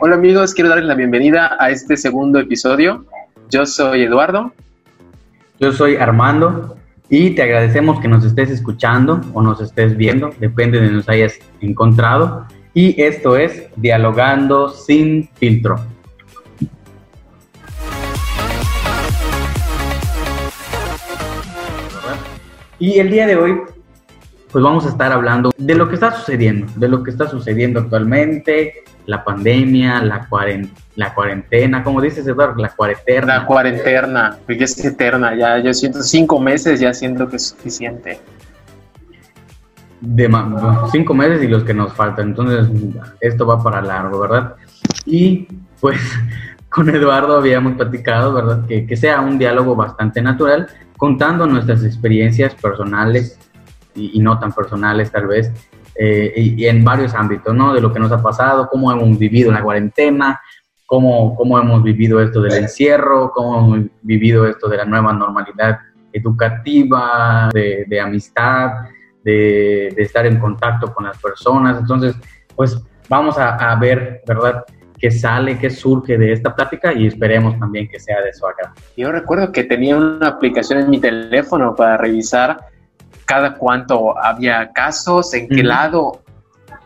Hola 0.00 0.14
amigos, 0.14 0.54
quiero 0.54 0.70
darles 0.70 0.86
la 0.86 0.94
bienvenida 0.94 1.56
a 1.58 1.70
este 1.70 1.96
segundo 1.96 2.38
episodio. 2.38 3.04
Yo 3.50 3.66
soy 3.66 4.04
Eduardo. 4.04 4.52
Yo 5.58 5.72
soy 5.72 5.96
Armando 5.96 6.76
y 7.10 7.30
te 7.30 7.42
agradecemos 7.42 7.98
que 7.98 8.06
nos 8.06 8.24
estés 8.24 8.48
escuchando 8.48 9.20
o 9.32 9.42
nos 9.42 9.60
estés 9.60 9.96
viendo, 9.96 10.30
depende 10.38 10.78
de 10.78 10.84
donde 10.84 10.98
nos 10.98 11.08
hayas 11.08 11.40
encontrado. 11.60 12.46
Y 12.74 13.02
esto 13.02 13.36
es 13.36 13.64
Dialogando 13.74 14.68
sin 14.68 15.28
filtro. 15.34 15.80
Y 22.78 23.00
el 23.00 23.10
día 23.10 23.26
de 23.26 23.34
hoy 23.34 23.60
pues 24.52 24.62
vamos 24.62 24.86
a 24.86 24.90
estar 24.90 25.10
hablando 25.10 25.50
de 25.58 25.74
lo 25.74 25.88
que 25.88 25.96
está 25.96 26.12
sucediendo, 26.12 26.72
de 26.76 26.88
lo 26.88 27.02
que 27.02 27.10
está 27.10 27.28
sucediendo 27.28 27.80
actualmente, 27.80 28.84
la 29.08 29.24
pandemia, 29.24 30.02
la, 30.02 30.28
la 30.96 31.14
cuarentena, 31.14 31.82
como 31.82 32.02
dices 32.02 32.26
Eduardo, 32.26 32.56
la 32.60 32.68
cuarentena. 32.68 33.38
La 33.38 33.46
cuarentena, 33.46 34.36
porque 34.46 34.64
es 34.64 34.84
eterna, 34.84 35.34
ya 35.34 35.58
yo 35.60 35.72
siento 35.72 36.02
cinco 36.02 36.38
meses, 36.38 36.78
ya 36.78 36.92
siento 36.92 37.26
que 37.26 37.36
es 37.36 37.48
suficiente. 37.48 38.20
De 40.02 40.30
cinco 40.92 41.14
meses 41.14 41.42
y 41.42 41.48
los 41.48 41.64
que 41.64 41.72
nos 41.72 41.94
faltan, 41.94 42.28
entonces 42.28 42.68
esto 43.20 43.46
va 43.46 43.62
para 43.62 43.80
largo, 43.80 44.20
¿verdad? 44.20 44.56
Y 45.06 45.48
pues 45.80 45.98
con 46.68 46.90
Eduardo 46.90 47.38
habíamos 47.38 47.76
platicado, 47.76 48.34
¿verdad? 48.34 48.66
Que, 48.66 48.86
que 48.86 48.96
sea 48.98 49.22
un 49.22 49.38
diálogo 49.38 49.74
bastante 49.74 50.20
natural, 50.20 50.68
contando 50.98 51.46
nuestras 51.46 51.82
experiencias 51.82 52.54
personales, 52.54 53.38
y, 53.98 54.20
no 54.20 54.38
tan 54.38 54.52
personales 54.52 55.10
tal 55.10 55.26
vez, 55.26 55.50
eh, 55.98 56.32
y, 56.36 56.66
en 56.66 56.84
varios 56.84 57.14
ámbitos, 57.14 57.54
¿no? 57.54 57.74
De 57.74 57.80
lo 57.80 57.92
que 57.92 57.98
nos 57.98 58.12
ha 58.12 58.22
pasado, 58.22 58.68
cómo 58.70 58.92
hemos 58.92 59.18
vivido 59.18 59.50
la 59.50 59.62
cuarentena, 59.62 60.40
cómo, 60.86 61.34
cómo 61.34 61.58
hemos 61.58 61.82
vivido 61.82 62.20
esto 62.20 62.40
del 62.40 62.54
encierro, 62.62 63.32
cómo 63.32 63.58
hemos 63.58 63.90
vivido 64.02 64.46
esto 64.46 64.68
de 64.68 64.76
la 64.76 64.84
nueva 64.84 65.12
normalidad 65.12 65.78
educativa, 66.12 67.48
de, 67.52 67.84
de 67.88 68.00
amistad, 68.00 68.70
de, 69.24 69.92
de, 69.96 70.02
estar 70.02 70.24
en 70.24 70.38
contacto 70.38 70.94
con 70.94 71.04
las 71.04 71.18
personas. 71.18 71.78
Entonces, 71.80 72.14
pues 72.54 72.80
vamos 73.08 73.36
a, 73.36 73.56
a 73.56 73.76
ver, 73.76 74.22
¿verdad? 74.26 74.64
qué 74.98 75.10
sale, 75.10 75.58
qué 75.58 75.70
surge 75.70 76.18
de 76.18 76.32
esta 76.32 76.54
plática 76.54 76.92
y 76.92 77.06
esperemos 77.06 77.58
también 77.58 77.88
que 77.88 78.00
sea 78.00 78.20
de 78.22 78.32
su 78.32 78.46
agrado. 78.46 78.74
Yo 78.96 79.12
recuerdo 79.12 79.52
que 79.52 79.64
tenía 79.64 79.96
una 79.96 80.28
aplicación 80.28 80.80
en 80.80 80.90
mi 80.90 81.00
teléfono 81.00 81.74
para 81.74 81.96
revisar 81.96 82.58
cada 83.24 83.54
cuánto 83.54 84.18
había 84.18 84.70
casos, 84.72 85.34
en 85.34 85.48
qué 85.48 85.62
lado, 85.62 86.22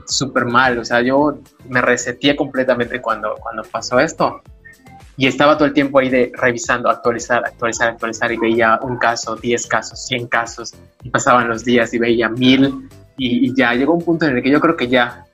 súper 0.06 0.44
mal. 0.44 0.78
O 0.78 0.84
sea, 0.84 1.00
yo 1.00 1.38
me 1.68 1.80
reseteé 1.80 2.36
completamente 2.36 3.00
cuando, 3.00 3.34
cuando 3.36 3.62
pasó 3.62 3.98
esto. 4.00 4.42
Y 5.16 5.26
estaba 5.26 5.56
todo 5.56 5.66
el 5.66 5.74
tiempo 5.74 5.98
ahí 5.98 6.08
de 6.08 6.32
revisando, 6.34 6.88
actualizar, 6.88 7.44
actualizar, 7.44 7.90
actualizar 7.90 8.32
y 8.32 8.38
veía 8.38 8.78
un 8.82 8.96
caso, 8.96 9.36
10 9.36 9.66
casos, 9.66 10.06
100 10.06 10.26
casos 10.26 10.74
y 11.02 11.10
pasaban 11.10 11.48
los 11.48 11.64
días 11.64 11.92
y 11.92 11.98
veía 11.98 12.28
mil 12.30 12.88
y, 13.18 13.54
ya 13.54 13.74
llegó 13.74 13.92
un 13.92 14.02
punto 14.02 14.26
en 14.26 14.36
el 14.36 14.42
que 14.42 14.50
yo 14.50 14.58
creo 14.58 14.74
que 14.74 14.88
ya, 14.88 15.26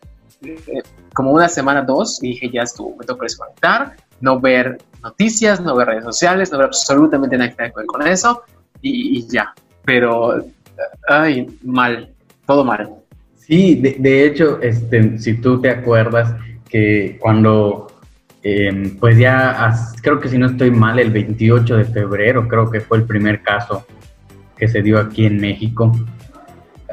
eh, 0.43 0.83
como 1.15 1.31
una 1.31 1.49
semana, 1.49 1.83
dos, 1.83 2.23
y 2.23 2.31
dije 2.31 2.51
ya 2.53 2.63
estuvo, 2.63 2.97
me 2.97 3.07
tocó 3.07 3.23
desconectar, 3.23 3.97
no 4.21 4.41
ver 4.41 4.79
noticias, 5.01 5.61
no 5.61 5.77
ver 5.77 5.87
redes 5.87 6.05
sociales, 6.05 6.51
no 6.51 6.59
ver 6.59 6.67
absolutamente 6.67 7.39
nada 7.39 7.51
que 7.51 7.73
ver 7.75 7.87
con 7.87 8.07
eso 8.07 8.43
y, 8.83 9.19
y 9.19 9.29
ya. 9.29 9.55
Pero 9.85 10.45
ay, 11.09 11.47
mal, 11.63 12.11
todo 12.47 12.65
mal. 12.65 12.91
Sí, 13.37 13.77
de, 13.77 14.27
hecho, 14.27 14.61
este, 14.61 15.19
si 15.19 15.35
tú 15.35 15.61
te 15.61 15.71
acuerdas 15.71 16.35
que 16.69 17.17
cuando, 17.19 17.87
em, 18.43 18.97
pues 18.99 19.17
ya, 19.19 19.75
creo 20.03 20.21
que 20.21 20.29
si 20.29 20.37
no 20.37 20.47
estoy 20.47 20.71
mal, 20.71 20.99
el 20.99 21.11
28 21.11 21.79
de 21.79 21.85
febrero, 21.87 22.47
creo 22.47 22.71
que 22.71 22.81
fue 22.81 22.99
el 22.99 23.05
primer 23.05 23.43
caso 23.43 23.87
que 24.57 24.69
se 24.69 24.83
dio 24.83 24.99
aquí 24.99 25.25
en 25.25 25.41
México 25.41 25.93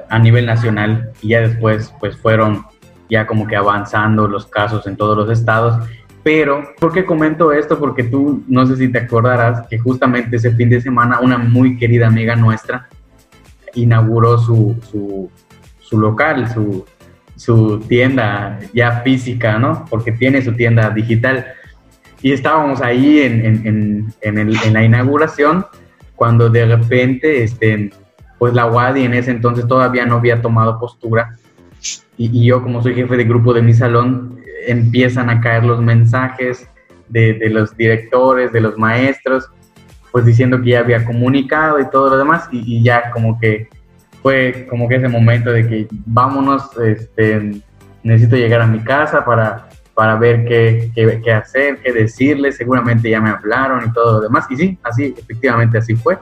a 0.10 0.20
nivel 0.20 0.46
nacional 0.46 1.12
y 1.22 1.30
ya 1.30 1.42
después, 1.42 1.94
pues 2.00 2.16
fueron 2.16 2.66
ya 3.10 3.28
como 3.28 3.48
que 3.48 3.56
avanzando 3.56 4.28
los 4.28 4.46
casos 4.46 4.88
en 4.88 4.96
todos 4.96 5.18
los 5.18 5.30
estados. 5.38 5.86
Pero, 6.24 6.70
¿por 6.80 6.94
qué 6.94 7.06
comento 7.06 7.52
esto? 7.52 7.78
Porque 7.78 8.04
tú, 8.04 8.44
no 8.48 8.66
sé 8.66 8.78
si 8.78 8.88
te 8.88 9.00
acordarás 9.00 9.68
que 9.68 9.78
justamente 9.78 10.38
ese 10.38 10.52
fin 10.52 10.70
de 10.70 10.82
semana 10.82 11.20
una 11.20 11.38
muy 11.38 11.78
querida 11.78 12.08
amiga 12.08 12.36
nuestra 12.36 12.88
inauguró 13.76 14.38
su, 14.38 14.76
su, 15.80 16.00
local, 16.00 16.52
su, 16.52 16.86
su, 17.36 17.80
tienda 17.82 18.60
ya 18.74 19.02
física, 19.02 19.60
¿no? 19.60 19.86
Porque 19.90 20.12
tiene 20.12 20.42
su 20.42 20.54
tienda 20.54 20.90
digital. 20.90 21.46
Y 22.22 22.32
estábamos 22.32 22.82
ahí 22.82 23.20
en, 23.22 23.46
en, 23.46 24.14
en, 24.22 24.38
en 24.40 24.74
la 24.74 24.84
inauguración 24.84 25.66
cuando 26.16 26.50
de 26.50 26.66
repente, 26.66 27.44
este, 27.44 27.92
pues 28.40 28.54
la 28.54 28.66
WADI 28.66 29.04
en 29.04 29.14
ese 29.14 29.32
entonces 29.32 29.68
todavía 29.68 30.06
no 30.06 30.16
había 30.16 30.42
tomado 30.42 30.80
postura. 30.80 31.38
Y, 32.18 32.40
y, 32.40 32.46
yo 32.46 32.64
como 32.64 32.82
soy 32.82 32.96
jefe 32.96 33.18
de 33.18 33.26
grupo 33.26 33.54
de 33.54 33.62
mi 33.62 33.74
salón, 33.74 34.40
empiezan 34.66 35.30
a 35.30 35.42
caer 35.42 35.66
los 35.66 35.82
mensajes 35.82 36.70
de, 37.10 37.34
de 37.34 37.50
los 37.50 37.76
directores, 37.76 38.52
de 38.52 38.62
los 38.62 38.78
maestros, 38.78 39.50
pues 40.16 40.24
diciendo 40.24 40.62
que 40.62 40.70
ya 40.70 40.80
había 40.80 41.04
comunicado 41.04 41.78
y 41.78 41.90
todo 41.90 42.12
lo 42.12 42.18
demás 42.18 42.48
y, 42.50 42.82
ya 42.82 43.12
como 43.12 43.38
que 43.38 43.68
fue 44.22 44.66
como 44.70 44.88
que 44.88 44.96
ese 44.96 45.10
momento 45.10 45.52
de 45.52 45.68
que 45.68 45.88
vámonos, 46.06 46.70
este, 46.78 47.62
necesito 48.02 48.38
llegar 48.38 48.62
a 48.62 48.66
mi 48.66 48.80
casa 48.80 49.26
para, 49.26 49.68
para 49.94 50.16
ver 50.16 50.46
qué, 50.46 50.90
qué, 50.96 51.20
qué 51.22 51.34
hacer, 51.34 51.80
qué 51.84 51.92
decirles, 51.92 52.56
seguramente 52.56 53.10
ya 53.10 53.20
me 53.20 53.30
hablaron 53.30 53.90
y 53.90 53.92
todo 53.92 54.14
lo 54.14 54.22
demás. 54.22 54.46
Y 54.50 54.56
sí, 54.56 54.80
así, 54.84 55.14
efectivamente 55.18 55.80
así 55.80 55.98
fue. 55.98 56.18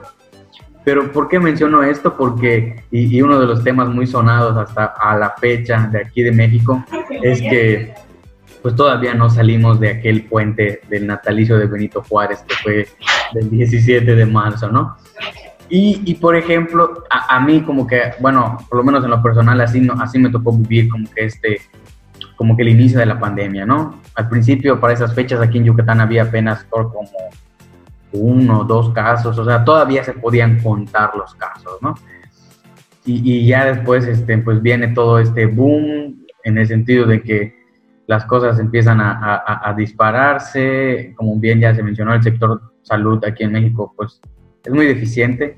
Pero 0.84 1.12
¿por 1.12 1.28
qué 1.28 1.38
menciono 1.38 1.84
esto? 1.84 2.16
Porque, 2.16 2.82
y, 2.90 3.16
y, 3.16 3.22
uno 3.22 3.38
de 3.38 3.46
los 3.46 3.62
temas 3.62 3.88
muy 3.90 4.08
sonados 4.08 4.56
hasta 4.56 4.86
a 4.86 5.16
la 5.16 5.36
fecha 5.38 5.88
de 5.92 6.00
aquí 6.00 6.24
de 6.24 6.32
México, 6.32 6.84
es 7.22 7.40
que 7.40 7.94
pues 8.64 8.74
todavía 8.76 9.12
no 9.12 9.28
salimos 9.28 9.78
de 9.78 9.90
aquel 9.90 10.24
puente 10.24 10.80
del 10.88 11.06
natalicio 11.06 11.58
de 11.58 11.66
Benito 11.66 12.02
Juárez, 12.02 12.42
que 12.48 12.54
fue 12.54 12.88
del 13.34 13.50
17 13.50 14.14
de 14.14 14.24
marzo, 14.24 14.70
¿no? 14.70 14.96
Y, 15.68 16.00
y 16.06 16.14
por 16.14 16.34
ejemplo, 16.34 17.04
a, 17.10 17.36
a, 17.36 17.40
mí 17.40 17.60
como 17.60 17.86
que, 17.86 18.14
bueno, 18.20 18.56
por 18.70 18.78
lo 18.78 18.84
menos 18.84 19.04
en 19.04 19.10
lo 19.10 19.22
personal, 19.22 19.60
así, 19.60 19.82
no, 19.82 19.92
así 20.00 20.18
me 20.18 20.30
tocó 20.30 20.56
vivir 20.56 20.88
como 20.88 21.06
que 21.10 21.26
este, 21.26 21.60
como 22.36 22.56
que 22.56 22.62
el 22.62 22.70
inicio 22.70 22.98
de 22.98 23.04
la 23.04 23.20
pandemia, 23.20 23.66
¿no? 23.66 24.00
Al 24.14 24.30
principio, 24.30 24.80
para 24.80 24.94
esas 24.94 25.14
fechas 25.14 25.42
aquí 25.42 25.58
en 25.58 25.64
Yucatán 25.64 26.00
había 26.00 26.22
apenas 26.22 26.64
por 26.64 26.90
como 26.90 27.10
uno, 28.12 28.64
dos 28.64 28.94
casos, 28.94 29.38
o 29.38 29.44
sea, 29.44 29.62
todavía 29.62 30.02
se 30.04 30.14
podían 30.14 30.58
contar 30.62 31.10
los 31.14 31.34
casos, 31.34 31.82
¿no? 31.82 31.96
Y, 33.04 33.30
y 33.30 33.46
ya 33.46 33.66
después, 33.66 34.06
este, 34.06 34.38
pues 34.38 34.62
viene 34.62 34.88
todo 34.88 35.18
este 35.18 35.44
boom 35.44 36.24
en 36.44 36.56
el 36.56 36.66
sentido 36.66 37.04
de 37.04 37.20
que 37.20 37.63
las 38.06 38.24
cosas 38.26 38.58
empiezan 38.58 39.00
a, 39.00 39.74
dispararse, 39.76 41.14
como 41.16 41.36
bien 41.36 41.60
ya 41.60 41.74
se 41.74 41.82
mencionó, 41.82 42.14
el 42.14 42.22
sector 42.22 42.60
salud 42.82 43.22
aquí 43.24 43.44
en 43.44 43.52
México 43.52 43.94
pues 43.96 44.20
es 44.64 44.72
muy 44.72 44.86
deficiente 44.86 45.56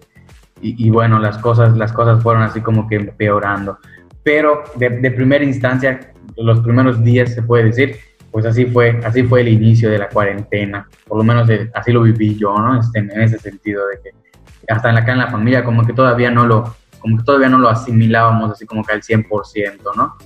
y, 0.60 0.88
bueno, 0.90 1.18
las 1.18 1.36
cosas, 1.38 1.76
las 1.76 1.92
cosas 1.92 2.22
fueron 2.22 2.42
así 2.42 2.60
como 2.60 2.88
que 2.88 2.96
empeorando. 2.96 3.78
Pero 4.22 4.64
de, 4.76 5.10
primera 5.10 5.44
instancia, 5.44 6.12
los 6.36 6.60
primeros 6.60 7.02
días 7.04 7.34
se 7.34 7.42
puede 7.42 7.64
decir, 7.64 7.96
pues 8.30 8.46
así 8.46 8.64
fue, 8.66 9.00
así 9.04 9.22
fue 9.22 9.42
el 9.42 9.48
inicio 9.48 9.90
de 9.90 9.98
la 9.98 10.08
cuarentena, 10.08 10.88
por 11.06 11.18
lo 11.18 11.24
menos 11.24 11.48
así 11.74 11.92
lo 11.92 12.02
viví 12.02 12.36
yo, 12.36 12.56
¿no? 12.56 12.80
Este, 12.80 13.00
en 13.00 13.20
ese 13.20 13.38
sentido 13.38 13.86
de 13.88 14.00
que 14.02 14.72
hasta 14.72 14.90
acá 14.90 15.12
en 15.12 15.18
la 15.18 15.30
familia 15.30 15.62
como 15.62 15.86
que 15.86 15.92
todavía 15.92 16.30
no 16.30 16.46
lo, 16.46 16.74
como 16.98 17.18
que 17.18 17.24
todavía 17.24 17.48
no 17.48 17.58
lo 17.58 17.68
asimilábamos 17.68 18.50
así 18.50 18.66
como 18.66 18.82
que 18.82 18.92
al 18.94 19.02
100%, 19.02 19.78
¿no? 19.96 20.16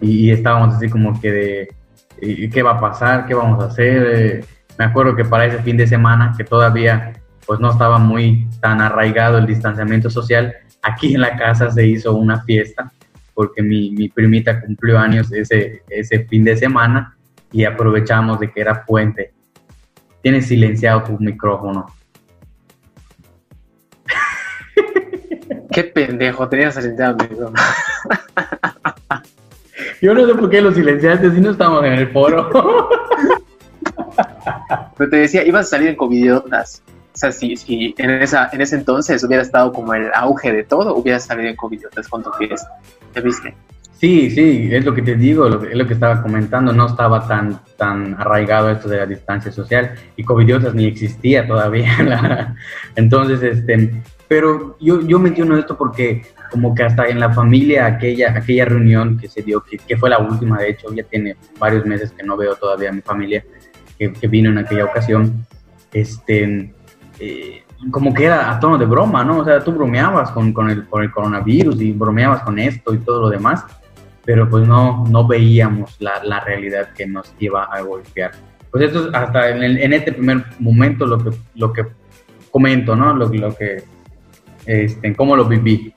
Y, 0.00 0.30
estábamos 0.30 0.74
así 0.74 0.88
como 0.88 1.20
que 1.20 1.32
de, 1.32 2.48
¿qué 2.48 2.62
va 2.62 2.72
a 2.72 2.80
pasar? 2.80 3.26
¿Qué 3.26 3.34
vamos 3.34 3.62
a 3.62 3.66
hacer? 3.66 4.06
Eh, 4.06 4.44
me 4.78 4.84
acuerdo 4.84 5.14
que 5.14 5.24
para 5.24 5.46
ese 5.46 5.62
fin 5.62 5.76
de 5.76 5.86
semana, 5.86 6.34
que 6.36 6.44
todavía 6.44 7.12
pues 7.46 7.60
no 7.60 7.70
estaba 7.70 7.98
muy 7.98 8.48
tan 8.60 8.80
arraigado 8.80 9.38
el 9.38 9.46
distanciamiento 9.46 10.08
social, 10.08 10.54
aquí 10.82 11.14
en 11.14 11.20
la 11.20 11.36
casa 11.36 11.70
se 11.70 11.86
hizo 11.86 12.14
una 12.14 12.42
fiesta 12.42 12.90
porque 13.34 13.62
mi, 13.62 13.90
mi 13.90 14.08
primita 14.08 14.60
cumplió 14.60 14.98
años 14.98 15.32
ese, 15.32 15.82
ese 15.88 16.24
fin 16.26 16.44
de 16.44 16.56
semana 16.56 17.16
y 17.52 17.64
aprovechamos 17.64 18.38
de 18.38 18.50
que 18.50 18.60
era 18.60 18.84
puente. 18.84 19.32
Tienes 20.22 20.46
silenciado 20.46 21.02
tu 21.04 21.18
micrófono. 21.18 21.86
Qué 25.72 25.84
pendejo, 25.84 26.48
tenías 26.48 26.74
silenciado 26.74 27.16
mi 27.16 27.28
micrófono. 27.28 27.60
Yo 30.00 30.14
no 30.14 30.26
sé 30.26 30.34
por 30.34 30.48
qué 30.48 30.60
lo 30.60 30.72
silenciaste 30.72 31.30
si 31.30 31.40
no 31.40 31.50
estamos 31.50 31.84
en 31.84 31.92
el 31.92 32.08
foro. 32.08 32.48
Pero 34.96 35.10
te 35.10 35.16
decía, 35.16 35.46
ibas 35.46 35.66
a 35.66 35.70
salir 35.70 35.88
en 35.88 35.96
covidiotas. 35.96 36.82
O 37.12 37.18
sea, 37.18 37.32
si, 37.32 37.56
si 37.56 37.94
en, 37.98 38.10
esa, 38.10 38.48
en 38.52 38.60
ese 38.60 38.76
entonces 38.76 39.22
hubiera 39.24 39.42
estado 39.42 39.72
como 39.72 39.94
el 39.94 40.10
auge 40.14 40.52
de 40.52 40.64
todo, 40.64 40.94
hubieras 40.94 41.24
salido 41.24 41.48
en 41.48 41.56
covidiotas 41.56 42.08
con 42.08 42.22
tu 42.22 42.30
fiesta. 42.32 42.68
¿Te 43.12 43.20
viste? 43.20 43.54
Sí, 44.00 44.30
sí, 44.30 44.70
es 44.72 44.82
lo 44.86 44.94
que 44.94 45.02
te 45.02 45.14
digo, 45.14 45.46
es 45.46 45.76
lo 45.76 45.86
que 45.86 45.92
estaba 45.92 46.22
comentando, 46.22 46.72
no 46.72 46.86
estaba 46.86 47.28
tan, 47.28 47.60
tan 47.76 48.14
arraigado 48.18 48.70
esto 48.70 48.88
de 48.88 48.96
la 48.96 49.04
distancia 49.04 49.52
social 49.52 49.94
y 50.16 50.24
covidiosas 50.24 50.74
ni 50.74 50.86
existía 50.86 51.46
todavía. 51.46 52.54
Entonces, 52.96 53.42
este, 53.42 53.92
pero 54.30 54.76
yo, 54.78 55.00
yo 55.00 55.18
menciono 55.18 55.58
esto 55.58 55.76
porque 55.76 56.22
como 56.52 56.72
que 56.72 56.84
hasta 56.84 57.08
en 57.08 57.18
la 57.18 57.32
familia, 57.32 57.86
aquella, 57.86 58.30
aquella 58.30 58.64
reunión 58.64 59.18
que 59.18 59.26
se 59.26 59.42
dio, 59.42 59.60
que, 59.60 59.96
fue 59.96 60.08
la 60.08 60.20
última, 60.20 60.58
de 60.58 60.70
hecho, 60.70 60.94
ya 60.94 61.02
tiene 61.02 61.34
varios 61.58 61.84
meses 61.84 62.12
que 62.12 62.22
no 62.22 62.36
veo 62.36 62.54
todavía 62.54 62.90
a 62.90 62.92
mi 62.92 63.00
familia, 63.00 63.44
que, 63.98 64.12
que 64.12 64.28
vino 64.28 64.48
en 64.48 64.58
aquella 64.58 64.84
ocasión, 64.84 65.44
este, 65.92 66.72
eh, 67.18 67.64
como 67.90 68.14
que 68.14 68.26
era 68.26 68.52
a 68.52 68.60
tono 68.60 68.78
de 68.78 68.86
broma, 68.86 69.24
¿no? 69.24 69.38
O 69.38 69.44
sea, 69.44 69.64
tú 69.64 69.72
bromeabas 69.72 70.30
con, 70.30 70.52
con, 70.52 70.70
el, 70.70 70.86
con 70.86 71.02
el 71.02 71.10
coronavirus 71.10 71.80
y 71.80 71.90
bromeabas 71.90 72.42
con 72.42 72.56
esto 72.60 72.94
y 72.94 72.98
todo 72.98 73.22
lo 73.22 73.30
demás, 73.30 73.64
pero 74.24 74.48
pues 74.48 74.64
no, 74.64 75.06
no 75.08 75.26
veíamos 75.26 75.96
la, 75.98 76.22
la 76.22 76.38
realidad 76.38 76.90
que 76.96 77.04
nos 77.04 77.34
iba 77.40 77.64
a 77.64 77.80
golpear. 77.80 78.30
Pues 78.70 78.84
esto 78.84 79.08
es 79.08 79.12
hasta 79.12 79.48
en, 79.48 79.64
en, 79.64 79.92
este 79.92 80.12
primer 80.12 80.44
momento 80.60 81.04
lo 81.04 81.18
que, 81.18 81.30
lo 81.56 81.72
que 81.72 81.84
comento, 82.52 82.94
¿no? 82.94 83.12
Lo, 83.12 83.26
lo 83.26 83.56
que, 83.56 83.82
este, 84.66 85.14
cómo 85.14 85.36
lo 85.36 85.44
viví. 85.44 85.92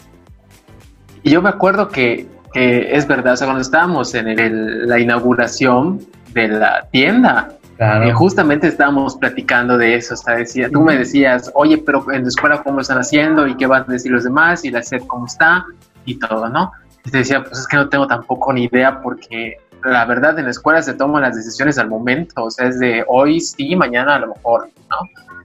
Y 1.24 1.32
yo 1.32 1.42
me 1.42 1.50
acuerdo 1.50 1.90
que, 1.90 2.28
que 2.54 2.96
es 2.96 3.08
verdad, 3.08 3.34
o 3.34 3.38
sea, 3.38 3.48
cuando 3.48 3.62
estábamos 3.62 4.14
en 4.14 4.28
el, 4.28 4.88
la 4.88 5.00
inauguración 5.00 6.00
de 6.34 6.48
la 6.48 6.88
tienda, 6.92 7.58
Claro. 7.78 8.06
Eh, 8.06 8.14
justamente 8.14 8.68
estábamos 8.68 9.16
platicando 9.16 9.78
de 9.78 9.96
eso, 9.96 10.14
hasta 10.14 10.36
decía, 10.36 10.70
tú 10.70 10.82
me 10.82 10.96
decías, 10.96 11.52
oye, 11.56 11.80
pero 11.80 12.06
en 12.12 12.22
la 12.22 12.28
escuela 12.28 12.62
cómo 12.62 12.82
están 12.82 13.00
haciendo 13.00 13.48
y 13.48 13.58
qué 13.58 13.66
van 13.66 13.84
a 13.88 13.92
decir 13.92 14.12
los 14.12 14.24
demás 14.24 14.64
y 14.64 14.70
la 14.70 14.84
SED 14.84 15.02
cómo 15.08 15.26
está 15.26 15.66
y 16.06 16.20
todo, 16.20 16.50
¿no? 16.50 16.72
Y 17.04 17.10
te 17.10 17.20
decía, 17.20 17.44
pues 17.44 17.60
es 17.60 17.68
que 17.68 17.78
no 17.78 17.90
tengo 17.90 18.06
tampoco 18.08 18.54
ni 18.54 18.66
idea 18.66 19.02
porque 19.02 19.58
la 19.84 20.06
verdad 20.06 20.38
en 20.38 20.46
la 20.46 20.52
escuela 20.52 20.82
se 20.82 20.94
toman 20.94 21.24
las 21.24 21.36
decisiones 21.36 21.78
al 21.78 21.90
momento, 21.90 22.44
o 22.44 22.52
sea, 22.52 22.68
es 22.68 22.80
de 22.80 23.04
hoy 23.08 23.42
sí, 23.42 23.76
mañana 23.76 24.16
a 24.16 24.20
lo 24.20 24.28
mejor, 24.28 24.70
¿no? 24.90 24.98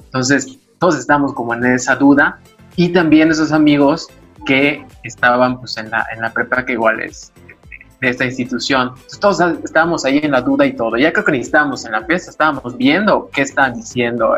Entonces, 0.05 0.59
todos 0.79 0.99
estamos 0.99 1.33
como 1.33 1.55
en 1.55 1.65
esa 1.65 1.97
duda 1.97 2.39
y 2.79 2.91
también 2.91 3.29
esos 3.29 3.51
amigos 3.51 4.09
que 4.47 4.85
estaban 5.03 5.59
pues 5.59 5.77
en 5.79 5.91
la, 5.91 6.07
en 6.15 6.21
la 6.23 6.33
prepa 6.33 6.65
que 6.65 6.75
igual 6.75 7.01
es 7.01 7.33
de 8.01 8.09
esta 8.09 8.25
institución. 8.25 8.93
todos 9.21 9.41
estábamos 9.65 10.05
ahí 10.05 10.21
en 10.23 10.31
la 10.31 10.41
duda 10.41 10.65
y 10.65 10.75
todo. 10.75 10.97
Ya 10.97 11.13
creo 11.13 11.25
que 11.25 11.33
ni 11.33 11.41
estábamos 11.41 11.85
en 11.85 11.91
la 11.91 12.05
fiesta, 12.05 12.31
estábamos 12.31 12.77
viendo 12.77 13.29
qué 13.33 13.43
estaban 13.43 13.75
diciendo 13.75 14.37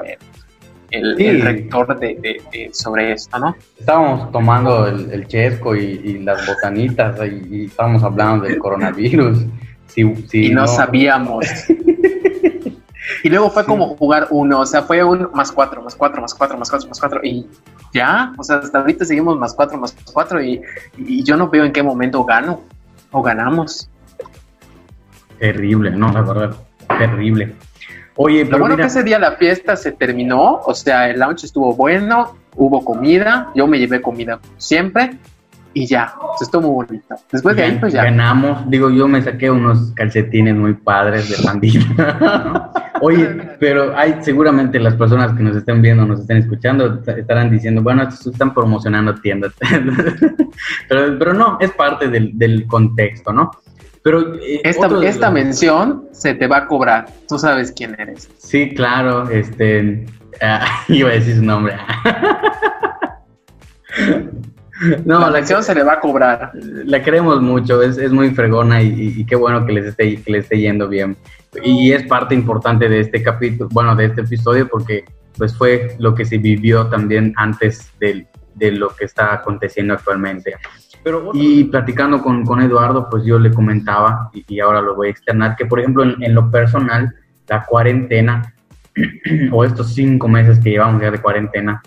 el, 0.91 1.43
rector 1.43 1.99
de, 1.99 2.71
sobre 2.73 3.13
esto, 3.13 3.39
¿no? 3.39 3.55
Estábamos 3.79 4.33
tomando 4.33 4.87
el, 4.87 5.29
chesco 5.29 5.77
y, 5.77 6.21
las 6.21 6.47
botanitas 6.47 7.21
y, 7.51 7.67
estábamos 7.67 8.03
hablando 8.03 8.47
del 8.47 8.59
coronavirus. 8.59 9.45
y 9.97 10.49
no, 10.49 10.67
sabíamos. 10.67 11.45
y 13.23 13.29
luego 13.29 13.51
fue 13.51 13.67
como 13.67 13.97
jugar 13.97 14.29
uno, 14.31 14.61
o 14.61 14.67
sea, 14.67 14.81
fue 14.81 15.05
un 15.05 15.29
más 15.35 15.53
cuatro, 15.53 15.83
más 15.83 15.95
cuatro, 15.95 16.23
más 16.23 16.35
cuatro, 16.35 16.57
más 16.57 16.71
cuatro, 16.71 16.89
más 16.89 16.99
cuatro, 16.99 17.21
y 17.23 17.47
ya, 17.93 18.33
o 18.37 18.45
sea, 18.45 18.57
hasta 18.57 18.79
ahorita 18.79 19.05
seguimos 19.05 19.39
más 19.39 19.55
cuatro, 19.55 19.79
más 19.79 19.95
cuatro, 20.13 20.43
y, 20.43 20.61
y 20.97 21.23
yo 21.23 21.37
no 21.37 21.49
veo 21.49 21.65
en 21.65 21.73
qué 21.73 21.83
momento 21.83 22.25
gano 22.25 22.63
o 23.11 23.23
ganamos. 23.23 23.89
Terrible, 25.39 25.91
no, 25.91 26.13
la 26.13 26.23
verdad, 26.23 26.57
terrible. 26.99 27.55
Oye, 28.17 28.45
pero 28.45 28.59
Lo 28.59 28.65
bueno 28.65 28.77
que 28.77 28.83
ese 28.83 29.03
día 29.03 29.19
la 29.19 29.33
fiesta 29.33 29.77
se 29.77 29.93
terminó, 29.93 30.61
o 30.65 30.75
sea, 30.75 31.09
el 31.09 31.21
lunch 31.21 31.45
estuvo 31.45 31.75
bueno, 31.75 32.37
hubo 32.57 32.85
comida, 32.85 33.51
yo 33.55 33.67
me 33.67 33.79
llevé 33.79 34.03
comida 34.03 34.41
siempre 34.59 35.17
y 35.73 35.87
ya, 35.87 36.15
se 36.39 36.45
estuvo 36.45 36.63
muy 36.63 36.87
bonito. 36.87 37.15
Después 37.31 37.57
de 37.57 37.63
ahí, 37.63 37.77
pues 37.79 37.93
ya. 37.93 38.05
Ganamos, 38.05 38.69
digo, 38.69 38.91
yo 38.91 39.07
me 39.07 39.23
saqué 39.23 39.51
unos 39.51 39.93
calcetines 39.93 40.55
muy 40.57 40.75
padres 40.75 41.31
de 41.31 41.45
pandilla. 41.45 42.73
Oye, 43.03 43.27
pero 43.59 43.97
hay 43.97 44.17
seguramente 44.21 44.79
las 44.79 44.95
personas 44.95 45.33
que 45.33 45.43
nos 45.43 45.57
estén 45.57 45.81
viendo, 45.81 46.05
nos 46.05 46.21
estén 46.21 46.39
escuchando, 46.39 47.01
estarán 47.07 47.51
diciendo, 47.51 47.83
bueno, 47.83 48.03
están 48.03 48.53
promocionando 48.53 49.15
tiendas. 49.17 49.53
pero, 50.89 51.19
pero 51.19 51.35
no, 51.35 51.57
es 51.61 51.71
parte 51.71 52.09
del, 52.09 52.37
del 52.37 52.67
contexto, 52.67 53.33
¿no? 53.33 53.51
Pero 54.03 54.35
eh, 54.37 54.61
esta, 54.65 54.89
esta 55.05 55.31
mención 55.31 56.09
se 56.13 56.35
te 56.35 56.47
va 56.47 56.59
a 56.59 56.67
cobrar. 56.67 57.07
Tú 57.29 57.39
sabes 57.39 57.73
quién 57.73 57.97
eres. 57.99 58.31
Sí, 58.39 58.75
claro. 58.75 59.29
Este, 59.31 60.07
ah, 60.43 60.67
iba 60.89 61.11
a 61.11 61.13
decir 61.13 61.37
su 61.37 61.43
nombre. 61.43 61.77
No, 65.05 65.21
la 65.21 65.31
mención 65.31 65.63
se 65.63 65.75
le 65.75 65.83
va 65.83 65.95
a 65.95 66.01
cobrar. 66.01 66.53
La 66.55 67.03
queremos 67.03 67.41
mucho. 67.41 67.83
Es, 67.83 67.99
es 67.99 68.13
muy 68.13 68.31
fregona 68.31 68.83
y, 68.83 69.15
y, 69.19 69.25
qué 69.25 69.37
bueno 69.37 69.65
que 69.67 69.73
les 69.73 69.87
esté 69.87 70.23
que 70.23 70.33
les 70.33 70.45
esté 70.45 70.59
yendo 70.59 70.89
bien 70.89 71.17
y 71.63 71.93
es 71.93 72.07
parte 72.07 72.35
importante 72.35 72.89
de 72.89 73.01
este 73.01 73.23
capítulo, 73.23 73.69
bueno, 73.73 73.97
de 73.97 74.07
este 74.07 74.21
episodio 74.21 74.69
porque 74.69 75.05
pues 75.37 75.57
fue 75.57 75.97
lo 75.99 76.15
que 76.15 76.25
se 76.25 76.39
vivió 76.39 76.87
también 76.87 77.33
antes 77.37 77.93
de, 77.99 78.27
de 78.55 78.73
lo 78.73 78.95
que 78.95 79.07
está 79.07 79.35
aconteciendo 79.35 79.95
actualmente. 79.95 80.55
Pero, 81.03 81.31
y 81.33 81.65
platicando 81.65 82.21
con, 82.21 82.45
con, 82.45 82.61
Eduardo, 82.61 83.09
pues 83.09 83.25
yo 83.25 83.39
le 83.39 83.51
comentaba, 83.51 84.31
y, 84.35 84.61
ahora 84.61 84.83
lo 84.83 84.95
voy 84.95 85.09
a 85.09 85.11
externar, 85.11 85.57
que 85.57 85.65
por 85.65 85.81
ejemplo 85.81 86.03
en, 86.03 86.35
lo 86.35 86.51
personal, 86.51 87.15
la 87.49 87.65
cuarentena, 87.65 88.55
o 89.53 89.65
estos 89.65 89.95
cinco 89.95 90.29
meses 90.29 90.59
que 90.59 90.71
llevamos 90.71 91.01
ya 91.01 91.11
de 91.11 91.19
cuarentena, 91.19 91.81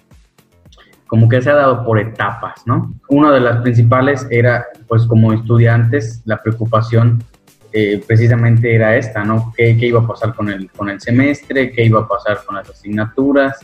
como 1.13 1.29
que 1.29 1.43
se 1.43 1.51
ha 1.51 1.53
dado 1.53 1.85
por 1.85 1.99
etapas, 1.99 2.63
¿no? 2.65 2.91
Una 3.07 3.31
de 3.31 3.39
las 3.39 3.61
principales 3.61 4.25
era, 4.31 4.65
pues 4.87 5.05
como 5.05 5.31
estudiantes, 5.31 6.23
la 6.25 6.41
preocupación 6.41 7.23
eh, 7.71 8.03
precisamente 8.07 8.73
era 8.73 8.95
esta, 8.97 9.23
¿no? 9.23 9.53
¿Qué, 9.55 9.77
iba 9.79 9.99
a 9.99 10.07
pasar 10.07 10.33
con 10.33 10.49
el, 10.49 10.71
con 10.71 10.89
el 10.89 10.99
semestre? 10.99 11.71
¿Qué 11.71 11.85
iba 11.85 11.99
a 11.99 12.07
pasar 12.07 12.39
con 12.43 12.55
las 12.55 12.67
asignaturas? 12.67 13.59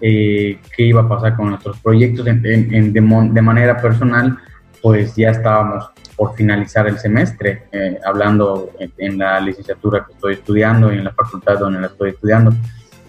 Eh, 0.00 0.60
¿Qué 0.76 0.84
iba 0.84 1.00
a 1.00 1.08
pasar 1.08 1.34
con 1.34 1.50
nuestros 1.50 1.80
proyectos? 1.80 2.28
En, 2.28 2.92
de, 2.92 3.00
manera 3.00 3.76
personal, 3.82 4.38
pues 4.80 5.16
ya 5.16 5.30
estábamos 5.30 5.90
por 6.14 6.36
finalizar 6.36 6.86
el 6.86 7.00
semestre, 7.00 7.64
eh, 7.72 7.98
hablando 8.06 8.70
en, 8.98 9.18
la 9.18 9.40
licenciatura 9.40 10.04
que 10.06 10.12
estoy 10.12 10.34
estudiando 10.34 10.92
y 10.92 10.98
en 10.98 11.02
la 11.02 11.12
facultad 11.12 11.58
donde 11.58 11.80
la 11.80 11.88
estoy 11.88 12.10
estudiando. 12.10 12.52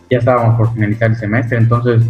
Ya 0.09 0.17
estábamos 0.17 0.57
por 0.57 0.73
finalizar 0.73 1.11
el 1.11 1.17
semestre, 1.17 1.59
entonces 1.59 2.01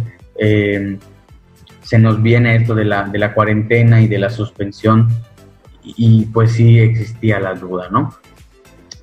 se 1.86 2.00
nos 2.00 2.20
viene 2.20 2.56
esto 2.56 2.74
de 2.74 2.84
la, 2.84 3.04
de 3.04 3.16
la 3.16 3.32
cuarentena 3.32 4.00
y 4.00 4.08
de 4.08 4.18
la 4.18 4.28
suspensión 4.28 5.08
y 5.84 6.26
pues 6.26 6.52
sí 6.52 6.80
existía 6.80 7.38
la 7.38 7.54
duda, 7.54 7.88
¿no? 7.90 8.12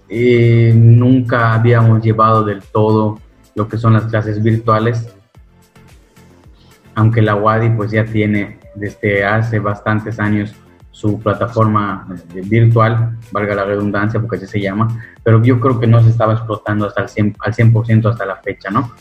Eh, 0.09 0.73
nunca 0.75 1.53
habíamos 1.53 2.03
llevado 2.03 2.43
del 2.43 2.61
todo 2.61 3.19
lo 3.55 3.69
que 3.69 3.77
son 3.77 3.93
las 3.93 4.03
clases 4.07 4.43
virtuales, 4.43 5.15
aunque 6.93 7.21
la 7.21 7.35
WADI 7.35 7.69
pues 7.69 7.91
ya 7.91 8.03
tiene 8.03 8.59
desde 8.75 9.23
hace 9.23 9.59
bastantes 9.59 10.19
años 10.19 10.53
su 10.91 11.21
plataforma 11.21 12.05
eh, 12.35 12.41
virtual, 12.43 13.17
valga 13.31 13.55
la 13.55 13.63
redundancia 13.63 14.19
porque 14.19 14.35
así 14.35 14.45
se 14.45 14.59
llama, 14.59 14.89
pero 15.23 15.41
yo 15.41 15.61
creo 15.61 15.79
que 15.79 15.87
no 15.87 16.03
se 16.03 16.09
estaba 16.09 16.33
explotando 16.33 16.85
hasta 16.85 17.03
el 17.03 17.07
100%, 17.07 17.35
al 17.39 17.53
100% 17.53 18.09
hasta 18.09 18.25
la 18.25 18.35
fecha, 18.35 18.69
¿no? 18.69 18.91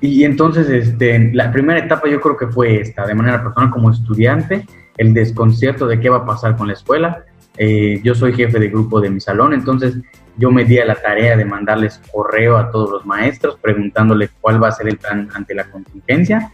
Y 0.00 0.24
entonces, 0.24 0.68
este, 0.68 1.30
la 1.34 1.52
primera 1.52 1.78
etapa 1.78 2.08
yo 2.08 2.20
creo 2.20 2.36
que 2.36 2.46
fue 2.46 2.80
esta, 2.80 3.06
de 3.06 3.14
manera 3.14 3.42
personal 3.42 3.70
como 3.70 3.90
estudiante, 3.90 4.66
el 4.96 5.12
desconcierto 5.12 5.86
de 5.86 6.00
qué 6.00 6.08
va 6.08 6.18
a 6.18 6.26
pasar 6.26 6.56
con 6.56 6.68
la 6.68 6.72
escuela, 6.72 7.24
eh, 7.58 8.00
yo 8.02 8.14
soy 8.14 8.32
jefe 8.32 8.58
de 8.58 8.68
grupo 8.68 9.00
de 9.00 9.10
mi 9.10 9.20
salón, 9.20 9.52
entonces 9.52 9.94
yo 10.38 10.50
me 10.50 10.64
di 10.64 10.78
a 10.78 10.86
la 10.86 10.94
tarea 10.94 11.36
de 11.36 11.44
mandarles 11.44 12.00
correo 12.10 12.56
a 12.56 12.70
todos 12.70 12.90
los 12.90 13.04
maestros 13.04 13.58
preguntándoles 13.60 14.30
cuál 14.40 14.62
va 14.62 14.68
a 14.68 14.72
ser 14.72 14.88
el 14.88 14.96
plan 14.96 15.28
ante 15.34 15.54
la 15.54 15.64
contingencia, 15.64 16.52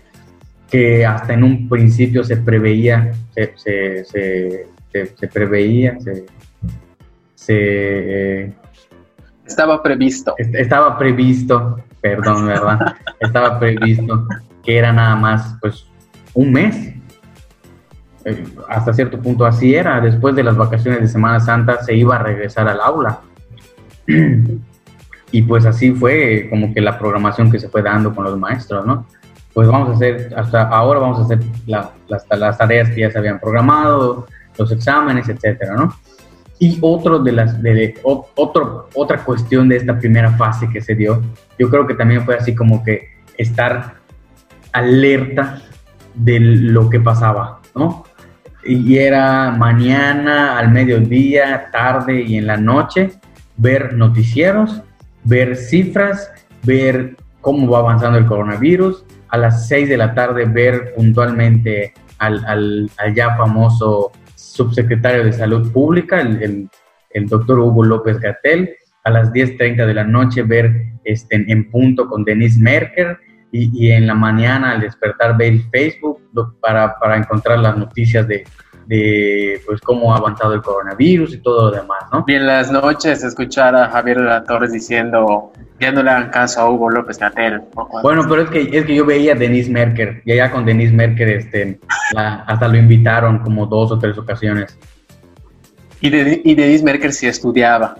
que 0.69 1.07
hasta 1.07 1.35
en 1.35 1.45
un 1.45 1.69
principio 1.69 2.25
se 2.25 2.39
preveía, 2.39 3.13
se, 3.35 4.05
se, 4.05 5.29
preveía, 5.33 5.97
se... 7.37 8.53
estaba 9.47 9.81
previsto. 9.83 10.35
Estaba 10.39 10.99
previsto, 10.99 11.77
perdón, 12.01 12.47
¿verdad? 12.47 12.97
estaba 13.21 13.59
previsto 13.59 14.27
que 14.65 14.79
era 14.79 14.93
nada 14.93 15.17
más 15.17 15.57
pues 15.61 15.87
un 16.35 16.53
mes 16.53 16.97
eh, 18.27 18.45
hasta 18.69 18.93
cierto 18.93 19.21
punto 19.21 19.47
así 19.47 19.75
era. 19.75 20.01
Después 20.01 20.35
de 20.35 20.43
las 20.43 20.57
vacaciones 20.57 21.01
de 21.01 21.09
Semana 21.09 21.39
Santa 21.39 21.83
se 21.85 21.95
iba 21.95 22.17
a 22.17 22.19
regresar 22.19 22.69
al 22.69 22.81
aula. 22.81 23.21
y 25.31 25.43
pues 25.43 25.65
así 25.65 25.93
fue 25.93 26.49
como 26.51 26.75
que 26.75 26.81
la 26.81 26.99
programación 26.99 27.53
que 27.53 27.61
se 27.61 27.69
fue 27.69 27.83
dando 27.83 28.13
con 28.13 28.25
los 28.25 28.37
maestros, 28.37 28.85
¿no? 28.85 29.07
Pues 29.55 29.69
vamos 29.69 29.91
a 29.91 29.93
hacer, 29.93 30.35
hasta 30.37 30.63
ahora 30.69 30.99
vamos 30.99 31.21
a 31.21 31.23
hacer 31.23 31.39
las, 31.67 31.89
las, 32.09 32.59
tareas 32.59 32.91
que 32.91 33.03
ya 33.03 33.11
se 33.11 33.19
habían 33.19 33.39
programado, 33.39 34.27
los 34.59 34.73
exámenes, 34.73 35.29
etcétera, 35.29 35.75
¿no? 35.75 35.95
Y 36.59 36.79
otro 36.81 37.19
de 37.19 37.33
las, 37.33 37.63
de, 37.63 37.95
otro, 38.03 38.89
otra 38.95 39.25
cuestión 39.25 39.69
de 39.69 39.77
esta 39.77 39.99
primera 39.99 40.33
fase 40.33 40.69
que 40.71 40.81
se 40.81 40.95
dio, 40.95 41.23
yo 41.59 41.69
creo 41.69 41.87
que 41.87 41.95
también 41.95 42.25
fue 42.25 42.37
así 42.37 42.55
como 42.55 42.83
que 42.83 43.09
estar 43.37 43.97
alerta 44.73 45.63
de 46.15 46.41
lo 46.41 46.89
que 46.89 47.01
pasaba, 47.01 47.61
¿no? 47.75 48.05
y 48.69 48.99
era 48.99 49.51
mañana, 49.53 50.59
al 50.59 50.73
mediodía, 50.73 51.69
tarde 51.71 52.23
y 52.23 52.37
en 52.37 52.47
la 52.47 52.57
noche, 52.57 53.13
ver 53.57 53.95
noticieros, 53.95 54.83
ver 55.25 55.57
cifras, 55.57 56.31
ver 56.65 57.17
cómo 57.41 57.71
va 57.71 57.79
avanzando 57.79 58.19
el 58.19 58.27
coronavirus, 58.27 59.05
a 59.29 59.39
las 59.39 59.69
6 59.69 59.89
de 59.89 59.97
la 59.97 60.15
tarde 60.15 60.47
ver 60.47 60.95
puntualmente 60.95 61.95
al, 62.19 62.45
al, 62.45 63.15
ya 63.15 63.37
famoso 63.37 64.13
subsecretario 64.57 65.25
de 65.25 65.33
Salud 65.33 65.71
Pública, 65.73 66.21
el, 66.21 66.69
el, 67.11 67.27
doctor 67.27 67.59
Hugo 67.59 67.85
López 67.85 68.19
Gatel, 68.19 68.75
a 69.05 69.11
las 69.11 69.33
10.30 69.33 69.87
de 69.87 69.95
la 69.95 70.05
noche 70.05 70.43
ver 70.43 70.73
este, 71.05 71.45
en 71.47 71.71
punto 71.71 72.09
con 72.09 72.25
Denise 72.25 72.61
Merker 72.61 73.19
y, 73.53 73.71
y, 73.73 73.93
en 73.93 74.07
la 74.07 74.15
mañana 74.15 74.73
al 74.73 74.81
despertar 74.81 75.37
ver 75.37 75.61
Facebook 75.71 76.21
para, 76.61 76.99
para 76.99 77.17
encontrar 77.17 77.61
las 77.61 77.77
noticias 77.77 78.27
de, 78.27 78.45
de 78.87 79.61
pues 79.67 79.81
cómo 79.81 80.15
ha 80.15 80.19
avanzado 80.19 80.55
el 80.55 80.63
coronavirus 80.63 81.35
y 81.35 81.39
todo 81.39 81.71
lo 81.71 81.77
demás, 81.77 82.05
¿no? 82.13 82.25
Y 82.27 82.35
en 82.35 82.47
las 82.47 82.71
noches 82.71 83.23
escuchar 83.23 83.75
a 83.75 83.89
Javier 83.91 84.19
de 84.19 84.25
la 84.25 84.45
Torres 84.45 84.73
diciendo 84.73 85.53
ya 85.81 85.93
no 85.93 86.03
le 86.03 86.11
hagan 86.11 86.31
caso 86.31 86.61
a 86.61 86.71
Hugo 86.71 86.91
López 86.91 87.19
Gatel. 87.19 87.63
Bueno, 88.03 88.23
pero 88.29 88.43
es 88.43 88.51
que, 88.51 88.79
es 88.79 88.85
que 88.87 88.95
yo 88.95 89.05
veía 89.05 89.33
a 89.33 89.37
Denise 89.37 89.71
Merker, 89.71 90.23
y 90.25 90.33
allá 90.33 90.51
con 90.51 90.65
Denise 90.65 90.95
Merker 90.95 91.29
este, 91.29 91.79
hasta 92.15 92.69
lo 92.69 92.77
invitaron 92.77 93.39
como 93.41 93.67
dos 93.67 93.93
o 93.93 93.99
tres 93.99 94.17
ocasiones. 94.19 94.79
Y, 96.01 96.11
de, 96.11 96.43
y 96.45 96.55
Denise 96.55 96.85
Merker 96.85 97.13
sí 97.13 97.27
estudiaba. 97.27 97.97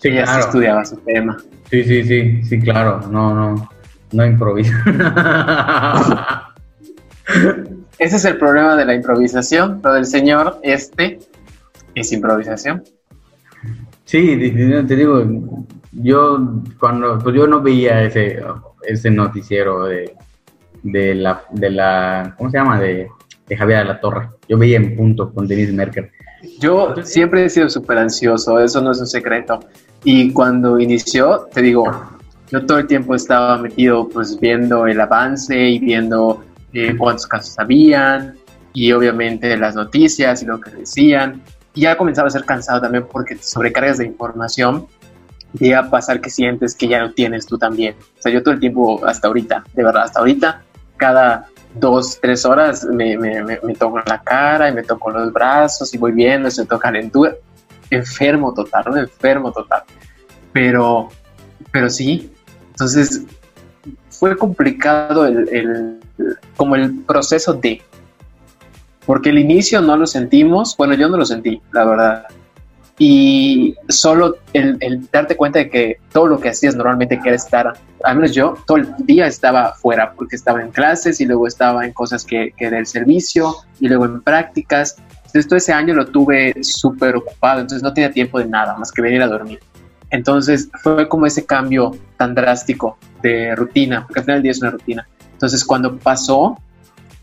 Sí, 0.00 0.08
Ella 0.08 0.26
sí 0.26 0.40
estudiaba 0.40 0.84
su 0.84 0.96
tema. 0.98 1.36
Sí, 1.70 1.82
sí, 1.84 2.04
sí, 2.04 2.42
sí, 2.44 2.60
claro, 2.60 3.00
no, 3.10 3.34
no, 3.34 3.68
no 4.12 4.26
improvisa. 4.26 4.72
Ese 7.98 8.16
es 8.16 8.24
el 8.24 8.36
problema 8.36 8.76
de 8.76 8.84
la 8.84 8.94
improvisación. 8.94 9.80
Lo 9.82 9.92
del 9.92 10.06
señor 10.06 10.58
este 10.62 11.18
es 11.94 12.12
improvisación. 12.12 12.84
Sí, 14.04 14.36
te 14.86 14.96
digo, 14.96 15.24
yo 15.92 16.38
cuando 16.78 17.18
pues 17.18 17.34
yo 17.34 17.46
no 17.46 17.62
veía 17.62 18.02
ese, 18.02 18.42
ese 18.82 19.10
noticiero 19.10 19.84
de, 19.84 20.14
de 20.82 21.14
la 21.14 21.44
de 21.50 21.70
la 21.70 22.34
¿cómo 22.36 22.50
se 22.50 22.58
llama? 22.58 22.78
de, 22.78 23.08
de 23.46 23.56
Javier 23.56 23.80
de 23.80 23.84
la 23.84 24.00
Torre. 24.00 24.28
Yo 24.48 24.58
veía 24.58 24.76
en 24.76 24.96
punto 24.96 25.32
con 25.32 25.46
Denise 25.46 25.72
Merker. 25.72 26.10
Yo 26.60 26.94
siempre 27.02 27.44
he 27.44 27.50
sido 27.50 27.68
súper 27.68 27.98
ansioso, 27.98 28.58
eso 28.60 28.80
no 28.80 28.92
es 28.92 29.00
un 29.00 29.06
secreto. 29.06 29.60
Y 30.04 30.32
cuando 30.32 30.78
inició, 30.78 31.48
te 31.52 31.62
digo, 31.62 31.84
yo 32.50 32.66
todo 32.66 32.78
el 32.78 32.86
tiempo 32.86 33.14
estaba 33.14 33.56
metido 33.58 34.08
pues 34.08 34.38
viendo 34.38 34.86
el 34.86 35.00
avance 35.00 35.58
y 35.58 35.78
viendo 35.78 36.44
eh, 36.72 36.94
cuántos 36.96 37.26
casos 37.26 37.58
habían 37.58 38.34
y 38.72 38.92
obviamente 38.92 39.56
las 39.56 39.74
noticias 39.74 40.42
y 40.42 40.46
lo 40.46 40.60
que 40.60 40.70
decían. 40.70 41.42
Y 41.74 41.82
ya 41.82 41.96
comenzaba 41.96 42.28
a 42.28 42.30
ser 42.30 42.44
cansado 42.44 42.82
también 42.82 43.06
porque 43.10 43.36
te 43.36 43.42
sobrecargas 43.42 43.98
de 43.98 44.06
información 44.06 44.86
llega 45.58 45.80
a 45.80 45.90
pasar 45.90 46.20
que 46.20 46.30
sientes 46.30 46.74
que 46.74 46.88
ya 46.88 47.00
lo 47.00 47.12
tienes 47.12 47.46
tú 47.46 47.58
también. 47.58 47.94
O 48.18 48.22
sea, 48.22 48.32
yo 48.32 48.42
todo 48.42 48.54
el 48.54 48.60
tiempo, 48.60 49.04
hasta 49.06 49.28
ahorita, 49.28 49.64
de 49.72 49.84
verdad, 49.84 50.02
hasta 50.04 50.20
ahorita, 50.20 50.62
cada 50.96 51.46
dos, 51.74 52.18
tres 52.20 52.44
horas 52.44 52.84
me, 52.84 53.16
me, 53.18 53.42
me, 53.42 53.74
toco 53.74 54.00
la 54.06 54.22
cara 54.22 54.68
y 54.68 54.72
me 54.72 54.82
toco 54.82 55.10
los 55.10 55.32
brazos 55.32 55.92
y 55.92 55.98
voy 55.98 56.12
viendo, 56.12 56.50
se 56.50 56.64
toca 56.64 56.90
calentura. 56.90 57.34
Enfermo 57.90 58.54
total, 58.54 58.96
enfermo 58.96 59.52
total. 59.52 59.82
Pero, 60.52 61.08
pero 61.70 61.90
sí, 61.90 62.32
entonces 62.70 63.22
fue 64.08 64.36
complicado 64.36 65.26
el, 65.26 65.48
el, 65.50 66.00
como 66.56 66.76
el 66.76 67.00
proceso 67.00 67.52
de, 67.54 67.82
porque 69.06 69.30
el 69.30 69.38
inicio 69.38 69.80
no 69.80 69.96
lo 69.96 70.06
sentimos, 70.06 70.76
bueno, 70.76 70.94
yo 70.94 71.08
no 71.08 71.16
lo 71.16 71.26
sentí, 71.26 71.60
la 71.72 71.84
verdad. 71.84 72.26
Y 72.98 73.74
solo 73.88 74.36
el, 74.52 75.08
darte 75.10 75.36
cuenta 75.36 75.58
de 75.58 75.68
que 75.68 75.98
todo 76.12 76.28
lo 76.28 76.38
que 76.38 76.50
hacías 76.50 76.76
normalmente 76.76 77.18
que 77.20 77.30
estar, 77.30 77.72
al 78.04 78.16
menos 78.16 78.32
yo, 78.32 78.56
todo 78.66 78.78
el 78.78 78.94
día 78.98 79.26
estaba 79.26 79.72
fuera, 79.72 80.12
porque 80.12 80.36
estaba 80.36 80.62
en 80.62 80.70
clases 80.70 81.20
y 81.20 81.26
luego 81.26 81.48
estaba 81.48 81.84
en 81.84 81.92
cosas 81.92 82.24
que, 82.24 82.52
que 82.56 82.70
del 82.70 82.86
servicio 82.86 83.56
y 83.80 83.88
luego 83.88 84.04
en 84.04 84.22
prácticas. 84.22 84.96
Entonces 85.26 85.48
todo 85.48 85.56
ese 85.56 85.72
año 85.72 85.94
lo 85.94 86.06
tuve 86.06 86.54
súper 86.62 87.16
ocupado, 87.16 87.60
entonces 87.60 87.82
no 87.82 87.92
tenía 87.92 88.12
tiempo 88.12 88.38
de 88.38 88.46
nada 88.46 88.76
más 88.76 88.92
que 88.92 89.02
venir 89.02 89.20
a 89.22 89.26
dormir. 89.26 89.58
Entonces 90.10 90.70
fue 90.80 91.08
como 91.08 91.26
ese 91.26 91.44
cambio 91.44 91.96
tan 92.16 92.36
drástico 92.36 92.98
de 93.20 93.56
rutina, 93.56 94.06
porque 94.06 94.20
al 94.20 94.24
final 94.24 94.36
del 94.36 94.42
día 94.44 94.52
es 94.52 94.62
una 94.62 94.70
rutina. 94.70 95.08
Entonces 95.32 95.64
cuando 95.64 95.98
pasó, 95.98 96.56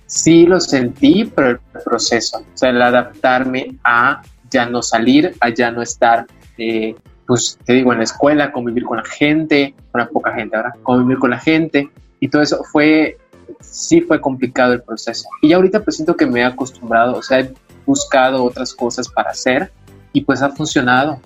sí 0.07 0.45
lo 0.45 0.59
sentí, 0.59 1.23
pero 1.33 1.51
el 1.51 1.59
proceso, 1.85 2.39
o 2.39 2.57
sea, 2.57 2.69
el 2.69 2.81
adaptarme 2.81 3.77
a 3.85 4.21
ya 4.51 4.65
no 4.65 4.81
salir, 4.81 5.35
a 5.39 5.49
ya 5.49 5.71
no 5.71 5.81
estar, 5.81 6.27
eh, 6.57 6.95
pues 7.25 7.57
te 7.65 7.73
digo, 7.73 7.91
en 7.91 7.99
la 7.99 8.03
escuela, 8.03 8.51
convivir 8.51 8.83
con 8.83 8.97
la 8.97 9.05
gente, 9.05 9.73
con 9.91 10.07
poca 10.09 10.33
gente, 10.33 10.57
¿verdad? 10.57 10.73
Convivir 10.83 11.17
con 11.17 11.31
la 11.31 11.39
gente 11.39 11.89
y 12.19 12.27
todo 12.27 12.41
eso 12.41 12.63
fue, 12.63 13.17
sí 13.61 14.01
fue 14.01 14.19
complicado 14.19 14.73
el 14.73 14.83
proceso. 14.83 15.27
Y 15.41 15.49
ya 15.49 15.55
ahorita 15.55 15.81
pues 15.81 15.95
siento 15.95 16.15
que 16.15 16.25
me 16.25 16.41
he 16.41 16.43
acostumbrado, 16.45 17.15
o 17.17 17.23
sea, 17.23 17.39
he 17.39 17.53
buscado 17.85 18.43
otras 18.43 18.73
cosas 18.73 19.07
para 19.07 19.31
hacer 19.31 19.71
y 20.13 20.21
pues 20.21 20.41
ha 20.41 20.49
funcionado. 20.49 21.19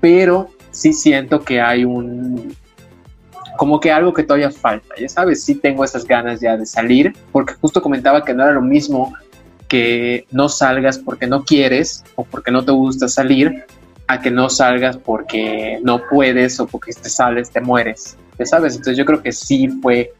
Pero 0.00 0.50
sí 0.70 0.92
siento 0.92 1.40
que 1.40 1.60
hay 1.60 1.84
un, 1.84 2.54
como 3.56 3.80
que 3.80 3.90
algo 3.90 4.12
que 4.12 4.22
todavía 4.22 4.50
falta, 4.50 4.94
ya 4.98 5.08
sabes, 5.08 5.42
sí 5.42 5.54
tengo 5.54 5.84
esas 5.84 6.04
ganas 6.04 6.40
ya 6.40 6.56
de 6.56 6.66
salir, 6.66 7.16
porque 7.32 7.54
justo 7.54 7.82
comentaba 7.82 8.24
que 8.24 8.34
no 8.34 8.44
era 8.44 8.52
lo 8.52 8.62
mismo 8.62 9.14
que 9.68 10.26
no 10.30 10.48
salgas 10.48 10.98
porque 10.98 11.26
no 11.26 11.44
quieres 11.44 12.04
o 12.14 12.24
porque 12.24 12.50
no 12.50 12.64
te 12.64 12.72
gusta 12.72 13.08
salir, 13.08 13.64
a 14.08 14.20
que 14.20 14.30
no 14.30 14.48
salgas 14.48 14.96
porque 14.96 15.80
no 15.82 16.02
puedes 16.08 16.60
o 16.60 16.66
porque 16.66 16.92
te 16.92 17.08
sales, 17.08 17.50
te 17.50 17.60
mueres, 17.60 18.16
ya 18.38 18.46
sabes, 18.46 18.74
entonces 18.76 18.96
yo 18.96 19.04
creo 19.04 19.22
que 19.22 19.32
sí 19.32 19.68
fue 19.82 20.12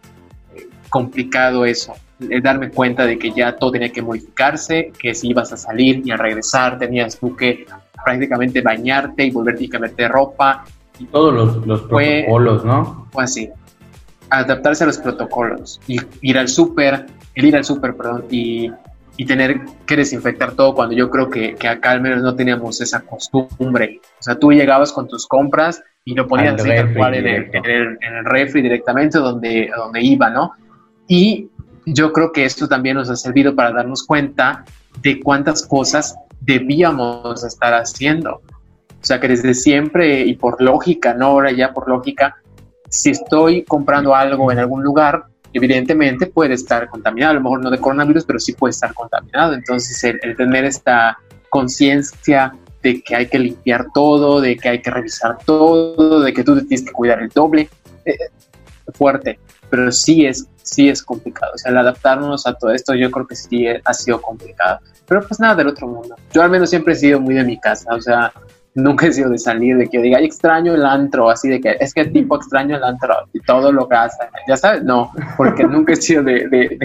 eh, 0.55 0.69
complicado 0.89 1.65
eso, 1.65 1.95
el 2.19 2.43
darme 2.43 2.71
cuenta 2.71 3.07
de 3.07 3.19
que 3.19 3.31
ya 3.31 3.57
todo 3.57 3.73
tenía 3.73 3.93
que 3.93 4.03
modificarse, 4.03 4.93
que 4.99 5.15
si 5.15 5.29
ibas 5.29 5.53
a 5.53 5.57
salir 5.57 6.03
y 6.05 6.11
a 6.11 6.17
regresar 6.17 6.79
tenías 6.79 7.19
tú 7.19 7.37
que 7.37 7.67
prácticamente 8.05 8.61
bañarte 8.61 9.25
y 9.25 9.31
volverte 9.31 9.65
y 9.65 9.69
cambiarte 9.69 10.09
ropa 10.09 10.65
y 10.99 11.05
todos 11.07 11.35
los, 11.35 11.67
los 11.67 11.83
protocolos, 11.83 12.65
¿no? 12.65 13.07
Fue 13.11 13.25
así. 13.25 13.51
Adaptarse 14.31 14.85
a 14.85 14.87
los 14.87 14.99
protocolos. 14.99 15.81
Y 15.87 16.01
ir 16.23 16.39
al 16.39 16.49
súper, 16.49 17.07
el 17.35 17.45
ir 17.45 17.57
al 17.57 17.65
súper, 17.65 17.97
perdón, 17.97 18.25
y, 18.31 18.71
y, 19.17 19.25
tener 19.27 19.61
que 19.87 19.97
desinfectar 19.97 20.53
todo 20.53 20.75
cuando 20.75 20.95
yo 20.95 21.11
creo 21.11 21.31
que, 21.31 21.55
que, 21.55 21.69
acá 21.69 21.93
al 21.93 22.01
menos 22.01 22.23
no 22.23 22.35
teníamos 22.35 22.81
esa 22.81 23.01
costumbre. 23.01 24.01
O 24.19 24.23
sea, 24.23 24.39
tú 24.39 24.53
llegabas 24.53 24.93
con 24.93 25.09
tus 25.09 25.27
compras 25.27 25.83
y 26.05 26.15
lo 26.15 26.27
ponías 26.27 26.65
en, 26.65 26.71
el, 26.71 26.97
en, 26.97 27.65
el, 27.65 27.99
en 28.01 28.17
el 28.17 28.25
refri 28.25 28.63
directamente 28.63 29.19
donde, 29.19 29.71
donde 29.77 30.03
iba, 30.03 30.31
¿no? 30.31 30.53
Y 31.09 31.51
yo 31.87 32.13
creo 32.13 32.33
que 32.33 32.45
esto 32.45 32.69
también 32.69 32.97
nos 32.97 33.11
ha 33.11 33.17
servido 33.17 33.55
para 33.55 33.73
darnos 33.73 34.05
cuenta 34.05 34.65
de 35.03 35.21
cuántas 35.21 35.67
cosas 35.67 36.17
debíamos 36.41 37.45
estar 37.45 37.75
haciendo. 37.75 38.43
O 39.03 39.05
sea 39.07 39.21
que 39.21 39.29
desde 39.29 39.55
siempre 39.55 40.21
y 40.21 40.35
por 40.35 40.61
lógica, 40.61 41.15
no 41.15 41.27
ahora 41.27 41.53
ya 41.53 41.73
por 41.73 41.89
lógica, 41.89 42.37
si 42.89 43.11
estoy 43.11 43.63
comprando 43.65 44.15
algo 44.15 44.51
en 44.51 44.59
algún 44.59 44.83
lugar, 44.83 45.27
evidentemente 45.57 46.27
puede 46.27 46.55
estar 46.55 46.89
contaminado, 46.89 47.33
a 47.33 47.35
lo 47.35 47.41
mejor 47.41 47.63
no 47.63 47.71
de 47.71 47.79
coronavirus, 47.79 48.25
pero 48.25 48.39
sí 48.39 48.53
puede 48.53 48.73
estar 48.73 48.93
contaminado. 48.95 49.55
Entonces 49.55 50.03
el, 50.05 50.37
tener 50.37 50.65
esta 50.65 51.19
conciencia 51.49 52.55
de 52.83 53.03
que 53.03 53.17
hay 53.17 53.27
que 53.27 53.39
limpiar 53.39 53.87
todo, 53.95 54.41
de 54.41 54.57
que 54.57 54.69
hay 54.69 54.83
que 54.83 54.91
revisar 54.91 55.39
todo, 55.45 56.21
de 56.21 56.33
que 56.33 56.45
tú 56.45 56.61
tienes 56.67 56.85
que 56.85 56.93
cuidar 56.93 57.23
el 57.23 57.29
doble, 57.31 57.69
eh, 58.05 58.17
fuerte, 58.95 59.41
pero 59.71 59.91
sí 59.91 60.27
es, 60.27 60.47
sí 60.63 60.89
es 60.89 61.03
complicado. 61.03 61.53
O 61.55 61.59
sea, 61.59 61.73
el 61.73 61.79
adaptarnos 61.79 62.47
a 62.47 62.55
todo 62.55 62.73
esto 62.73 62.95
yo 62.95 63.11
creo 63.11 63.27
que 63.27 63.35
sí 63.35 63.67
ha 63.67 63.95
sido 63.95 64.21
complicado. 64.21 64.81
Pero 65.07 65.27
pues 65.27 65.41
nada 65.41 65.55
del 65.55 65.69
otro 65.69 65.87
mundo. 65.87 66.17
Yo 66.33 66.43
al 66.43 66.51
menos 66.51 66.71
siempre 66.71 66.95
he 66.95 66.97
sido 66.97 67.21
muy 67.21 67.35
de 67.35 67.45
mi 67.45 67.59
casa, 67.59 67.95
o 67.95 68.01
sea, 68.01 68.33
nunca 68.77 69.07
he 69.07 69.13
sido 69.13 69.31
de 69.31 69.39
salir, 69.39 69.77
de 69.77 69.89
que 69.89 70.01
diga, 70.01 70.21
extraño 70.21 70.75
el 70.75 70.85
antro, 70.85 71.31
así 71.31 71.49
de 71.49 71.61
que 71.61 71.77
es 71.81 71.93
que 71.93 72.05
tipo 72.05 72.37
extraño 72.37 72.77
el 72.77 72.85
antro 72.85 73.15
y 73.33 73.41
todo 73.41 73.73
lo 73.73 73.89
que 73.89 73.97
hace, 73.97 74.19
ya 74.47 74.57
sabes, 74.57 74.85
no, 74.85 75.11
porque 75.37 75.65
nunca 75.69 75.95
he 75.95 75.97
sido 75.97 76.23
de, 76.23 76.47
de, 76.49 76.79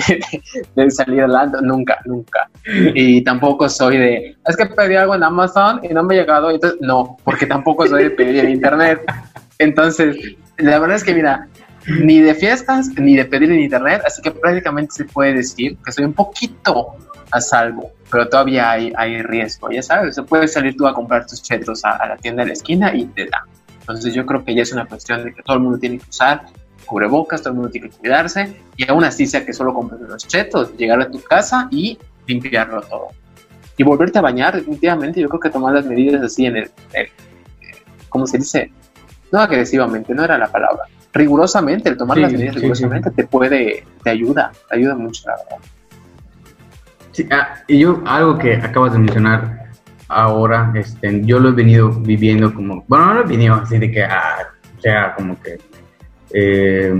de, 0.76 0.92
salir 0.92 1.22
al 1.22 1.36
antro, 1.36 1.62
nunca, 1.62 2.00
nunca. 2.06 2.50
Y 2.66 3.22
tampoco 3.24 3.70
soy 3.70 3.98
de, 3.98 4.38
es 4.48 4.58
que 4.58 4.66
pedí 4.66 4.96
algo 4.96 5.16
en 5.16 5.24
Amazon 5.24 5.82
y 5.84 5.94
no 5.94 6.04
me 6.04 6.16
ha 6.16 6.22
llegado, 6.22 6.50
entonces 6.50 6.80
no, 6.82 7.18
porque 7.24 7.46
tampoco 7.46 7.86
soy 7.86 8.06
de 8.06 8.12
pedir 8.12 8.46
en 8.46 8.52
internet. 8.52 9.02
Entonces, 9.60 10.18
la 10.58 10.80
verdad 10.80 10.96
es 10.96 11.04
que 11.04 11.14
mira, 11.14 11.48
ni 11.88 12.20
de 12.20 12.36
fiestas 12.36 12.90
ni 12.98 13.16
de 13.16 13.26
pedir 13.26 13.52
en 13.52 13.60
internet, 13.60 14.02
así 14.06 14.22
que 14.22 14.32
prácticamente 14.32 14.94
se 14.94 15.06
puede 15.06 15.34
decir 15.34 15.78
que 15.84 15.92
soy 15.92 16.06
un 16.06 16.14
poquito 16.14 16.96
a 17.32 17.42
salvo, 17.42 17.92
pero 18.10 18.28
todavía 18.28 18.72
hay, 18.72 18.94
hay 18.96 19.22
riesgo, 19.22 19.72
ya 19.72 19.82
sabes, 19.82 20.16
se 20.16 20.24
puede 20.24 20.48
salir 20.48 20.76
tú 20.76 20.88
a 20.88 20.94
comprar 20.94 21.26
tus 21.26 21.42
chetos 21.42 21.84
a, 21.86 22.06
la 22.06 22.18
tienda 22.18 22.44
de 22.44 22.48
la 22.48 22.54
esquina 22.54 22.94
y 22.94 23.06
te 23.06 23.26
da. 23.26 23.46
Entonces 23.80 24.14
yo 24.14 24.26
creo 24.26 24.44
que 24.44 24.54
ya 24.54 24.62
es 24.62 24.72
una 24.74 24.86
cuestión 24.86 25.24
de 25.24 25.34
que 25.34 25.42
todo 25.42 25.58
el 25.58 25.64
mundo 25.64 25.80
tiene 25.80 25.98
que 25.98 26.10
usar 26.10 26.44
cubrebocas, 26.86 27.42
todo 27.42 27.52
el 27.52 27.56
mundo 27.56 27.72
tiene 27.72 27.90
que 27.90 27.98
cuidarse 27.98 28.56
y 28.76 28.90
aún 28.90 29.04
así 29.04 29.26
sea 29.26 29.46
que 29.46 29.54
solo 29.54 29.74
compres 29.74 30.02
los 30.02 30.28
chetos, 30.28 30.76
llegar 30.78 31.02
a 31.02 31.10
tu 31.10 31.22
casa 31.22 31.68
y 31.72 31.98
limpiarlo 32.28 32.82
todo. 32.82 33.08
Y 33.78 33.84
volverte 33.84 34.20
a 34.20 34.22
bañar, 34.22 34.56
definitivamente, 34.56 35.22
yo 35.22 35.30
creo 35.30 35.40
que 35.40 35.50
tomar 35.50 35.74
las 35.74 35.86
medidas 35.86 36.22
así 36.22 36.46
en 36.46 36.58
el, 36.58 36.72
¿cómo 38.10 38.28
se 38.28 38.38
dice? 38.38 38.72
No 39.32 39.40
agresivamente, 39.40 40.14
no 40.14 40.24
era 40.24 40.38
la 40.38 40.48
palabra. 40.48 40.84
Rigurosamente, 41.14 41.90
el 41.90 41.98
tomar 41.98 42.18
las 42.18 42.32
medidas 42.32 42.56
rigurosamente 42.56 43.12
te 43.12 43.26
puede, 43.26 43.86
te 44.04 44.10
ayuda, 44.10 44.52
te 44.70 44.78
ayuda 44.78 44.96
mucho, 44.96 45.24
la 45.28 45.36
verdad. 45.36 45.68
Sí, 47.12 47.28
ah, 47.30 47.56
y 47.68 47.80
yo, 47.80 48.02
algo 48.06 48.38
que 48.38 48.56
acabas 48.56 48.94
de 48.94 49.00
mencionar 49.00 49.70
ahora, 50.08 50.72
este, 50.76 51.22
yo 51.26 51.40
lo 51.40 51.50
he 51.50 51.54
venido 51.54 51.90
viviendo 51.90 52.54
como, 52.54 52.86
bueno, 52.88 53.08
no 53.08 53.14
lo 53.16 53.22
he 53.22 53.28
venido 53.28 53.56
así 53.56 53.78
de 53.78 53.92
que 53.92 54.04
ah, 54.04 54.50
sea 54.80 55.14
como 55.16 55.40
que 55.42 55.58
eh, 56.34 56.94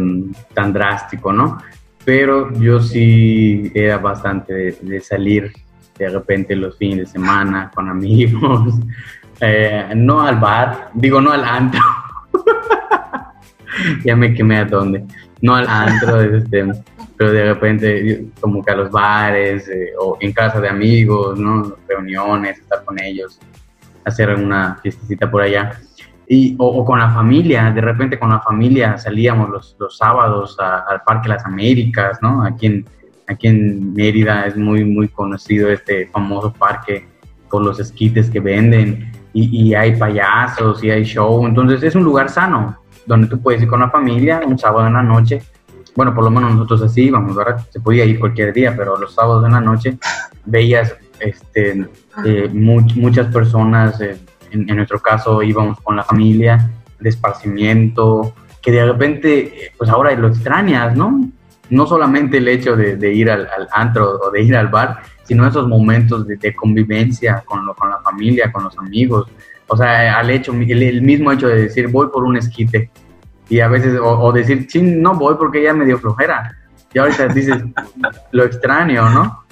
tan 0.54 0.74
drástico, 0.74 1.32
¿no? 1.32 1.58
Pero 2.04 2.52
yo 2.54 2.82
sí 2.82 3.72
era 3.74 3.98
bastante 3.98 4.76
de, 4.82 5.02
salir 5.02 5.52
de 5.98 6.10
repente 6.10 6.56
los 6.56 6.78
fines 6.78 6.98
de 6.98 7.06
semana 7.06 7.72
con 7.74 7.88
amigos, 7.88 8.76
eh, 9.40 9.92
no 9.96 10.22
al 10.22 10.40
bar, 10.40 10.90
digo 10.94 11.22
no 11.22 11.32
al 11.32 11.46
antro, 11.46 11.82
ya 14.06 14.16
me 14.16 14.34
quemé 14.34 14.58
a 14.58 14.66
dónde, 14.66 15.04
no 15.42 15.56
al 15.56 15.68
antro, 15.68 16.22
este, 16.22 16.66
pero 17.18 17.32
de 17.32 17.54
repente 17.54 18.26
como 18.40 18.64
que 18.64 18.72
a 18.72 18.76
los 18.76 18.92
bares 18.92 19.68
eh, 19.70 19.92
o 20.00 20.18
en 20.20 20.32
casa 20.34 20.60
de 20.60 20.70
amigos, 20.70 21.38
¿no? 21.40 21.76
Reuniones, 21.88 22.60
estar 22.60 22.84
con 22.84 23.02
ellos, 23.02 23.40
hacer 24.06 24.34
una 24.34 24.78
fiestecita 24.82 25.30
por 25.30 25.42
allá. 25.42 25.80
Y, 26.28 26.56
o, 26.58 26.86
con 26.86 26.98
la 26.98 27.10
familia, 27.10 27.72
de 27.72 27.82
repente 27.82 28.18
con 28.18 28.30
la 28.30 28.40
familia 28.40 28.98
salíamos 28.98 29.50
los, 29.50 29.76
los 29.80 29.98
sábados 29.98 30.58
al 30.60 31.02
Parque 31.06 31.28
Las 31.28 31.46
Américas, 31.46 32.20
¿no? 32.22 32.44
Aquí 32.44 32.68
en, 32.68 32.86
aquí 33.28 33.48
en 33.48 33.94
Mérida 33.94 34.46
es 34.46 34.56
muy, 34.56 34.86
muy 34.86 35.10
conocido 35.10 35.70
este 35.70 36.08
famoso 36.08 36.54
parque 36.54 37.06
por 37.50 37.64
los 37.64 37.80
esquites 37.80 38.30
que 38.30 38.40
venden 38.40 39.12
y, 39.34 39.70
y 39.70 39.76
hay 39.76 39.96
payasos 39.96 40.82
y 40.84 40.90
hay 40.90 41.04
show, 41.04 41.46
entonces 41.46 41.84
es 41.84 41.96
un 41.96 42.04
lugar 42.04 42.30
sano 42.30 42.81
donde 43.06 43.28
tú 43.28 43.42
puedes 43.42 43.62
ir 43.62 43.68
con 43.68 43.80
la 43.80 43.90
familia 43.90 44.42
un 44.46 44.58
sábado 44.58 44.88
en 44.88 44.94
la 44.94 45.04
noche 45.04 45.42
bueno, 45.96 46.14
por 46.14 46.24
lo 46.24 46.32
menos 46.32 46.54
nosotros 46.54 46.84
así 46.84 47.04
íbamos, 47.04 47.36
¿verdad? 47.36 47.66
Se 47.70 47.80
podía 47.80 48.06
ir 48.06 48.20
cualquier 48.20 48.54
día, 48.54 48.76
pero 48.76 48.98
los 48.98 49.14
sábados 49.14 49.46
en 49.46 49.52
la 49.52 49.62
noche 49.62 49.98
veías 50.46 50.96
este, 51.20 51.88
eh, 52.26 52.50
muchas 52.52 53.28
personas, 53.28 54.00
eh, 54.02 54.18
en, 54.52 54.66
nuestro 54.68 55.00
caso 55.00 55.44
íbamos 55.44 55.80
con 55.82 55.96
la 55.96 56.04
familia, 56.04 56.70
de 57.00 57.10
esparcimiento, 57.10 58.34
que 58.62 58.72
de 58.72 58.86
repente, 58.86 59.72
pues 59.78 59.90
ahora 59.90 60.14
lo 60.14 60.28
extrañas, 60.28 60.96
¿no? 60.96 61.30
No 61.70 61.88
solamente 61.88 62.38
el 62.38 62.48
hecho 62.48 62.76
de, 62.76 63.14
ir 63.14 63.32
al, 63.32 63.48
antro 63.74 64.20
o 64.22 64.30
de 64.30 64.42
ir 64.42 64.56
al 64.56 64.68
bar, 64.68 65.02
sino 65.24 65.48
esos 65.48 65.68
momentos 65.68 66.28
de, 66.28 66.56
convivencia 66.56 67.44
con, 67.46 67.66
con 67.74 67.90
la 67.90 68.00
familia, 68.00 68.52
con 68.52 68.66
los 68.66 68.78
amigos. 68.78 69.28
O 69.74 69.78
sea, 69.78 70.20
al 70.20 70.30
hecho, 70.30 70.52
el 70.52 71.02
mismo 71.02 71.32
hecho 71.32 71.48
de 71.48 71.62
decir, 71.62 71.88
voy 71.88 72.08
por 72.10 72.26
un 72.26 72.36
esquite, 72.36 72.92
y 73.48 73.62
a 73.62 73.70
veces, 73.70 73.98
o, 74.04 74.30
decir, 74.34 74.68
ching, 74.68 75.02
no 75.02 75.16
voy 75.16 75.36
porque 75.36 75.64
ya 75.64 75.74
me 75.74 75.86
dio 75.86 75.98
flojera. 75.98 76.58
Y 76.94 77.00
ahorita 77.00 77.30
dices, 77.30 77.56
lo 78.32 78.44
extraño, 78.44 79.10
¿no? 79.10 79.46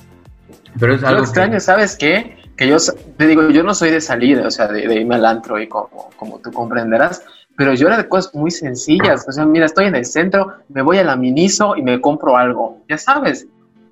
Pero 0.77 0.95
es 0.95 1.03
algo. 1.05 1.19
Lo 1.19 1.23
extraño, 1.23 1.57
¿sabes 1.61 1.95
qué? 1.95 2.38
Que 2.57 2.67
yo 2.67 2.75
te 3.15 3.27
digo, 3.27 3.49
yo 3.49 3.63
no 3.63 3.73
soy 3.73 3.91
de 3.91 4.01
salida, 4.01 4.45
o 4.45 4.51
sea, 4.51 4.67
de, 4.67 4.93
irme 4.93 5.15
al 5.15 5.25
antro 5.25 5.57
y 5.57 5.69
como, 5.69 6.09
como 6.17 6.39
tú 6.39 6.51
comprenderás, 6.51 7.23
pero 7.55 7.73
yo 7.73 7.88
era 7.88 7.95
de 7.95 8.09
cosas 8.09 8.35
muy 8.35 8.51
sencillas. 8.51 9.25
O 9.25 9.31
sea, 9.31 9.45
mira, 9.45 9.67
estoy 9.67 9.85
en 9.85 9.95
el 9.95 10.03
centro, 10.05 10.53
me 10.67 10.81
voy 10.81 10.97
a 10.97 11.03
la 11.05 11.15
Miniso 11.15 11.77
y 11.77 11.81
me 11.81 12.01
compro 12.01 12.35
algo, 12.35 12.83
ya 12.89 12.97
sabes. 12.97 13.47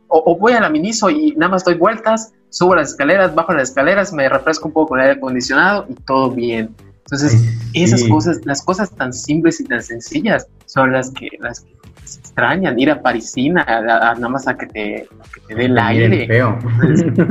O, 0.10 0.22
o, 0.25 0.38
voy 0.38 0.51
a 0.53 0.60
la 0.60 0.69
Miniso 0.69 1.10
y 1.10 1.31
nada 1.38 1.51
más 1.51 1.63
doy 1.63 1.75
vueltas, 1.75 2.34
subo 2.50 2.75
las 2.75 2.92
escaleras, 2.92 3.34
bajo 3.34 3.54
las 3.54 3.70
escaleras, 3.70 4.13
me 4.13 4.27
refresco 4.27 4.68
un 4.68 4.74
poco 4.74 4.89
con 4.89 5.00
el 5.00 5.08
aire 5.08 5.18
acondicionado 5.18 5.86
y 5.89 5.94
todo 5.96 6.32
bien. 6.32 6.75
Entonces, 7.10 7.42
esas 7.74 8.04
cosas, 8.04 8.46
las 8.46 8.62
cosas 8.62 8.92
tan 8.92 9.13
simples 9.13 9.62
y 9.62 9.63
tan 9.63 9.82
sencillas 9.82 10.48
son 10.66 10.92
las 10.92 11.10
que, 11.12 11.30
las 11.39 11.62
que 11.62 11.74
se 12.04 12.20
extrañan. 12.20 12.77
Ir 12.77 12.92
a 12.92 13.01
Parisina, 13.01 13.64
nada 13.66 14.27
más 14.27 14.46
a 14.48 14.57
que 14.57 14.66
te, 14.68 15.10
te 15.48 15.55
dé 15.55 15.66
el 15.66 15.77
aire. 15.77 16.27
Feo. 16.27 16.60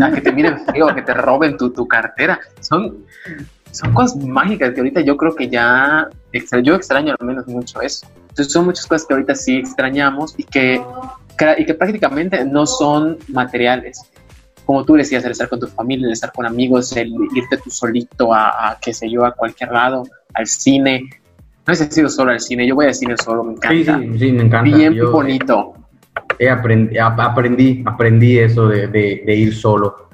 A 0.02 0.10
que 0.12 0.20
te 0.22 0.32
miren 0.32 0.64
feo, 0.72 0.88
a 0.88 0.94
que 0.94 1.02
te 1.02 1.12
roben 1.12 1.58
tu, 1.58 1.70
tu 1.70 1.86
cartera. 1.86 2.40
Son, 2.60 3.04
son 3.70 3.92
cosas 3.92 4.16
mágicas 4.16 4.72
que 4.72 4.80
ahorita 4.80 5.02
yo 5.02 5.14
creo 5.18 5.34
que 5.34 5.48
ya, 5.50 6.08
yo 6.62 6.74
extraño 6.74 7.14
al 7.18 7.26
menos 7.26 7.46
mucho 7.46 7.82
eso. 7.82 8.06
Entonces 8.30 8.50
son 8.52 8.64
muchas 8.64 8.86
cosas 8.86 9.06
que 9.06 9.12
ahorita 9.12 9.34
sí 9.34 9.58
extrañamos 9.58 10.34
y 10.38 10.44
que, 10.44 10.80
y 11.58 11.66
que 11.66 11.74
prácticamente 11.74 12.42
no 12.46 12.66
son 12.66 13.18
materiales 13.28 14.10
como 14.66 14.84
tú 14.84 14.94
decías, 14.94 15.24
el 15.24 15.30
estar 15.30 15.48
con 15.48 15.60
tu 15.60 15.68
familia, 15.68 16.06
el 16.06 16.12
estar 16.12 16.32
con 16.32 16.44
amigos, 16.44 16.94
el 16.96 17.14
irte 17.34 17.56
tú 17.56 17.70
solito 17.70 18.34
a, 18.34 18.70
a 18.70 18.78
qué 18.78 18.92
sé 18.92 19.08
yo, 19.08 19.24
a 19.24 19.30
cualquier 19.30 19.70
lado, 19.70 20.02
al 20.34 20.46
cine. 20.46 21.08
No 21.64 21.72
he 21.72 21.76
sido 21.76 22.08
solo 22.08 22.32
al 22.32 22.40
cine, 22.40 22.66
yo 22.66 22.74
voy 22.74 22.86
al 22.86 22.94
cine 22.94 23.16
solo, 23.16 23.44
me 23.44 23.52
encanta. 23.52 23.98
Sí, 23.98 24.18
sí, 24.18 24.32
me 24.32 24.42
encanta. 24.42 24.76
Bien 24.76 24.98
bonito. 25.10 25.74
aprendí, 26.50 26.98
aprendí, 26.98 27.82
aprendí 27.86 28.38
eso 28.38 28.66
de, 28.68 28.88
de, 28.88 29.34
ir 29.34 29.54
solo, 29.54 30.08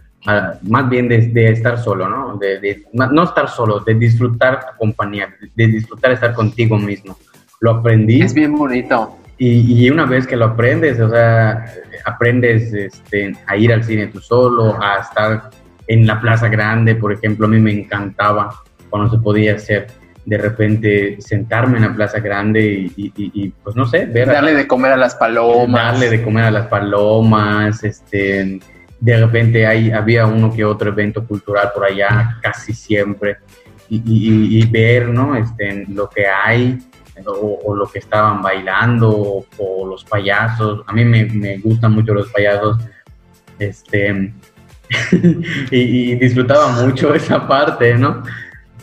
más 0.62 0.88
bien 0.88 1.08
de, 1.08 1.48
estar 1.50 1.78
solo, 1.82 2.08
¿no? 2.08 2.36
De, 2.36 2.84
no 2.92 3.22
estar 3.24 3.48
solo, 3.48 3.80
de 3.80 3.94
disfrutar 3.94 4.60
tu 4.60 4.78
compañía, 4.78 5.34
de 5.54 5.66
disfrutar 5.66 6.12
estar 6.12 6.34
contigo 6.34 6.78
mismo. 6.78 7.16
Lo 7.60 7.70
aprendí. 7.70 8.20
Es 8.20 8.34
bien 8.34 8.54
bonito. 8.54 9.16
Y, 9.44 9.86
y, 9.86 9.90
una 9.90 10.06
vez 10.06 10.24
que 10.24 10.36
lo 10.36 10.44
aprendes, 10.44 11.00
o 11.00 11.10
sea, 11.10 11.64
aprendes 12.04 12.72
este, 12.72 13.34
a 13.44 13.56
ir 13.56 13.72
al 13.72 13.82
cine 13.82 14.06
tú 14.06 14.20
solo, 14.20 14.80
a 14.80 15.00
estar 15.00 15.50
en 15.88 16.06
la 16.06 16.20
Plaza 16.20 16.46
Grande, 16.46 16.94
por 16.94 17.12
ejemplo, 17.12 17.46
a 17.46 17.50
mí 17.50 17.58
me 17.58 17.72
encantaba 17.72 18.62
cuando 18.88 19.10
se 19.10 19.20
podía 19.20 19.56
hacer 19.56 19.88
de 20.24 20.38
repente 20.38 21.16
sentarme 21.20 21.78
en 21.78 21.82
la 21.82 21.92
Plaza 21.92 22.20
Grande 22.20 22.88
y, 22.94 23.48
pues 23.64 23.74
no 23.74 23.84
sé, 23.84 24.06
ver... 24.06 24.28
Darle 24.28 24.54
de 24.54 24.68
comer 24.68 24.92
a 24.92 24.96
las 24.96 25.16
palomas. 25.16 25.92
Darle 25.92 26.08
de 26.08 26.22
comer 26.22 26.44
a 26.44 26.50
las 26.52 26.68
palomas, 26.68 27.82
este, 27.82 28.60
de 29.00 29.16
repente 29.16 29.66
hay, 29.66 29.90
había 29.90 30.24
uno 30.24 30.52
que 30.54 30.64
otro 30.64 30.90
evento 30.90 31.26
cultural 31.26 31.72
por 31.74 31.84
allá, 31.84 32.38
casi 32.40 32.72
siempre, 32.72 33.38
y, 33.88 34.64
ver, 34.70 35.08
¿no? 35.08 35.34
Este, 35.34 35.84
lo 35.88 36.08
que 36.08 36.26
hay, 36.28 36.78
o, 37.26 37.74
lo 37.74 37.86
que 37.86 37.98
estaban 37.98 38.42
bailando 38.42 39.44
o, 39.58 39.86
los 39.86 40.04
payasos. 40.04 40.82
A 40.86 40.92
mí 40.92 41.04
me, 41.04 41.58
gustan 41.58 41.92
mucho 41.92 42.14
los 42.14 42.30
payasos. 42.30 42.78
Este, 43.58 44.32
y, 45.70 46.14
disfrutaba 46.16 46.68
mucho 46.68 47.14
esa 47.14 47.46
parte, 47.46 47.96
¿no? 47.96 48.22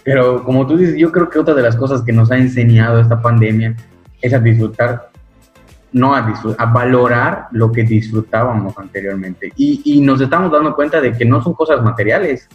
Pero 0.04 0.44
como 0.44 0.66
tú 0.66 0.78
dices, 0.78 0.96
yo 0.98 1.12
creo 1.12 1.30
que 1.30 1.40
otra 1.40 1.54
de 1.54 1.62
las 1.62 1.76
cosas 1.76 2.02
que 2.02 2.14
nos 2.14 2.32
ha 2.32 2.38
enseñado 2.38 3.00
esta 3.00 3.22
pandemia 3.22 3.76
es 4.22 4.34
a 4.34 4.40
disfrutar, 4.40 5.10
no 5.92 6.16
a 6.16 6.22
disfrutar, 6.22 6.68
a 6.68 6.72
valorar 6.72 7.48
lo 7.52 7.72
que 7.72 7.84
disfrutábamos 7.84 8.78
anteriormente. 8.78 9.52
Y, 9.56 9.82
y 9.84 10.02
nos 10.02 10.22
estamos 10.22 10.52
dando 10.52 10.76
cuenta 10.76 11.02
de 11.02 11.14
que 11.14 11.26
no 11.26 11.44
son 11.44 11.54
cosas 11.54 11.82
materiales, 11.84 12.48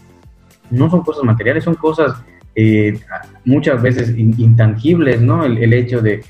no 0.70 0.90
son 0.90 1.02
cosas 1.02 1.24
materiales, 1.24 1.64
son 1.64 1.74
cosas 1.74 2.14
eh, 2.54 2.98
muchas 3.44 3.82
veces 3.82 4.10
intangibles, 4.16 5.20
¿no? 5.20 5.44
El, 5.44 5.72
hecho 5.72 6.00
de, 6.00 6.24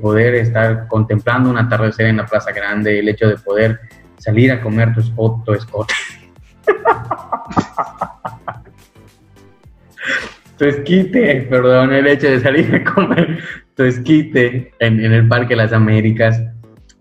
poder 0.00 0.36
estar 0.36 0.86
contemplando 0.88 1.50
un 1.50 1.58
atardecer 1.58 2.06
en 2.06 2.18
la 2.18 2.26
Plaza 2.26 2.52
Grande, 2.52 3.00
el 3.00 3.08
hecho 3.08 3.28
de 3.28 3.36
poder 3.36 3.80
salir 4.18 4.52
a 4.52 4.60
comer 4.60 4.94
tu, 4.94 5.02
tu 5.44 5.52
escote. 5.52 5.94
tu 10.58 10.64
esquite, 10.64 11.46
perdón, 11.48 11.92
el 11.92 12.06
hecho 12.06 12.28
de 12.30 12.40
salir 12.40 12.74
a 12.74 12.84
comer 12.84 13.38
tu 13.74 13.84
esquite 13.84 14.72
en, 14.80 15.00
el 15.00 15.26
Parque 15.28 15.50
de 15.50 15.56
las 15.56 15.72
Américas. 15.72 16.40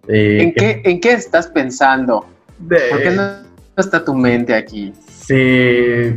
Eh, 0.08 0.54
¿En, 0.84 1.00
qué, 1.00 1.12
estás 1.12 1.48
pensando? 1.48 2.26
¿Por 2.68 3.02
qué 3.02 3.12
no 3.12 3.32
está 3.76 4.04
tu 4.06 4.14
mente 4.14 4.54
aquí? 4.54 4.94
Sí, 5.28 6.14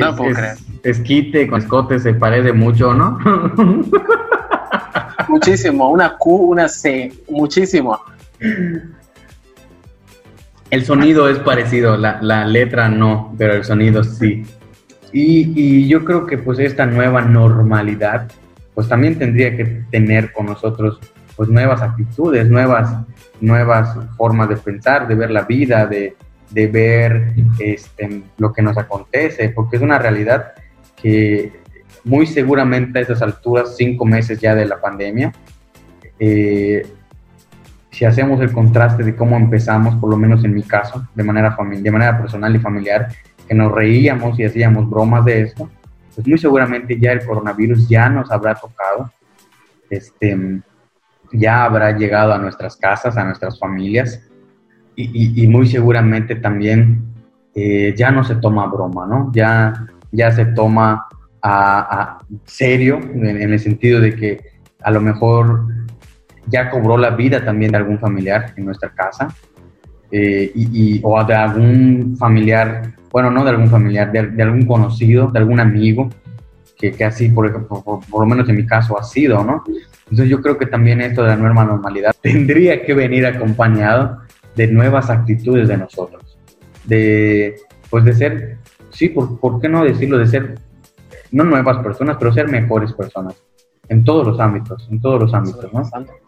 no 0.00 0.16
puedo 0.16 0.34
creer. 0.34 0.56
Esquite 0.82 1.46
con 1.46 1.60
escote 1.60 1.98
se 1.98 2.14
parece 2.14 2.52
mucho, 2.52 2.92
¿no? 2.94 3.18
muchísimo, 5.28 5.90
una 5.90 6.16
Q, 6.16 6.34
una 6.34 6.68
C, 6.68 7.12
muchísimo. 7.28 8.00
El 10.70 10.84
sonido 10.84 11.28
es 11.28 11.38
parecido, 11.38 11.96
la, 11.96 12.44
letra 12.46 12.88
no, 12.88 13.34
pero 13.38 13.54
el 13.54 13.64
sonido 13.64 14.02
sí. 14.02 14.44
Y, 15.12 15.86
yo 15.86 16.04
creo 16.04 16.26
que 16.26 16.38
pues 16.38 16.58
esta 16.58 16.86
nueva 16.86 17.22
normalidad, 17.22 18.30
pues 18.74 18.88
también 18.88 19.16
tendría 19.16 19.56
que 19.56 19.84
tener 19.90 20.32
con 20.32 20.46
nosotros 20.46 20.98
pues 21.36 21.48
nuevas 21.48 21.82
actitudes, 21.82 22.48
nuevas, 22.48 22.92
nuevas 23.40 23.96
formas 24.16 24.48
de 24.48 24.56
pensar, 24.56 25.06
de 25.06 25.14
ver 25.14 25.30
la 25.30 25.42
vida, 25.42 25.86
de, 25.86 26.16
de 26.50 26.66
ver 26.66 27.34
este, 27.58 28.22
lo 28.38 28.52
que 28.52 28.62
nos 28.62 28.76
acontece, 28.78 29.50
porque 29.50 29.76
es 29.76 29.82
una 29.82 29.98
realidad 29.98 30.52
que 31.00 31.52
muy 32.04 32.26
seguramente 32.26 32.98
a 32.98 33.02
esas 33.02 33.22
alturas, 33.22 33.76
cinco 33.76 34.04
meses 34.04 34.40
ya 34.40 34.54
de 34.54 34.66
la 34.66 34.80
pandemia, 34.80 35.32
eh, 36.18 36.86
si 37.90 38.04
hacemos 38.04 38.40
el 38.40 38.52
contraste 38.52 39.04
de 39.04 39.14
cómo 39.14 39.36
empezamos, 39.36 39.94
por 39.96 40.10
lo 40.10 40.16
menos 40.16 40.44
en 40.44 40.54
mi 40.54 40.62
caso, 40.62 41.06
de 41.14 41.22
manera, 41.22 41.56
de 41.58 41.90
manera 41.90 42.18
personal 42.18 42.54
y 42.54 42.58
familiar, 42.58 43.08
que 43.46 43.54
nos 43.54 43.72
reíamos 43.72 44.38
y 44.38 44.44
hacíamos 44.44 44.88
bromas 44.90 45.24
de 45.24 45.42
esto, 45.42 45.70
pues 46.14 46.26
muy 46.26 46.38
seguramente 46.38 46.98
ya 46.98 47.12
el 47.12 47.24
coronavirus 47.24 47.88
ya 47.88 48.08
nos 48.08 48.30
habrá 48.30 48.54
tocado, 48.54 49.12
este, 49.90 50.60
ya 51.32 51.64
habrá 51.64 51.96
llegado 51.96 52.32
a 52.32 52.38
nuestras 52.38 52.76
casas, 52.76 53.16
a 53.16 53.24
nuestras 53.24 53.58
familias, 53.58 54.20
y, 54.96 55.46
muy 55.46 55.66
seguramente 55.66 56.36
también 56.36 57.02
eh, 57.54 57.94
ya 57.96 58.10
no 58.10 58.24
se 58.24 58.36
toma 58.36 58.66
broma, 58.66 59.06
¿no? 59.06 59.30
Ya, 59.34 59.86
ya 60.12 60.30
se 60.32 60.46
toma 60.46 61.06
a, 61.42 62.18
serio, 62.44 62.98
en, 63.14 63.52
el 63.52 63.58
sentido 63.58 64.00
de 64.00 64.14
que 64.14 64.40
a 64.82 64.90
lo 64.90 65.00
mejor 65.00 65.66
ya 66.46 66.70
cobró 66.70 66.96
la 66.96 67.10
vida 67.10 67.44
también 67.44 67.72
de 67.72 67.78
algún 67.78 67.98
familiar 67.98 68.54
en 68.56 68.64
nuestra 68.64 68.90
casa, 68.90 69.34
eh, 70.10 70.52
y, 70.54 71.00
o 71.02 71.22
de 71.24 71.34
algún 71.34 72.16
familiar, 72.18 72.94
bueno, 73.10 73.30
no 73.30 73.44
de 73.44 73.50
algún 73.50 73.68
familiar, 73.68 74.12
de, 74.12 74.42
algún 74.42 74.66
conocido, 74.66 75.28
de 75.28 75.38
algún 75.38 75.60
amigo, 75.60 76.08
que, 76.78 76.92
que 76.92 77.04
así, 77.04 77.28
por, 77.28 77.50
lo 77.50 78.26
menos 78.26 78.48
en 78.48 78.56
mi 78.56 78.66
caso, 78.66 78.98
ha 78.98 79.04
sido, 79.04 79.44
¿no? 79.44 79.64
Entonces 80.04 80.28
yo 80.28 80.40
creo 80.42 80.58
que 80.58 80.66
también 80.66 81.00
esto 81.00 81.22
de 81.22 81.28
la 81.30 81.36
nueva 81.36 81.64
normalidad 81.64 82.14
tendría 82.22 82.84
que 82.84 82.94
venir 82.94 83.26
acompañado 83.26 84.23
de 84.56 84.66
nuevas 84.68 85.10
actitudes 85.10 85.68
de 85.68 85.76
nosotros, 85.76 86.38
de, 86.84 87.56
pues 87.90 88.04
de 88.04 88.14
ser, 88.14 88.58
sí, 88.90 89.08
¿por, 89.08 89.38
¿por 89.38 89.60
qué 89.60 89.68
no 89.68 89.84
decirlo? 89.84 90.18
De 90.18 90.26
ser, 90.26 90.58
no 91.32 91.44
nuevas 91.44 91.78
personas, 91.82 92.16
pero 92.18 92.32
ser 92.32 92.48
mejores 92.48 92.92
personas, 92.92 93.34
en 93.88 94.04
todos 94.04 94.26
los 94.26 94.40
ámbitos, 94.40 94.86
en 94.90 95.00
todos 95.00 95.20
los 95.20 95.34
ámbitos, 95.34 95.72
¿no? 95.72 95.82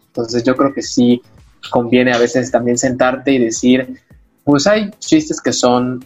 Entonces 0.07 0.43
yo 0.45 0.57
creo 0.57 0.73
que 0.73 0.83
sí 0.83 1.23
conviene 1.71 2.13
a 2.13 2.19
veces 2.19 2.51
también 2.51 2.79
sentarte 2.79 3.33
y 3.33 3.39
decir, 3.39 4.01
pues 4.45 4.67
hay 4.67 4.91
chistes 4.99 5.41
que 5.41 5.53
son 5.53 6.05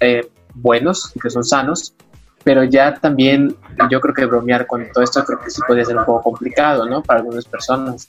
eh, 0.00 0.26
buenos, 0.54 1.12
que 1.20 1.30
son 1.30 1.44
sanos, 1.44 1.94
pero 2.44 2.64
ya 2.64 2.94
también 2.94 3.54
yo 3.90 4.00
creo 4.00 4.14
que 4.14 4.26
bromear 4.26 4.66
con 4.66 4.86
todo 4.92 5.04
esto 5.04 5.24
creo 5.24 5.40
que 5.40 5.50
sí 5.50 5.60
puede 5.66 5.84
ser 5.84 5.96
un 5.96 6.04
poco 6.04 6.22
complicado, 6.22 6.88
¿no? 6.88 7.02
Para 7.02 7.20
algunas 7.20 7.44
personas. 7.44 8.08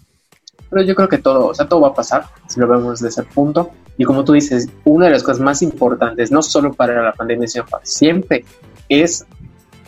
Pero 0.70 0.84
yo 0.84 0.96
creo 0.96 1.10
que 1.10 1.18
todo, 1.18 1.48
o 1.48 1.54
sea, 1.54 1.68
todo 1.68 1.82
va 1.82 1.90
a 1.90 1.94
pasar 1.94 2.26
si 2.48 2.60
lo 2.60 2.68
vemos 2.68 3.00
desde 3.00 3.22
ese 3.22 3.24
punto. 3.24 3.72
Y 3.98 4.06
como 4.06 4.24
tú 4.24 4.34
dices, 4.34 4.70
una 4.86 5.06
de 5.06 5.12
las 5.12 5.24
cosas 5.24 5.42
más 5.42 5.62
importantes, 5.62 6.32
no 6.32 6.42
solo 6.42 6.74
para 6.74 7.02
la 7.04 7.14
pandemia, 7.14 7.48
sino 7.48 7.66
para 7.66 7.86
siempre, 7.86 8.46
es 8.88 9.26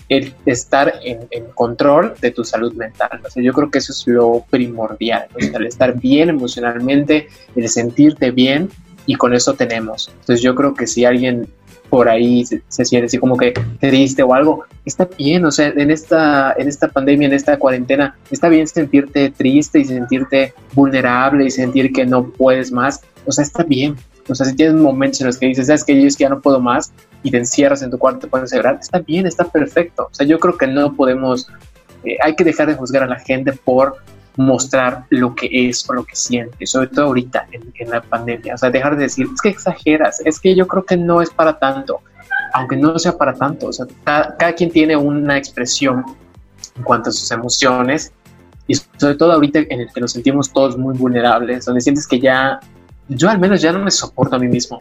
el 0.10 0.34
estar 0.46 0.94
en, 1.04 1.46
control 1.56 2.16
de 2.20 2.32
tu 2.32 2.44
salud 2.44 2.74
mental. 2.74 3.22
O 3.26 3.30
sea, 3.30 3.42
yo 3.42 3.54
creo 3.54 3.72
que 3.72 3.78
eso 3.78 3.94
es 3.94 4.06
lo 4.08 4.44
primordial, 4.50 5.28
el 5.38 5.66
estar 5.66 5.98
bien 5.98 6.28
emocionalmente, 6.28 7.30
el 7.56 7.70
sentirte 7.70 8.32
bien 8.32 8.70
y 9.06 9.16
con 9.16 9.34
eso 9.34 9.54
tenemos. 9.54 10.10
Entonces 10.10 10.42
yo 10.42 10.54
creo 10.54 10.74
que 10.74 10.86
si 10.86 11.06
alguien 11.06 11.48
por 11.92 12.08
ahí 12.08 12.46
se, 12.46 12.86
siente 12.86 13.08
así 13.08 13.18
como 13.18 13.36
que 13.36 13.54
triste 13.82 14.24
o 14.24 14.34
algo, 14.34 14.64
está 14.86 15.10
bien, 15.18 15.44
o 15.44 15.52
sea, 15.52 15.68
en 15.68 15.92
esta, 15.92 16.56
en 16.58 16.70
esta 16.70 16.88
pandemia, 16.88 17.28
en 17.28 17.34
esta 17.34 17.60
cuarentena, 17.60 18.16
está 18.32 18.48
bien 18.48 18.66
sentirte 18.66 19.30
triste 19.30 19.80
y 19.80 19.84
sentirte 19.84 20.54
vulnerable 20.74 21.44
y 21.44 21.52
sentir 21.52 21.92
que 21.92 22.06
no 22.06 22.30
puedes 22.30 22.72
más, 22.72 23.02
o 23.26 23.32
sea, 23.34 23.44
está 23.44 23.64
bien. 23.64 23.98
O 24.30 24.36
sea, 24.36 24.46
si 24.46 24.56
tienes 24.56 24.76
momentos 24.76 25.20
en 25.20 25.28
los 25.28 25.38
que 25.38 25.48
dices, 25.48 25.68
sabes 25.68 25.84
que 25.84 26.00
yo 26.00 26.08
es 26.08 26.16
que 26.16 26.24
ya 26.24 26.30
no 26.30 26.40
puedo 26.40 26.62
más, 26.62 26.94
y 27.24 27.32
te 27.32 27.38
encierras 27.38 27.82
en 27.82 27.92
tu 27.92 27.98
cuarto, 27.98 28.22
te 28.22 28.28
puedes 28.28 28.52
cerrar, 28.52 28.78
está 28.80 29.00
bien, 29.00 29.28
está 29.28 29.44
perfecto. 29.44 30.08
O 30.10 30.14
sea, 30.14 30.26
yo 30.26 30.40
creo 30.40 30.58
que 30.58 30.68
no 30.68 30.94
podemos, 30.94 31.50
eh, 32.06 32.16
hay 32.24 32.38
que 32.38 32.46
dejar 32.46 32.68
de 32.68 32.76
juzgar 32.76 33.04
a 33.04 33.08
la 33.08 33.20
gente 33.20 33.52
por 33.52 33.98
mostrar 34.38 35.06
lo 35.10 35.36
que 35.36 35.50
es 35.52 35.88
o 35.90 35.94
lo 35.94 36.04
que 36.04 36.16
siente, 36.16 36.66
sobre 36.66 36.88
todo 36.88 37.08
ahorita 37.08 37.48
en, 37.52 37.90
la 37.90 38.02
pandemia. 38.02 38.56
O 38.56 38.58
sea, 38.58 38.70
dejar 38.70 38.96
de 38.96 39.04
decir, 39.04 39.28
es 39.34 39.42
que 39.42 39.50
exageras, 39.50 40.22
es 40.26 40.40
que 40.40 40.56
yo 40.56 40.68
creo 40.68 40.86
que 40.86 40.98
no 40.98 41.22
es 41.22 41.30
para 41.30 41.60
tanto, 41.60 42.00
aunque 42.54 42.78
no 42.78 42.98
sea 42.98 43.18
para 43.18 43.34
tanto. 43.34 43.68
O 43.68 43.74
sea, 43.74 43.86
cada, 44.04 44.38
cada 44.38 44.54
quien 44.54 44.72
tiene 44.72 44.96
una 44.96 45.38
expresión 45.38 46.06
en 46.76 46.84
cuanto 46.84 47.10
a 47.10 47.14
sus 47.14 47.30
emociones 47.32 48.14
y 48.68 48.76
sobre 48.76 49.16
todo 49.16 49.34
ahorita 49.34 49.60
en 49.60 49.82
el 49.82 49.92
que 49.94 50.00
nos 50.00 50.14
sentimos 50.14 50.52
todos 50.52 50.78
muy 50.78 50.98
vulnerables, 50.98 51.66
donde 51.66 51.82
sientes 51.82 52.08
que 52.08 52.20
ya, 52.20 52.60
yo 53.10 53.30
al 53.30 53.40
menos 53.40 53.62
ya 53.62 53.72
no 53.72 53.80
me 53.80 53.92
soporto 53.92 54.36
a 54.36 54.40
mí 54.40 54.48
mismo. 54.48 54.80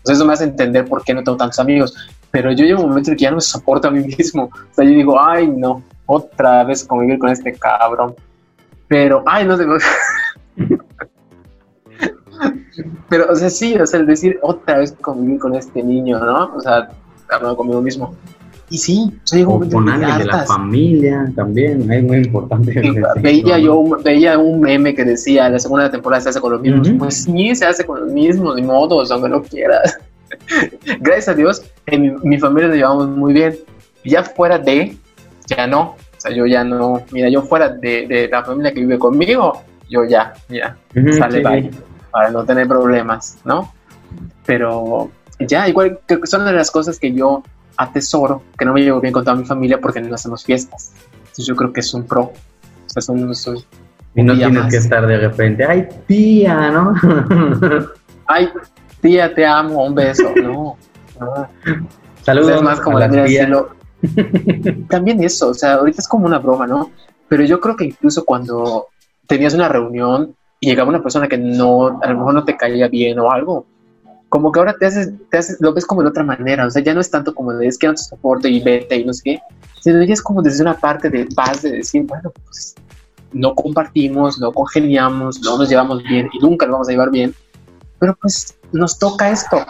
Entonces 0.00 0.16
eso 0.16 0.26
me 0.26 0.32
hace 0.32 0.44
entender 0.44 0.86
por 0.86 1.04
qué 1.04 1.14
no 1.14 1.22
tengo 1.22 1.36
tantos 1.36 1.58
amigos. 1.58 1.94
Pero 2.30 2.52
yo 2.52 2.64
llevo 2.64 2.82
un 2.82 2.90
momento 2.90 3.10
en 3.10 3.16
que 3.16 3.22
ya 3.22 3.30
no 3.30 3.36
me 3.36 3.42
soporto 3.42 3.88
a 3.88 3.90
mí 3.90 4.00
mismo. 4.00 4.44
O 4.44 4.74
sea, 4.74 4.84
yo 4.84 4.90
digo, 4.90 5.20
ay, 5.20 5.46
no, 5.46 5.82
otra 6.06 6.64
vez 6.64 6.84
convivir 6.84 7.18
con 7.18 7.30
este 7.30 7.52
cabrón. 7.54 8.14
Pero, 8.90 9.22
ay, 9.24 9.46
no 9.46 9.56
sé. 9.56 9.64
Pero, 13.08 13.30
o 13.30 13.36
sea, 13.36 13.48
sí, 13.48 13.76
o 13.76 13.86
sea, 13.86 14.00
el 14.00 14.06
decir 14.06 14.40
otra 14.42 14.78
vez 14.78 14.92
convivir 15.00 15.38
con 15.38 15.54
este 15.54 15.80
niño, 15.80 16.18
¿no? 16.18 16.56
O 16.56 16.60
sea, 16.60 16.90
hablando 17.28 17.56
conmigo 17.56 17.80
mismo. 17.80 18.16
Y 18.68 18.78
sí, 18.78 19.12
o 19.22 19.26
sea, 19.26 19.48
o 19.48 19.60
con 19.60 19.88
alguien 19.88 20.18
de 20.18 20.24
la 20.24 20.44
familia 20.44 21.32
también, 21.36 21.90
es 21.90 22.02
muy 22.02 22.16
importante. 22.18 22.74
veía 23.20 23.58
yo 23.58 23.80
veía 24.04 24.36
un 24.36 24.60
meme 24.60 24.92
que 24.92 25.04
decía, 25.04 25.48
la 25.48 25.60
segunda 25.60 25.88
temporada 25.88 26.22
se 26.22 26.30
hace 26.30 26.40
con 26.40 26.52
los 26.52 26.60
mismos. 26.60 26.90
Pues 26.98 27.22
sí, 27.22 27.54
se 27.54 27.66
hace 27.66 27.86
con 27.86 28.00
los 28.00 28.12
mismos, 28.12 28.56
de 28.56 28.62
modos, 28.62 29.12
aunque 29.12 29.28
no 29.28 29.40
quieras. 29.40 29.98
Gracias 31.00 31.28
a 31.28 31.34
Dios, 31.34 31.62
en 31.86 32.18
mi, 32.24 32.40
familia 32.40 32.68
nos 32.68 32.76
llevamos 32.76 33.08
muy 33.08 33.34
bien. 33.34 33.56
Ya 34.04 34.24
fuera 34.24 34.58
de, 34.58 34.96
ya 35.46 35.68
no. 35.68 35.94
O 36.20 36.22
sea, 36.22 36.32
yo 36.32 36.44
ya 36.44 36.62
no, 36.62 37.02
mira, 37.12 37.30
yo 37.30 37.40
fuera 37.40 37.70
de, 37.70 38.06
de 38.06 38.28
la 38.28 38.44
familia 38.44 38.74
que 38.74 38.80
vive 38.80 38.98
conmigo, 38.98 39.62
yo 39.88 40.04
ya, 40.04 40.34
ya, 40.50 40.76
sale 41.18 41.40
bye, 41.42 41.70
para 42.10 42.30
no 42.30 42.44
tener 42.44 42.68
problemas, 42.68 43.38
¿no? 43.42 43.72
Pero 44.44 45.10
ya, 45.38 45.66
igual, 45.66 45.98
que 46.06 46.20
son 46.24 46.44
de 46.44 46.52
las 46.52 46.70
cosas 46.70 46.98
que 46.98 47.10
yo 47.14 47.42
atesoro 47.78 48.42
que 48.58 48.66
no 48.66 48.74
me 48.74 48.82
llevo 48.82 49.00
bien 49.00 49.14
con 49.14 49.24
toda 49.24 49.34
mi 49.34 49.46
familia 49.46 49.80
porque 49.80 50.02
no 50.02 50.14
hacemos 50.14 50.44
fiestas. 50.44 50.92
Entonces 51.20 51.46
yo 51.46 51.56
creo 51.56 51.72
que 51.72 51.80
es 51.80 51.94
un 51.94 52.04
pro. 52.04 52.24
O 52.24 52.32
sea, 52.86 53.00
es 53.00 53.08
un, 53.08 53.32
y 54.14 54.22
no 54.22 54.36
tienes 54.36 54.66
que 54.66 54.76
estar 54.76 55.06
de 55.06 55.16
repente, 55.16 55.64
ay 55.64 55.88
tía, 56.06 56.70
¿no? 56.70 56.94
ay 58.26 58.50
tía, 59.00 59.34
te 59.34 59.46
amo, 59.46 59.86
un 59.86 59.94
beso. 59.94 60.34
No, 60.36 60.76
Saludos. 62.22 62.56
es 62.56 62.62
más 62.62 62.80
como 62.80 62.98
la 62.98 63.08
tía. 63.08 63.48
También 64.88 65.22
eso, 65.22 65.48
o 65.48 65.54
sea, 65.54 65.74
ahorita 65.74 66.00
es 66.00 66.08
como 66.08 66.26
una 66.26 66.38
broma, 66.38 66.66
¿no? 66.66 66.90
Pero 67.28 67.44
yo 67.44 67.60
creo 67.60 67.76
que 67.76 67.84
incluso 67.84 68.24
cuando 68.24 68.88
tenías 69.26 69.54
una 69.54 69.68
reunión 69.68 70.34
y 70.58 70.68
llegaba 70.68 70.90
una 70.90 71.02
persona 71.02 71.28
que 71.28 71.38
no, 71.38 72.00
a 72.02 72.10
lo 72.10 72.18
mejor 72.18 72.34
no 72.34 72.44
te 72.44 72.56
caía 72.56 72.88
bien 72.88 73.18
o 73.18 73.30
algo, 73.30 73.66
como 74.28 74.52
que 74.52 74.60
ahora 74.60 74.76
te 74.78 74.86
haces, 74.86 75.12
te 75.30 75.38
haces, 75.38 75.58
lo 75.60 75.72
ves 75.74 75.84
como 75.84 76.02
de 76.02 76.08
otra 76.08 76.24
manera, 76.24 76.66
o 76.66 76.70
sea, 76.70 76.82
ya 76.82 76.94
no 76.94 77.00
es 77.00 77.10
tanto 77.10 77.34
como 77.34 77.52
de 77.52 77.66
es 77.66 77.78
que 77.78 77.88
no 77.88 77.94
te 77.94 78.02
soporto 78.02 78.48
y 78.48 78.60
vete 78.60 78.96
y 78.96 79.04
no 79.04 79.12
sé 79.12 79.22
qué, 79.24 79.40
sino 79.80 80.02
ya 80.02 80.14
es 80.14 80.22
como 80.22 80.40
desde 80.40 80.62
una 80.62 80.74
parte 80.74 81.10
de 81.10 81.26
paz, 81.34 81.62
de 81.62 81.72
decir, 81.72 82.04
bueno, 82.04 82.30
pues 82.44 82.74
no 83.32 83.54
compartimos, 83.54 84.38
no 84.38 84.52
congeniamos, 84.52 85.40
no 85.40 85.58
nos 85.58 85.68
llevamos 85.68 86.02
bien 86.04 86.28
y 86.32 86.38
nunca 86.38 86.66
lo 86.66 86.72
vamos 86.72 86.88
a 86.88 86.92
llevar 86.92 87.10
bien, 87.10 87.34
pero 87.98 88.16
pues 88.20 88.56
nos 88.72 88.98
toca 88.98 89.30
esto. 89.30 89.64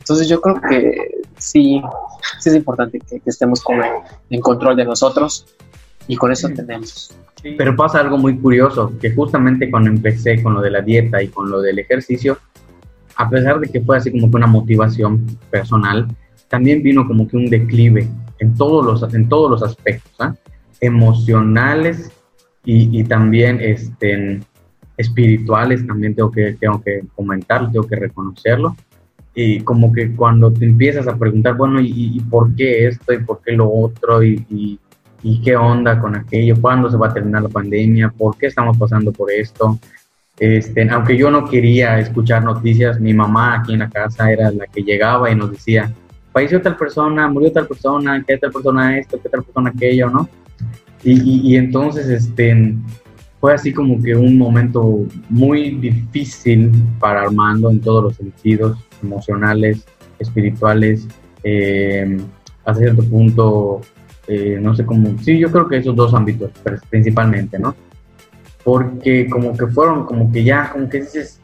Entonces 0.00 0.28
yo 0.28 0.40
creo 0.40 0.60
que 0.60 1.22
sí, 1.44 1.82
sí 2.40 2.48
es 2.48 2.56
importante 2.56 2.98
que, 3.00 3.20
estemos 3.26 3.62
como 3.62 3.82
en 4.30 4.40
control 4.40 4.76
de 4.76 4.84
nosotros 4.84 5.46
y 6.08 6.16
con 6.16 6.32
eso 6.32 6.48
tenemos. 6.48 7.14
Pero 7.42 7.76
pasa 7.76 8.00
algo 8.00 8.16
muy 8.16 8.38
curioso, 8.38 8.92
que 9.00 9.14
justamente 9.14 9.70
cuando 9.70 9.90
empecé 9.90 10.42
con 10.42 10.54
lo 10.54 10.60
de 10.60 10.70
la 10.70 10.80
dieta 10.80 11.22
y 11.22 11.28
con 11.28 11.50
lo 11.50 11.60
del 11.60 11.78
ejercicio, 11.78 12.38
a 13.16 13.28
pesar 13.28 13.60
de 13.60 13.68
que 13.68 13.80
fue 13.80 13.98
así 13.98 14.10
como 14.10 14.30
que 14.30 14.36
una 14.36 14.46
motivación 14.46 15.26
personal, 15.50 16.08
también 16.48 16.82
vino 16.82 17.06
como 17.06 17.28
que 17.28 17.36
un 17.36 17.46
declive 17.46 18.08
en 18.38 18.54
todos 18.54 18.84
los, 18.84 19.14
en 19.14 19.28
todos 19.28 19.50
los 19.50 19.62
aspectos, 19.62 20.12
¿ah? 20.20 20.34
emocionales 20.80 22.10
y, 22.64 22.98
y, 22.98 23.04
también 23.04 23.60
este, 23.60 24.40
espirituales, 24.96 25.86
también 25.86 26.14
tengo 26.14 26.30
que, 26.30 26.54
tengo 26.54 26.82
que 26.82 27.02
comentarlo, 27.14 27.70
tengo 27.70 27.86
que 27.86 27.96
reconocerlo. 27.96 28.76
Y 29.34 29.60
como 29.60 29.92
que 29.92 30.14
cuando 30.14 30.52
te 30.52 30.64
empiezas 30.64 31.08
a 31.08 31.16
preguntar, 31.16 31.56
bueno, 31.56 31.80
¿y, 31.80 32.20
por 32.30 32.54
qué 32.54 32.86
esto? 32.86 33.12
¿Y 33.12 33.18
por 33.18 33.40
qué 33.42 33.52
lo 33.52 33.70
otro? 33.70 34.22
¿Y, 34.22 34.78
y 35.22 35.40
qué 35.40 35.56
onda 35.56 35.98
con 36.00 36.14
aquello? 36.14 36.54
¿Cuándo 36.60 36.90
se 36.90 36.96
va 36.96 37.08
a 37.08 37.14
terminar 37.14 37.42
la 37.42 37.48
pandemia? 37.48 38.10
¿Por 38.10 38.36
qué 38.36 38.46
estamos 38.46 38.76
pasando 38.76 39.10
por 39.10 39.30
esto? 39.30 39.78
Este, 40.38 40.88
aunque 40.90 41.16
yo 41.16 41.30
no 41.30 41.48
quería 41.48 41.98
escuchar 41.98 42.44
noticias, 42.44 43.00
mi 43.00 43.14
mamá 43.14 43.60
aquí 43.60 43.74
en 43.74 43.80
la 43.80 43.88
casa 43.88 44.32
era 44.32 44.50
la 44.50 44.66
que 44.66 44.82
llegaba 44.82 45.30
y 45.30 45.36
nos 45.36 45.52
decía, 45.52 45.92
falleció 46.32 46.60
tal 46.60 46.76
persona, 46.76 47.28
murió 47.28 47.52
tal 47.52 47.68
persona, 47.68 48.22
qué 48.26 48.36
tal 48.38 48.50
persona 48.50 48.98
esto, 48.98 49.20
qué 49.22 49.28
tal 49.28 49.44
persona 49.44 49.70
aquello, 49.70 50.10
¿no? 50.10 50.28
Y, 51.04 51.52
y, 51.52 51.56
entonces 51.56 52.08
este, 52.08 52.74
fue 53.40 53.54
así 53.54 53.72
como 53.72 54.02
que 54.02 54.16
un 54.16 54.36
momento 54.38 55.06
muy 55.28 55.72
difícil 55.72 56.72
para 56.98 57.22
Armando 57.22 57.70
en 57.70 57.80
todos 57.80 58.04
los 58.04 58.16
sentidos, 58.16 58.78
emocionales, 59.04 59.84
espirituales, 60.18 61.06
eh, 61.42 62.18
a 62.64 62.74
cierto 62.74 63.04
punto, 63.04 63.80
eh, 64.26 64.58
no 64.60 64.74
sé 64.74 64.84
cómo, 64.84 65.18
sí, 65.22 65.38
yo 65.38 65.50
creo 65.52 65.68
que 65.68 65.78
esos 65.78 65.94
dos 65.94 66.14
ámbitos 66.14 66.50
principalmente, 66.90 67.58
¿no? 67.58 67.74
porque 68.64 69.28
como 69.28 69.56
que 69.56 69.66
fueron, 69.66 70.06
como 70.06 70.32
que 70.32 70.42
ya, 70.42 70.70
como 70.72 70.88
que 70.88 71.02
dices, 71.02 71.40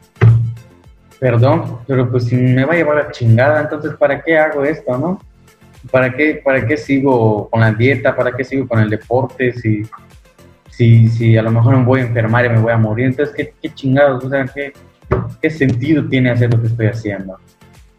perdón, 1.20 1.78
pero 1.86 2.10
pues 2.10 2.24
si 2.24 2.34
me 2.34 2.64
va 2.64 2.72
a 2.72 2.76
llevar 2.76 2.96
la 2.96 3.10
chingada, 3.10 3.60
entonces 3.60 3.92
¿para 3.94 4.22
qué 4.22 4.38
hago 4.38 4.64
esto, 4.64 4.96
no? 4.96 5.20
¿Para 5.90 6.12
qué, 6.14 6.40
¿Para 6.42 6.66
qué 6.66 6.76
sigo 6.76 7.48
con 7.50 7.60
la 7.60 7.72
dieta? 7.72 8.16
¿Para 8.16 8.32
qué 8.32 8.42
sigo 8.42 8.66
con 8.66 8.80
el 8.80 8.90
deporte? 8.90 9.52
Si, 9.52 9.82
si, 10.70 11.08
si 11.08 11.36
a 11.36 11.42
lo 11.42 11.50
mejor 11.50 11.76
me 11.76 11.84
voy 11.84 12.00
a 12.00 12.04
enfermar 12.04 12.46
y 12.46 12.48
me 12.48 12.58
voy 12.58 12.72
a 12.72 12.78
morir, 12.78 13.06
entonces 13.06 13.34
¿qué, 13.34 13.52
qué 13.60 13.74
chingados? 13.74 14.24
O 14.24 14.30
sea, 14.30 14.46
¿qué, 14.46 14.72
¿qué 15.40 15.50
sentido 15.50 16.08
tiene 16.08 16.30
hacer 16.30 16.52
lo 16.52 16.60
que 16.60 16.68
estoy 16.68 16.86
haciendo? 16.86 17.38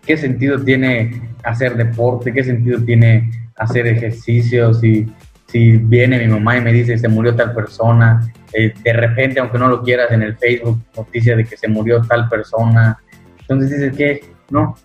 ¿Qué 0.06 0.17
sentido 0.17 0.60
tiene 0.60 1.22
hacer 1.44 1.76
deporte? 1.76 2.34
¿Qué 2.34 2.44
sentido 2.44 2.84
tiene 2.84 3.30
hacer 3.56 3.88
ejercicio? 3.88 4.74
Si, 4.74 5.08
si 5.48 5.78
viene 5.78 6.20
mi 6.20 6.28
mamá 6.28 6.58
y 6.58 6.62
me 6.62 6.74
dice 6.74 6.98
se 6.98 7.08
murió 7.08 7.36
tal 7.36 7.54
persona, 7.54 8.32
eh, 8.54 8.74
de 8.84 8.94
repente, 8.94 9.39
aunque 9.39 9.58
no 9.58 9.67
lo 9.67 9.82
quieras, 9.84 10.12
en 10.12 10.24
el 10.24 10.36
Facebook, 10.38 10.80
noticia 10.96 11.36
de 11.36 11.46
que 11.46 11.58
se 11.58 11.67
murió 11.67 12.02
tal 12.02 12.28
persona. 12.28 12.98
Entonces 13.39 13.70
dices 13.70 13.96
que 13.96 14.22
no. 14.50 14.76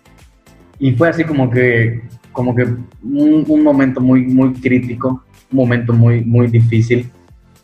Y 0.79 0.91
fue 0.93 1.09
así 1.09 1.23
como 1.23 1.49
que, 1.49 2.01
como 2.31 2.55
que 2.55 2.63
un, 2.63 3.45
un, 3.47 3.63
momento 3.63 3.99
muy, 3.99 4.25
muy 4.25 4.53
crítico, 4.53 5.25
un 5.51 5.57
momento 5.57 5.93
muy, 5.93 6.23
muy 6.23 6.47
difícil, 6.47 7.09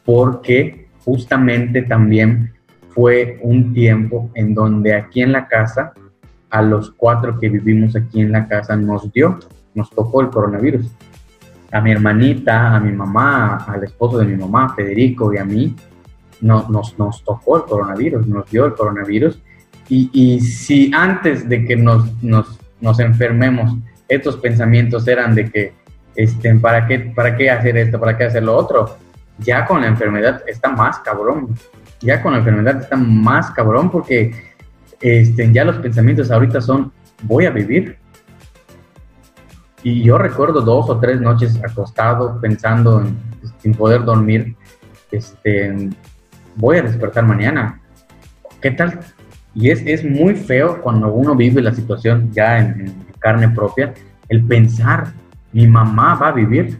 porque 0.04 0.88
justamente 1.06 1.84
también 1.84 2.54
fue 2.94 3.40
un 3.42 3.74
tiempo 3.74 4.30
en 4.36 4.54
donde 4.54 4.94
aquí 4.94 5.22
en 5.22 5.32
la 5.32 5.48
casa, 5.48 5.94
a 6.50 6.62
los 6.62 6.92
cuatro 6.92 7.40
que 7.40 7.50
vivimos 7.50 7.96
aquí 7.96 8.22
en 8.22 8.32
la 8.32 8.48
casa, 8.48 8.76
nos 8.76 9.12
dio, 9.12 9.40
nos 9.74 9.90
tocó 9.90 10.22
el 10.22 10.30
coronavirus. 10.30 10.92
A 11.72 11.82
mi 11.82 11.92
hermanita, 11.92 12.76
a 12.76 12.80
mi 12.80 12.92
mamá, 12.92 13.66
al 13.68 13.84
esposo 13.84 14.20
de 14.20 14.26
mi 14.26 14.36
mamá, 14.36 14.76
Federico, 14.76 15.34
y 15.34 15.38
a 15.38 15.46
mí, 15.46 15.76
no, 16.42 16.68
nos, 16.70 16.98
nos 17.00 17.24
tocó 17.24 17.58
el 17.58 17.64
coronavirus, 17.64 18.28
nos 18.28 18.50
dio 18.52 18.66
el 18.66 18.74
coronavirus. 18.76 19.40
Y, 19.90 20.10
y 20.14 20.40
si 20.40 20.92
antes 20.94 21.50
de 21.50 21.66
que 21.66 21.76
nos, 21.76 22.22
nos, 22.22 22.60
nos, 22.80 23.00
enfermemos, 23.00 23.76
estos 24.08 24.38
pensamientos 24.38 25.08
eran 25.08 25.34
de 25.34 25.50
que, 25.50 25.74
este, 26.16 26.54
¿para, 26.56 26.86
qué, 26.86 27.00
¿para 27.00 27.36
qué 27.36 27.50
hacer 27.50 27.76
esto? 27.78 28.00
¿Para 28.00 28.16
qué 28.16 28.26
hacer 28.26 28.44
lo 28.44 28.56
otro? 28.56 28.98
Ya 29.40 29.66
con 29.66 29.82
la 29.82 29.88
enfermedad 29.88 30.44
está 30.46 30.70
más 30.70 31.00
cabrón. 31.00 31.56
Ya 32.04 32.22
con 32.22 32.34
la 32.34 32.40
enfermedad 32.40 32.82
está 32.82 32.98
más 32.98 33.50
cabrón 33.52 33.90
porque 33.90 34.32
este, 35.00 35.52
ya 35.52 35.64
los 35.64 35.78
pensamientos 35.78 36.32
ahorita 36.32 36.62
son, 36.62 36.92
voy 37.24 37.46
a 37.46 37.50
vivir. 37.50 37.98
Y 39.84 40.04
yo 40.04 40.18
recuerdo 40.18 40.62
dos 40.62 40.90
o 40.90 41.00
tres 41.00 41.20
noches 41.20 41.60
acostado 41.64 42.40
pensando 42.40 43.02
en, 43.02 43.18
sin 43.60 43.74
poder 43.74 44.04
dormir, 44.04 44.56
este, 45.12 45.90
voy 46.56 46.78
a 46.78 46.84
despertar 46.84 47.26
mañana. 47.26 47.82
¿Qué 48.62 48.72
tal? 48.72 49.00
Y 49.56 49.70
es, 49.70 49.82
es 49.86 50.04
muy 50.04 50.36
feo 50.36 50.82
cuando 50.82 51.12
uno 51.14 51.36
vive 51.36 51.62
la 51.62 51.74
situación 51.74 52.32
ya 52.32 52.60
en, 52.60 52.82
en, 52.82 53.04
carne 53.20 53.48
propia, 53.48 53.94
el 54.28 54.44
pensar, 54.44 55.14
mi 55.54 55.66
mamá 55.66 56.16
va 56.16 56.28
a 56.28 56.32
vivir, 56.34 56.78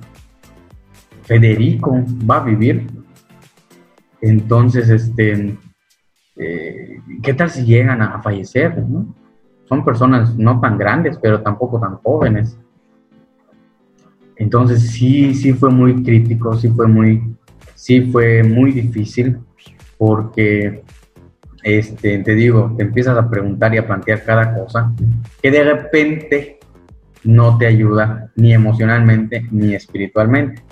Federico 1.24 2.04
va 2.30 2.38
a 2.38 2.44
vivir. 2.44 2.86
Entonces, 4.24 4.90
este, 4.90 5.58
eh, 6.38 6.98
¿qué 7.22 7.34
tal 7.34 7.50
si 7.50 7.66
llegan 7.66 8.02
a, 8.02 8.22
fallecer? 8.22 8.82
Son 9.68 9.84
personas 9.84 10.38
no 10.38 10.62
tan 10.62 10.78
grandes, 10.78 11.20
pero 11.22 11.42
tampoco 11.42 11.78
tan 11.78 11.98
jóvenes. 11.98 12.58
Entonces 14.38 14.92
sí, 14.92 15.34
sí 15.34 15.52
fue 15.52 15.72
muy 15.72 16.02
crítico, 16.04 16.56
sí 16.56 16.70
fue 16.70 16.88
muy, 16.88 17.36
sí 17.76 18.02
fue 18.14 18.44
muy 18.44 18.72
difícil 18.72 19.40
porque, 19.98 20.84
este, 21.62 22.20
te 22.20 22.34
digo, 22.34 22.74
te 22.78 22.84
empiezas 22.84 23.18
a 23.18 23.30
preguntar 23.30 23.76
y 23.76 23.80
a 23.80 23.86
plantear 23.86 24.24
cada 24.24 24.56
cosa 24.56 24.94
que 25.42 25.52
de 25.52 25.64
repente 25.66 26.60
no 27.26 27.58
te 27.58 27.68
ayuda 27.68 28.32
ni 28.38 28.54
emocionalmente 28.54 29.46
ni 29.52 29.76
espiritualmente. 29.76 30.64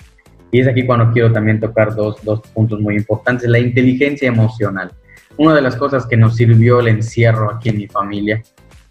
Y 0.52 0.60
es 0.60 0.68
aquí 0.68 0.86
cuando 0.86 1.12
quiero 1.12 1.32
también 1.32 1.60
tocar 1.60 1.96
dos, 1.96 2.24
dos 2.24 2.42
puntos 2.54 2.80
muy 2.80 2.96
importantes, 2.96 3.50
la 3.50 3.60
inteligencia 3.60 4.28
emocional. 4.28 4.92
Una 5.38 5.56
de 5.56 5.62
las 5.62 5.76
cosas 5.76 6.06
que 6.06 6.18
nos 6.18 6.36
sirvió 6.36 6.80
el 6.80 6.90
encierro 6.90 7.52
aquí 7.52 7.70
en 7.70 7.78
mi 7.78 7.88
familia 7.88 8.44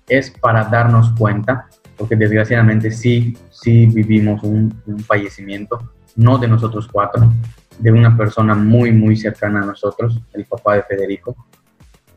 es 0.09 0.31
para 0.31 0.65
darnos 0.65 1.11
cuenta, 1.19 1.69
porque 1.97 2.17
desgraciadamente 2.17 2.91
sí, 2.91 3.37
sí 3.51 3.87
vivimos 3.87 4.43
un, 4.43 4.75
un 4.87 5.01
fallecimiento, 5.01 5.93
no 6.17 6.39
de 6.39 6.49
nosotros 6.49 6.89
cuatro, 6.91 7.31
de 7.79 7.93
una 7.93 8.17
persona 8.17 8.55
muy, 8.55 8.93
muy 8.93 9.17
cercana 9.17 9.63
a 9.63 9.67
nosotros, 9.67 10.21
el 10.33 10.45
papá 10.45 10.77
de 10.77 10.83
Federico, 10.83 11.37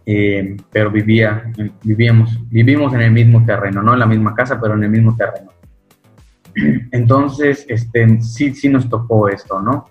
eh, 0.05 0.57
pero 0.71 0.91
vivía, 0.91 1.51
vivíamos, 1.83 2.37
vivimos 2.49 2.93
en 2.93 3.01
el 3.01 3.11
mismo 3.11 3.45
terreno, 3.45 3.81
no 3.81 3.93
en 3.93 3.99
la 3.99 4.05
misma 4.05 4.35
casa, 4.35 4.59
pero 4.59 4.73
en 4.73 4.83
el 4.83 4.89
mismo 4.89 5.15
terreno. 5.15 5.51
Entonces, 6.91 7.65
este, 7.67 8.21
sí, 8.21 8.53
sí 8.53 8.69
nos 8.69 8.89
tocó 8.89 9.29
esto, 9.29 9.61
¿no? 9.61 9.89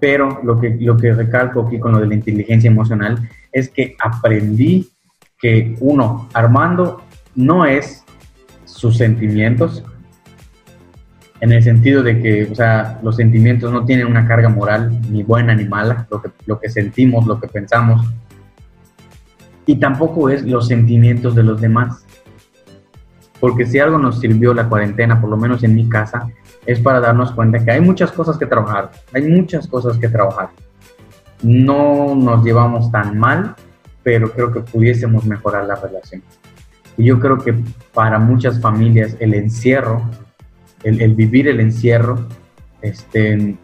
Pero 0.00 0.40
lo 0.42 0.60
que, 0.60 0.76
lo 0.80 0.96
que 0.96 1.12
recalco 1.12 1.66
aquí 1.66 1.78
con 1.78 1.92
lo 1.92 2.00
de 2.00 2.06
la 2.06 2.14
inteligencia 2.14 2.68
emocional 2.68 3.28
es 3.52 3.68
que 3.68 3.96
aprendí 4.02 4.90
que 5.38 5.76
uno, 5.80 6.28
Armando 6.34 7.02
no 7.34 7.64
es 7.66 8.04
sus 8.64 8.96
sentimientos, 8.96 9.84
en 11.40 11.50
el 11.50 11.62
sentido 11.62 12.04
de 12.04 12.20
que, 12.20 12.44
o 12.44 12.54
sea, 12.54 13.00
los 13.02 13.16
sentimientos 13.16 13.72
no 13.72 13.84
tienen 13.84 14.06
una 14.06 14.26
carga 14.26 14.48
moral 14.48 15.00
ni 15.10 15.24
buena 15.24 15.54
ni 15.54 15.64
mala, 15.64 16.06
lo 16.08 16.22
que, 16.22 16.30
lo 16.46 16.60
que 16.60 16.68
sentimos, 16.68 17.26
lo 17.26 17.40
que 17.40 17.48
pensamos, 17.48 18.06
y 19.66 19.76
tampoco 19.76 20.28
es 20.28 20.44
los 20.44 20.68
sentimientos 20.68 21.34
de 21.34 21.42
los 21.42 21.60
demás. 21.60 22.04
Porque 23.42 23.66
si 23.66 23.80
algo 23.80 23.98
nos 23.98 24.20
sirvió 24.20 24.54
la 24.54 24.68
cuarentena, 24.68 25.20
por 25.20 25.28
lo 25.28 25.36
menos 25.36 25.64
en 25.64 25.74
mi 25.74 25.88
casa, 25.88 26.30
es 26.64 26.78
para 26.78 27.00
darnos 27.00 27.32
cuenta 27.32 27.58
que 27.64 27.72
hay 27.72 27.80
muchas 27.80 28.12
cosas 28.12 28.38
que 28.38 28.46
trabajar, 28.46 28.92
hay 29.12 29.22
muchas 29.22 29.66
cosas 29.66 29.98
que 29.98 30.08
trabajar. 30.08 30.50
No 31.42 32.14
nos 32.14 32.44
llevamos 32.44 32.92
tan 32.92 33.18
mal, 33.18 33.56
pero 34.04 34.30
creo 34.30 34.52
que 34.52 34.60
pudiésemos 34.60 35.24
mejorar 35.24 35.66
la 35.66 35.74
relación. 35.74 36.22
Y 36.96 37.06
yo 37.06 37.18
creo 37.18 37.38
que 37.38 37.52
para 37.92 38.20
muchas 38.20 38.60
familias 38.60 39.16
el 39.18 39.34
encierro 39.34 40.02
el, 40.84 41.14
vivir 41.14 41.48
el 41.48 41.60
encierro, 41.60 42.26
este, 42.80 43.56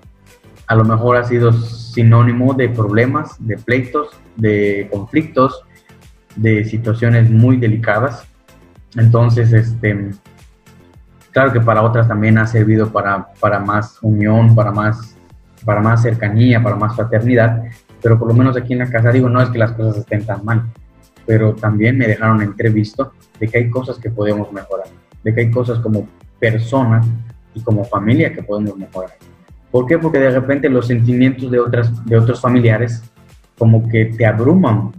a 0.67 0.75
lo 0.75 0.85
mejor 0.85 1.17
ha 1.17 1.25
sido 1.25 1.53
sinónimo 1.53 2.55
de 2.55 2.69
problemas, 2.69 3.35
de 3.38 3.57
pleitos, 3.57 4.11
de 4.37 4.88
conflictos, 4.91 5.64
de 6.37 6.64
situaciones 6.64 7.31
muy 7.31 7.57
delicadas. 7.57 8.27
Entonces, 8.96 9.53
este, 9.53 10.11
claro 11.31 11.53
que 11.53 11.61
para 11.61 11.83
otras 11.83 12.09
también 12.09 12.38
ha 12.38 12.46
servido 12.46 12.90
para, 12.90 13.29
para 13.40 13.59
más 13.59 13.98
unión, 14.03 14.55
para 14.55 14.70
más, 14.70 15.16
para 15.64 15.81
más 15.81 16.03
cercanía, 16.03 16.62
para 16.62 16.77
más 16.77 16.96
fraternidad, 16.96 17.62
pero 18.03 18.18
por 18.18 18.29
lo 18.29 18.35
menos 18.35 18.57
aquí 18.57 18.72
en 18.72 18.81
la 18.81 18.90
casa 18.90 19.11
digo, 19.11 19.29
no 19.29 19.40
es 19.40 19.51
que 19.51 19.59
las 19.59 19.72
cosas 19.72 19.98
estén 19.98 20.24
tan 20.24 20.44
mal, 20.44 20.64
pero 21.27 21.55
también 21.55 21.98
me 21.98 22.07
dejaron 22.07 22.40
entrevisto 22.42 23.12
de 23.38 23.48
que 23.48 23.59
hay 23.59 23.70
cosas 23.70 23.98
que 23.98 24.11
podemos 24.11 24.51
mejorar, 24.53 24.87
de 25.22 25.35
que 25.35 25.40
hay 25.40 25.51
cosas 25.51 25.79
como 25.81 26.09
persona 26.38 27.03
y 27.55 27.61
como 27.61 27.85
familia 27.85 28.33
que 28.33 28.42
podemos 28.42 28.77
mejorar. 28.77 29.16
¿Por 29.70 29.87
qué? 29.87 29.98
Porque 29.98 30.18
de 30.18 30.31
repente 30.31 30.68
los 30.68 30.87
sentimientos 30.87 31.51
de, 31.51 31.59
otras, 31.59 32.05
de 32.07 32.16
otros 32.16 32.40
familiares 32.40 33.03
como 33.59 33.88
que 33.88 34.07
te 34.07 34.24
abruman, 34.24 34.92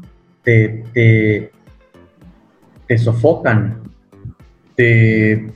te, 0.43 0.83
te, 0.93 1.51
te 2.89 2.97
sofocan, 2.97 3.83
te, 4.75 5.47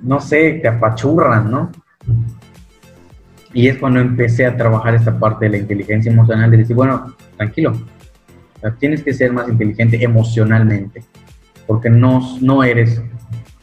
no 0.00 0.20
sé, 0.20 0.60
te 0.62 0.68
apachurran, 0.68 1.50
¿no? 1.50 1.72
Y 3.52 3.66
es 3.66 3.78
cuando 3.78 3.98
empecé 3.98 4.46
a 4.46 4.56
trabajar 4.56 4.94
esta 4.94 5.18
parte 5.18 5.46
de 5.46 5.50
la 5.50 5.56
inteligencia 5.58 6.12
emocional, 6.12 6.52
de 6.52 6.58
decir, 6.58 6.76
bueno, 6.76 7.16
tranquilo, 7.36 7.72
tienes 8.78 9.02
que 9.02 9.12
ser 9.12 9.32
más 9.32 9.48
inteligente 9.48 10.04
emocionalmente, 10.04 11.02
porque 11.66 11.90
no, 11.90 12.38
no 12.40 12.62
eres 12.62 13.02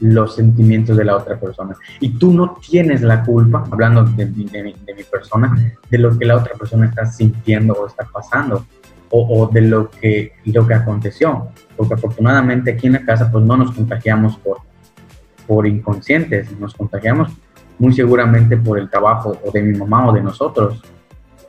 los 0.01 0.35
sentimientos 0.35 0.97
de 0.97 1.05
la 1.05 1.15
otra 1.15 1.39
persona. 1.39 1.77
Y 2.01 2.09
tú 2.17 2.33
no 2.33 2.57
tienes 2.69 3.01
la 3.01 3.23
culpa, 3.23 3.63
hablando 3.71 4.03
de, 4.03 4.25
de, 4.25 4.75
mi 4.93 5.03
persona, 5.09 5.73
de 5.89 5.97
lo 5.97 6.19
que 6.19 6.25
la 6.25 6.35
otra 6.35 6.53
persona 6.55 6.87
está 6.87 7.05
sintiendo 7.05 7.75
o 7.75 7.87
está 7.87 8.05
pasando, 8.11 8.65
o, 9.11 9.47
de 9.51 9.61
lo 9.61 9.89
que, 9.89 10.33
lo 10.45 10.65
que 10.65 10.73
aconteció. 10.73 11.49
Porque 11.75 11.93
afortunadamente 11.95 12.71
aquí 12.71 12.87
en 12.87 12.93
la 12.93 13.05
casa 13.05 13.31
pues 13.31 13.43
no 13.43 13.57
nos 13.57 13.71
contagiamos 13.71 14.37
por, 14.37 14.59
por 15.45 15.67
inconscientes, 15.67 16.51
nos 16.59 16.73
contagiamos 16.73 17.31
muy 17.77 17.93
seguramente 17.93 18.57
por 18.57 18.79
el 18.79 18.89
trabajo 18.89 19.37
o 19.43 19.51
de 19.51 19.61
mi 19.61 19.77
mamá 19.77 20.07
o 20.07 20.13
de 20.13 20.21
nosotros, 20.21 20.81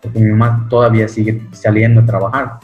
porque 0.01 0.19
mi 0.19 0.31
mamá 0.31 0.67
todavía 0.69 1.07
sigue 1.07 1.43
saliendo 1.53 2.01
a 2.01 2.07
trabajar. 2.07 2.59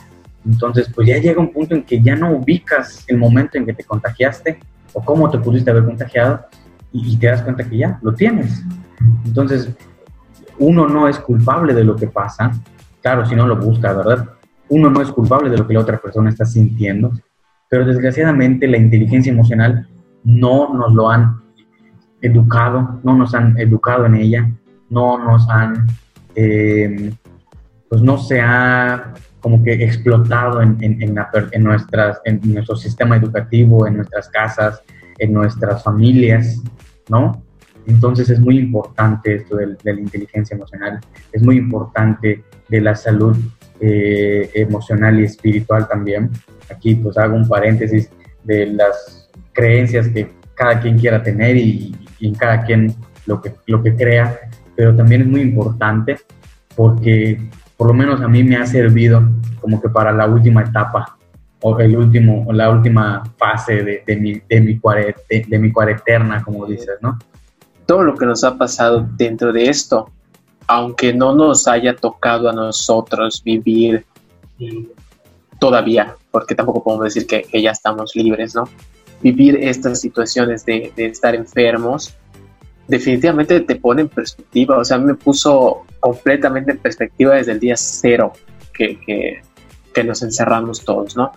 Entonces, 0.45 0.91
pues 0.95 1.07
ya 1.07 1.19
llega 1.19 1.41
un 1.41 1.53
punto 1.53 1.75
en 1.75 1.83
que 1.83 2.01
ya 2.01 2.17
no 2.17 2.33
ubicas 2.33 3.05
el 3.09 3.19
momento 3.19 3.59
en 3.59 3.67
que 3.67 3.75
te 3.75 3.85
contagiaste 3.85 4.59
o 4.93 5.05
cómo 5.05 5.31
te 5.31 5.39
pudiste 5.39 5.71
haber 5.71 5.85
contagiado 5.85 6.47
y, 6.93 7.17
te 7.19 7.27
das 7.27 7.43
cuenta 7.43 7.65
que 7.65 7.77
ya 7.77 7.99
lo 8.03 8.15
tienes. 8.15 8.63
Entonces, 9.27 9.69
uno 10.59 10.89
no 10.89 11.07
es 11.07 11.19
culpable 11.19 11.75
de 11.75 11.85
lo 11.85 11.95
que 11.95 12.07
pasa, 12.07 12.51
claro, 13.03 13.27
si 13.27 13.35
no 13.35 13.47
lo 13.47 13.57
busca, 13.57 13.93
¿verdad? 13.93 14.31
Uno 14.71 14.91
no 14.91 15.01
es 15.01 15.11
culpable 15.11 15.51
de 15.51 15.59
lo 15.59 15.67
que 15.67 15.75
la 15.75 15.81
otra 15.81 15.99
persona 15.99 16.31
está 16.31 16.45
sintiendo, 16.45 17.13
pero 17.69 17.85
desgraciadamente 17.85 18.67
la 18.67 18.79
inteligencia 18.79 19.33
emocional 19.33 19.89
no 20.25 20.75
nos 20.75 20.93
lo 20.95 21.11
han 21.11 21.41
educado, 22.21 23.01
no 23.03 23.15
nos 23.15 23.35
han 23.35 23.59
educado 23.59 24.07
en 24.07 24.17
ella, 24.17 24.51
no 24.91 25.19
nos 25.19 25.49
han, 25.49 25.87
eh, 26.35 27.13
pues 27.89 28.03
no 28.03 28.19
se 28.19 28.41
ha 28.41 29.15
como 29.41 29.63
que 29.63 29.73
explotado 29.73 30.61
en, 30.61 30.79
nuestras, 31.63 32.21
en 32.25 32.41
nuestro 32.43 32.77
sistema 32.77 33.17
educativo, 33.17 33.87
en 33.87 33.97
nuestras 33.97 34.29
casas, 34.29 34.83
en 35.19 35.33
nuestras 35.33 35.83
familias, 35.85 36.63
¿no? 37.09 37.43
Entonces 37.87 38.29
es 38.31 38.41
muy 38.41 38.59
importante 38.59 39.37
esto 39.37 39.57
de, 39.57 39.77
la 39.83 39.93
inteligencia 39.93 40.55
emocional, 40.55 41.01
es 41.33 41.43
muy 41.43 41.57
importante 41.57 42.45
de 42.69 42.81
la 42.81 42.95
salud 42.95 43.37
eh, 43.81 44.51
emocional 44.55 45.21
y 45.21 45.25
espiritual 45.25 45.89
también. 45.89 46.31
Aquí 46.71 46.95
pues 46.97 47.17
hago 47.19 47.37
un 47.37 47.49
paréntesis 47.49 48.11
de 48.45 48.67
las 48.67 49.31
creencias 49.53 50.09
que 50.09 50.31
cada 50.55 50.81
quien 50.81 50.99
quiera 50.99 51.23
tener 51.23 51.57
y, 51.57 51.95
en 52.21 52.35
cada 52.35 52.65
quien 52.65 52.95
lo 53.27 53.41
que, 53.41 53.55
lo 53.67 53.83
que 53.83 53.95
crea, 53.95 54.41
pero 54.75 54.95
también 54.97 55.23
es 55.23 55.29
muy 55.29 55.41
importante 55.41 56.19
porque 56.75 57.41
por 57.77 57.87
lo 57.89 57.95
menos 57.95 58.21
a 58.21 58.29
mí 58.29 58.43
me 58.43 58.57
ha 58.57 58.67
servido 58.67 59.23
como 59.61 59.81
que 59.81 59.89
para 59.89 60.13
la 60.13 60.27
última 60.27 60.63
etapa 60.63 61.17
o 61.61 61.79
el 61.79 61.97
último, 61.97 62.47
la 62.53 62.71
última 62.71 63.23
fase 63.37 63.83
de, 63.83 64.03
de 64.07 64.17
mi, 64.17 64.43
de 64.49 64.61
mi, 64.61 64.81
de, 65.49 65.59
mi 65.59 65.73
cuareterna, 65.73 66.43
como 66.43 66.67
dices, 66.67 66.99
¿no? 67.01 67.19
Todo 67.87 68.05
lo 68.05 68.17
que 68.17 68.27
nos 68.27 68.45
ha 68.45 68.57
pasado 68.57 69.09
dentro 69.17 69.53
de 69.53 69.69
esto, 69.69 70.11
aunque 70.69 71.15
no 71.15 71.35
nos 71.35 71.67
haya 71.67 71.97
tocado 71.97 72.49
a 72.51 72.53
nosotros 72.53 73.43
vivir 73.43 74.05
todavía, 75.59 76.15
porque 76.31 76.55
tampoco 76.55 76.85
podemos 76.85 77.13
decir 77.13 77.27
que, 77.27 77.63
ya 77.63 77.71
estamos 77.71 78.15
libres, 78.15 78.55
¿no? 78.55 78.69
Vivir 79.23 79.57
estas 79.63 80.01
situaciones 80.01 80.65
de, 80.67 80.93
estar 80.97 81.35
enfermos, 81.35 82.15
definitivamente 82.87 83.61
te 83.61 83.77
pone 83.77 84.03
en 84.03 84.09
perspectiva, 84.09 84.77
o 84.77 84.85
sea, 84.85 84.99
me 84.99 85.15
puso 85.15 85.87
completamente 86.01 86.73
en 86.73 86.79
perspectiva 86.79 87.35
desde 87.35 87.53
el 87.53 87.61
día 87.61 87.77
cero 87.77 88.33
que, 88.73 89.43
nos 90.05 90.23
encerramos 90.23 90.85
todos, 90.85 91.17
¿no? 91.17 91.33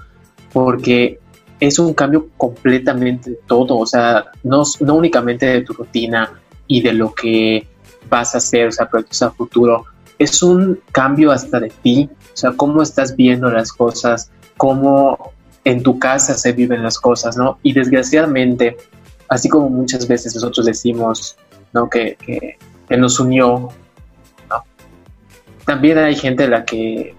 Porque 0.54 1.18
es 1.60 1.80
un 1.80 1.96
cambio 1.96 2.30
completamente 2.38 3.32
de 3.32 3.40
todo, 3.48 3.80
o 3.80 3.88
sea, 3.88 4.26
no 4.44 4.64
únicamente 4.82 5.48
de 5.48 5.62
tu 5.62 5.74
rutina 5.74 6.32
y 6.68 6.82
de 6.82 6.94
lo 6.94 7.12
que 7.16 7.71
vas 8.10 8.36
a 8.36 8.40
hacer, 8.40 8.68
o 8.68 8.72
sea, 8.72 8.90
proyectos 8.90 9.22
a 9.22 9.32
futuro, 9.32 9.86
es 10.20 10.44
un 10.44 10.80
cambio 10.92 11.32
hasta 11.32 11.60
de 11.60 11.70
ti, 11.82 12.10
o 12.34 12.38
sea, 12.38 12.52
cómo 12.52 12.82
estás 12.82 13.16
viendo 13.16 13.50
las 13.50 13.72
cosas, 13.74 14.32
cómo 14.58 15.34
en 15.64 15.84
tu 15.84 16.00
casa 16.00 16.34
se 16.36 16.52
viven 16.52 16.84
las 16.84 17.00
cosas, 17.00 17.38
¿no? 17.38 17.60
Y 17.64 17.74
desgraciadamente, 17.74 18.78
así 19.30 19.50
como 19.50 19.70
muchas 19.70 20.08
veces 20.08 20.36
nosotros 20.36 20.66
decimos, 20.66 21.38
¿no? 21.74 21.90
Que, 21.90 22.18
que, 22.26 22.58
nos 22.98 23.20
unió, 23.20 23.70
¿no? 24.50 24.64
También 25.66 25.98
hay 25.98 26.16
gente 26.16 26.44
a 26.44 26.50
la 26.50 26.66
que, 26.66 27.16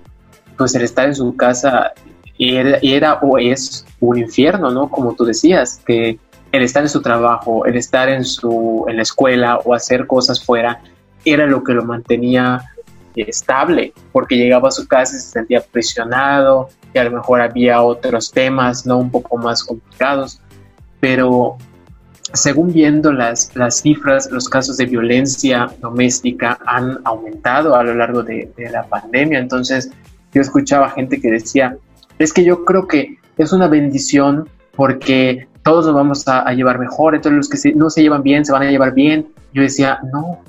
pues 0.59 0.75
el 0.75 0.83
estar 0.83 1.07
en 1.07 1.15
su 1.15 1.35
casa 1.35 1.93
era, 2.39 2.79
era, 2.83 3.15
o 3.23 3.39
es 3.39 3.87
un 4.01 4.19
infierno, 4.19 4.71
¿no? 4.71 4.91
Como 4.91 5.15
tú 5.15 5.25
decías, 5.25 5.81
que 5.87 6.19
el 6.53 6.63
estar 6.63 6.83
en 6.83 6.89
su 6.89 7.03
trabajo, 7.03 7.65
el 7.67 7.77
estar 7.77 8.09
en, 8.09 8.25
su, 8.25 8.85
en 8.89 8.97
la 8.97 9.03
escuela 9.03 9.59
o 9.65 9.75
hacer 9.75 10.07
cosas 10.07 10.45
fuera, 10.45 10.83
era 11.25 11.47
lo 11.47 11.65
que 11.65 11.73
lo 11.73 11.85
mantenía 11.85 12.63
estable, 13.17 13.93
porque 14.13 14.37
llegaba 14.37 14.69
a 14.69 14.73
su 14.73 14.87
casa 14.87 15.17
y 15.17 15.21
se 15.21 15.31
sentía 15.31 15.61
presionado, 15.61 16.69
y 16.95 16.99
a 16.99 17.05
lo 17.05 17.11
mejor 17.11 17.41
había 17.41 17.83
otros 17.83 18.31
temas, 18.31 18.87
¿no? 18.87 18.99
Un 18.99 19.11
poco 19.11 19.37
más 19.39 19.65
complicados, 19.65 20.41
pero 21.01 21.57
según 22.33 22.73
viendo 22.73 23.13
las, 23.13 23.55
las 23.57 23.81
cifras, 23.81 24.31
los 24.31 24.49
casos 24.49 24.77
de 24.77 24.87
violencia 24.87 25.71
doméstica 25.81 26.59
han 26.67 26.99
aumentado 27.05 27.75
a 27.75 27.83
lo 27.83 27.95
largo 27.95 28.23
de, 28.23 28.51
la 28.71 28.85
pandemia, 28.85 29.39
entonces 29.39 29.91
yo 30.33 30.41
escuchaba 30.41 30.91
gente 30.91 31.21
que 31.21 31.31
decía, 31.31 31.77
es 32.19 32.33
que 32.33 32.45
yo 32.45 32.65
creo 32.65 32.87
que 32.87 33.19
es 33.37 33.53
una 33.53 33.69
bendición 33.69 34.49
porque 34.75 35.47
todos 35.63 35.87
nos 35.87 35.95
vamos 35.95 36.27
a, 36.27 36.53
llevar 36.53 36.79
mejor, 36.79 37.15
entonces 37.15 37.37
los 37.37 37.49
que 37.49 37.75
no 37.75 37.89
se 37.91 38.03
llevan 38.03 38.23
bien 38.23 38.45
se 38.45 38.53
van 38.53 38.63
a 38.63 38.71
llevar 38.71 38.95
bien. 38.95 39.29
Yo 39.53 39.63
decía, 39.63 40.01
no, 40.13 40.41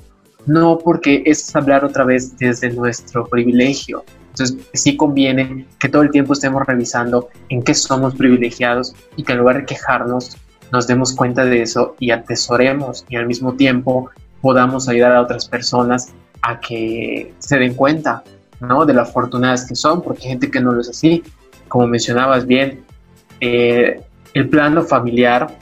no, 0.46 0.78
porque 0.78 1.22
es 1.26 1.54
hablar 1.54 1.84
otra 1.84 2.04
vez 2.04 2.36
desde 2.36 2.70
nuestro 2.70 3.26
privilegio. 3.26 4.04
Entonces 4.30 4.58
sí 4.72 4.96
conviene 4.96 5.66
que 5.78 5.88
todo 5.88 6.02
el 6.02 6.10
tiempo 6.10 6.32
estemos 6.32 6.66
revisando 6.66 7.28
en 7.48 7.62
qué 7.62 7.74
somos 7.74 8.16
privilegiados 8.16 8.94
y 9.16 9.22
que 9.22 9.32
en 9.32 9.38
lugar 9.38 9.58
de 9.58 9.66
quejarnos 9.66 10.36
nos 10.72 10.88
demos 10.88 11.12
cuenta 11.14 11.44
de 11.44 11.62
eso 11.62 11.94
y 12.00 12.10
atesoremos 12.10 13.04
y 13.08 13.14
al 13.14 13.26
mismo 13.26 13.54
tiempo 13.54 14.10
podamos 14.40 14.88
ayudar 14.88 15.12
a 15.12 15.22
otras 15.22 15.46
personas 15.46 16.12
a 16.42 16.58
que 16.58 17.32
se 17.38 17.58
den 17.58 17.74
cuenta 17.74 18.24
¿no? 18.60 18.84
de 18.84 18.92
las 18.92 19.08
afortunadas 19.08 19.66
que 19.66 19.76
son, 19.76 20.02
porque 20.02 20.24
hay 20.24 20.30
gente 20.30 20.50
que 20.50 20.60
no 20.60 20.72
lo 20.72 20.80
es 20.80 20.88
así. 20.88 21.22
Como 21.68 21.86
mencionabas 21.86 22.44
bien, 22.44 22.84
eh, 23.40 24.02
el 24.34 24.48
plano 24.48 24.82
familiar 24.82 25.56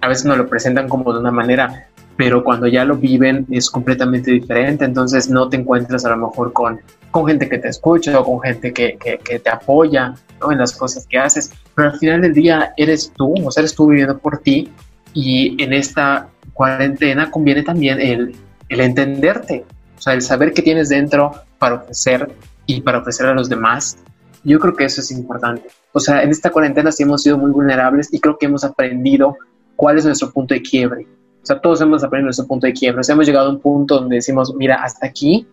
a 0.00 0.08
veces 0.08 0.24
nos 0.24 0.36
lo 0.36 0.46
presentan 0.48 0.88
como 0.88 1.12
de 1.12 1.20
una 1.20 1.30
manera, 1.30 1.88
pero 2.16 2.44
cuando 2.44 2.66
ya 2.66 2.84
lo 2.84 2.96
viven 2.96 3.46
es 3.50 3.70
completamente 3.70 4.30
diferente, 4.30 4.84
entonces 4.84 5.30
no 5.30 5.48
te 5.48 5.56
encuentras 5.56 6.04
a 6.04 6.10
lo 6.10 6.28
mejor 6.28 6.52
con, 6.52 6.80
con 7.10 7.26
gente 7.26 7.48
que 7.48 7.58
te 7.58 7.68
escucha 7.68 8.18
o 8.18 8.24
con 8.24 8.40
gente 8.40 8.72
que, 8.72 8.98
que, 8.98 9.38
te 9.38 9.50
apoya 9.50 10.14
¿no? 10.40 10.52
en 10.52 10.58
las 10.58 10.76
cosas 10.76 11.06
que 11.06 11.18
haces, 11.18 11.52
pero 11.74 11.90
al 11.90 11.98
final 11.98 12.20
del 12.20 12.34
día 12.34 12.74
eres 12.76 13.12
tú, 13.16 13.34
o 13.46 13.50
sea, 13.50 13.62
eres 13.62 13.74
tú 13.74 13.88
viviendo 13.88 14.18
por 14.18 14.38
ti 14.38 14.70
y 15.14 15.62
en 15.62 15.72
esta 15.72 16.28
cuarentena 16.52 17.30
conviene 17.30 17.62
también 17.62 18.00
el, 18.00 18.34
el 18.68 18.80
entenderte, 18.80 19.64
o 19.96 20.00
sea, 20.00 20.12
el 20.12 20.22
saber 20.22 20.52
qué 20.52 20.62
tienes 20.62 20.88
dentro 20.88 21.32
para 21.58 21.76
ofrecer 21.76 22.30
y 22.66 22.80
para 22.80 22.98
ofrecer 22.98 23.26
a 23.26 23.34
los 23.34 23.48
demás. 23.48 23.98
Yo 24.44 24.58
creo 24.58 24.74
que 24.74 24.84
eso 24.84 25.00
es 25.00 25.10
importante. 25.10 25.68
O 25.92 26.00
sea, 26.00 26.22
en 26.22 26.30
esta 26.30 26.50
cuarentena 26.50 26.92
sí 26.92 27.02
hemos 27.02 27.22
sido 27.22 27.38
muy 27.38 27.50
vulnerables 27.50 28.12
y 28.12 28.20
creo 28.20 28.36
que 28.38 28.46
hemos 28.46 28.64
aprendido 28.64 29.36
cuál 29.76 29.98
es 29.98 30.04
nuestro 30.04 30.30
punto 30.30 30.54
de 30.54 30.62
quiebre 30.62 31.06
o 31.44 31.46
sea, 31.46 31.60
todos 31.60 31.78
hemos 31.82 32.02
aprendido 32.02 32.30
ese 32.30 32.44
punto 32.44 32.66
de 32.66 32.72
quiebra. 32.72 33.02
O 33.02 33.04
sea, 33.04 33.12
hemos 33.12 33.26
llegado 33.26 33.48
a 33.48 33.50
un 33.50 33.60
punto 33.60 33.96
donde 33.96 34.16
decimos, 34.16 34.54
mira, 34.56 34.76
hasta 34.76 35.06
aquí 35.06 35.46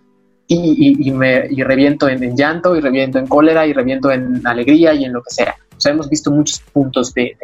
y, 0.48 0.96
y, 1.06 1.12
me, 1.12 1.48
y 1.50 1.64
reviento 1.64 2.08
en, 2.08 2.38
llanto, 2.38 2.78
y 2.78 2.80
reviento 2.80 3.20
en 3.20 3.28
cólera, 3.28 3.68
y 3.68 3.74
reviento 3.74 4.10
en 4.10 4.42
alegría 4.48 4.94
y 4.94 5.04
en 5.04 5.12
lo 5.12 5.22
que 5.22 5.32
sea. 5.32 5.54
O 5.76 5.82
sea, 5.82 5.92
hemos 5.92 6.10
visto 6.10 6.32
muchos 6.32 6.62
puntos 6.72 7.14
de, 7.14 7.36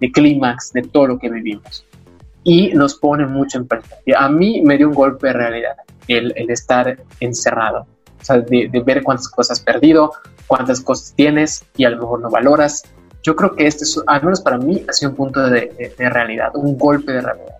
de, 0.00 0.10
clímax 0.10 0.72
de 0.72 0.82
todo 0.84 1.06
lo 1.06 1.18
que 1.18 1.28
vivimos. 1.28 1.84
Y 2.44 2.68
nos 2.68 2.94
pone 2.94 3.26
mucho 3.26 3.58
en 3.58 3.66
perspectiva. 3.66 4.20
A 4.20 4.30
mí 4.30 4.62
me 4.62 4.78
dio 4.78 4.88
un 4.88 4.94
golpe 4.94 5.26
de 5.26 5.32
realidad 5.34 5.76
el, 6.08 6.32
el 6.34 6.48
estar 6.48 6.96
encerrado. 7.20 7.86
O 8.18 8.24
sea, 8.24 8.38
de, 8.38 8.70
de 8.72 8.80
ver 8.80 9.02
cuántas 9.02 9.28
cosas 9.28 9.58
has 9.58 9.64
perdido, 9.64 10.12
cuántas 10.46 10.80
cosas 10.80 11.12
tienes 11.14 11.64
y 11.76 11.84
a 11.84 11.90
lo 11.90 11.98
mejor 11.98 12.20
no 12.20 12.30
valoras. 12.30 12.82
Yo 13.22 13.34
creo 13.34 13.54
que 13.54 13.66
este, 13.66 13.84
es, 13.84 14.00
al 14.06 14.22
menos 14.22 14.40
para 14.40 14.58
mí, 14.58 14.84
ha 14.88 14.92
sido 14.92 15.10
un 15.10 15.16
punto 15.16 15.42
de, 15.48 15.94
de 15.98 16.10
realidad, 16.10 16.50
un 16.54 16.78
golpe 16.78 17.12
de 17.12 17.20
realidad 17.20 17.56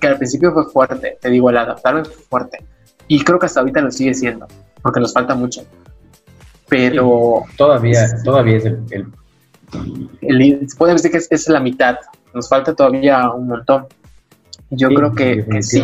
que 0.00 0.06
al 0.06 0.16
principio 0.16 0.52
fue 0.52 0.64
fuerte, 0.64 1.18
te 1.20 1.30
digo, 1.30 1.50
el 1.50 1.58
adaptarme 1.58 2.04
fue 2.04 2.24
fuerte. 2.24 2.64
Y 3.06 3.22
creo 3.22 3.38
que 3.38 3.46
hasta 3.46 3.60
ahorita 3.60 3.80
lo 3.82 3.90
sigue 3.90 4.14
siendo, 4.14 4.46
porque 4.82 5.00
nos 5.00 5.12
falta 5.12 5.34
mucho. 5.34 5.62
Pero... 6.68 7.42
todavía, 7.56 8.08
todavía 8.24 8.56
es 8.56 8.64
el... 8.64 8.82
el, 10.22 10.68
podemos 10.78 11.02
decir 11.02 11.20
que 11.28 11.34
es, 11.34 11.48
la 11.48 11.60
mitad, 11.60 11.96
nos 12.34 12.48
falta 12.48 12.74
todavía 12.74 13.30
un 13.30 13.48
montón. 13.48 13.86
Yo 14.70 14.88
creo 14.88 15.12
que, 15.12 15.44
sí. 15.62 15.82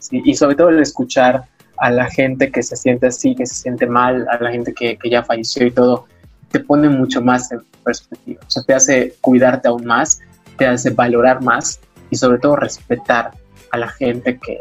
sí. 0.00 0.22
Y 0.24 0.34
sobre 0.34 0.56
todo 0.56 0.68
el 0.68 0.80
escuchar 0.80 1.44
a 1.78 1.90
la 1.90 2.10
gente 2.10 2.50
que 2.50 2.62
se 2.62 2.76
siente 2.76 3.06
así, 3.06 3.34
que 3.34 3.46
se 3.46 3.54
siente 3.54 3.86
mal, 3.86 4.26
a 4.30 4.42
la 4.42 4.50
gente 4.50 4.72
que, 4.72 4.96
que 4.96 5.10
ya 5.10 5.22
falleció 5.22 5.66
y 5.66 5.70
todo, 5.70 6.06
te 6.50 6.60
pone 6.60 6.88
mucho 6.88 7.20
más 7.22 7.50
en 7.50 7.60
perspectiva. 7.82 8.40
O 8.46 8.50
sea, 8.50 8.62
te 8.62 8.74
hace 8.74 9.14
cuidarte 9.20 9.68
aún 9.68 9.84
más, 9.84 10.20
te 10.56 10.66
hace 10.66 10.90
valorar 10.90 11.42
más 11.42 11.80
y 12.10 12.16
sobre 12.16 12.38
todo 12.38 12.56
respetar 12.56 13.32
a 13.70 13.78
la 13.78 13.88
gente 13.88 14.38
que, 14.38 14.60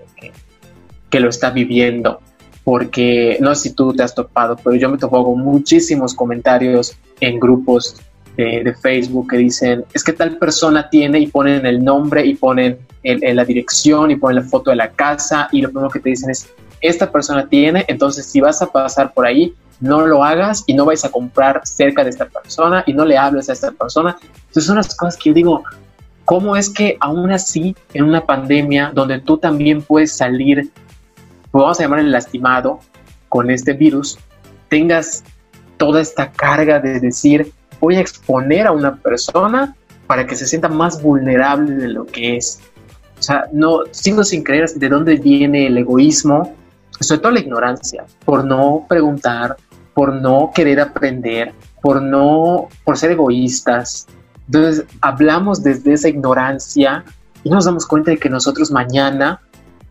que, 1.09 1.19
lo 1.19 1.29
está 1.29 1.51
viviendo. 1.51 2.21
Porque 2.63 3.37
no 3.41 3.53
sé 3.53 3.69
si 3.69 3.75
tú 3.75 3.93
te 3.93 4.03
has 4.03 4.15
topado, 4.15 4.55
pero 4.55 4.75
yo 4.75 4.89
me 4.89 4.97
topo 4.97 5.23
con 5.23 5.39
muchísimos 5.39 6.13
comentarios 6.13 6.97
en 7.19 7.39
grupos 7.39 8.01
de, 8.37 8.73
Facebook 8.81 9.29
que 9.29 9.37
dicen, 9.37 9.83
es 9.93 10.03
que 10.03 10.13
tal 10.13 10.37
persona 10.37 10.89
tiene 10.89 11.19
y 11.19 11.27
ponen 11.27 11.65
el 11.65 11.83
nombre 11.83 12.25
y 12.25 12.35
ponen 12.35 12.79
el, 13.03 13.35
la 13.35 13.43
dirección 13.43 14.11
y 14.11 14.15
ponen 14.15 14.43
la 14.43 14.49
foto 14.49 14.69
de 14.69 14.77
la 14.77 14.91
casa 14.91 15.49
y 15.51 15.61
lo 15.61 15.69
primero 15.69 15.89
que 15.89 15.99
te 15.99 16.09
dicen 16.09 16.29
es, 16.29 16.47
esta 16.81 17.11
persona 17.11 17.47
tiene, 17.47 17.85
entonces 17.87 18.25
si 18.25 18.41
vas 18.41 18.61
a 18.61 18.67
pasar 18.67 19.13
por 19.13 19.25
ahí, 19.25 19.53
no 19.79 20.01
lo 20.05 20.23
hagas 20.23 20.63
y 20.67 20.73
no 20.73 20.85
vais 20.85 21.03
a 21.05 21.09
comprar 21.09 21.61
cerca 21.65 22.03
de 22.03 22.11
esta 22.11 22.25
persona 22.25 22.83
y 22.85 22.93
no 22.93 23.05
le 23.05 23.17
hables 23.17 23.49
a 23.49 23.53
esta 23.53 23.71
persona. 23.71 24.17
Entonces 24.21 24.65
son 24.65 24.75
las 24.75 24.95
cosas 24.95 25.17
que 25.17 25.29
yo 25.29 25.33
digo, 25.33 25.63
¿Cómo 26.31 26.55
es 26.55 26.69
que 26.69 26.95
aún 27.01 27.31
así, 27.31 27.75
en 27.93 28.05
una 28.05 28.25
pandemia 28.25 28.91
donde 28.93 29.19
tú 29.19 29.37
también 29.37 29.81
puedes 29.81 30.15
salir, 30.15 30.71
vamos 31.51 31.77
a 31.77 31.83
llamar 31.83 31.99
el 31.99 32.11
lastimado 32.11 32.79
con 33.27 33.49
este 33.49 33.73
virus, 33.73 34.17
tengas 34.69 35.25
toda 35.75 35.99
esta 35.99 36.31
carga 36.31 36.79
de 36.79 37.01
decir, 37.01 37.51
voy 37.81 37.97
a 37.97 37.99
exponer 37.99 38.67
a 38.67 38.71
una 38.71 38.95
persona 38.95 39.75
para 40.07 40.25
que 40.25 40.37
se 40.37 40.45
sienta 40.45 40.69
más 40.69 41.01
vulnerable 41.01 41.75
de 41.75 41.87
lo 41.89 42.05
que 42.05 42.37
es. 42.37 42.61
O 43.19 43.21
sea, 43.21 43.47
no, 43.51 43.81
sigo 43.91 44.23
sin 44.23 44.43
creer 44.43 44.69
de 44.69 44.87
dónde 44.87 45.17
viene 45.17 45.67
el 45.67 45.77
egoísmo, 45.77 46.55
sobre 47.03 47.21
todo 47.21 47.31
la 47.31 47.39
ignorancia, 47.39 48.05
por 48.25 48.45
no 48.45 48.85
preguntar, 48.87 49.57
por 49.93 50.13
no 50.13 50.51
querer 50.53 50.79
aprender, 50.79 51.53
por 51.81 52.01
no, 52.01 52.69
por 52.83 52.97
ser 52.97 53.11
egoístas. 53.11 54.07
Entonces, 54.45 54.85
hablamos 55.01 55.63
desde 55.63 55.93
esa 55.93 56.09
ignorancia 56.09 57.03
y 57.43 57.49
nos 57.49 57.65
damos 57.65 57.85
cuenta 57.85 58.11
de 58.11 58.17
que 58.17 58.29
nosotros 58.29 58.71
mañana 58.71 59.41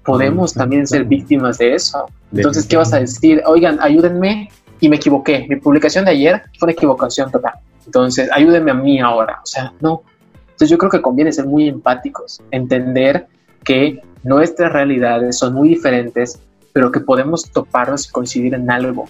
podemos 0.04 0.54
también 0.54 0.86
ser 0.86 1.04
víctimas 1.04 1.58
de 1.58 1.74
eso. 1.74 2.06
Entonces, 2.34 2.66
¿qué 2.66 2.76
vas 2.76 2.92
a 2.92 3.00
decir? 3.00 3.42
Oigan, 3.46 3.78
ayúdenme 3.80 4.50
y 4.80 4.88
me 4.88 4.96
equivoqué. 4.96 5.46
Mi 5.48 5.56
publicación 5.56 6.04
de 6.04 6.12
ayer 6.12 6.42
fue 6.58 6.66
una 6.66 6.72
equivocación 6.72 7.30
total. 7.30 7.54
Entonces, 7.86 8.28
ayúdenme 8.32 8.70
a 8.70 8.74
mí 8.74 9.00
ahora. 9.00 9.40
O 9.42 9.46
sea, 9.46 9.72
no. 9.80 10.02
Entonces, 10.42 10.70
yo 10.70 10.78
creo 10.78 10.90
que 10.90 11.02
conviene 11.02 11.32
ser 11.32 11.46
muy 11.46 11.68
empáticos, 11.68 12.40
entender 12.50 13.26
que 13.64 14.00
nuestras 14.22 14.72
realidades 14.72 15.38
son 15.38 15.54
muy 15.54 15.70
diferentes, 15.70 16.40
pero 16.72 16.90
que 16.90 17.00
podemos 17.00 17.50
toparnos 17.50 18.08
y 18.08 18.12
coincidir 18.12 18.54
en 18.54 18.70
algo. 18.70 19.06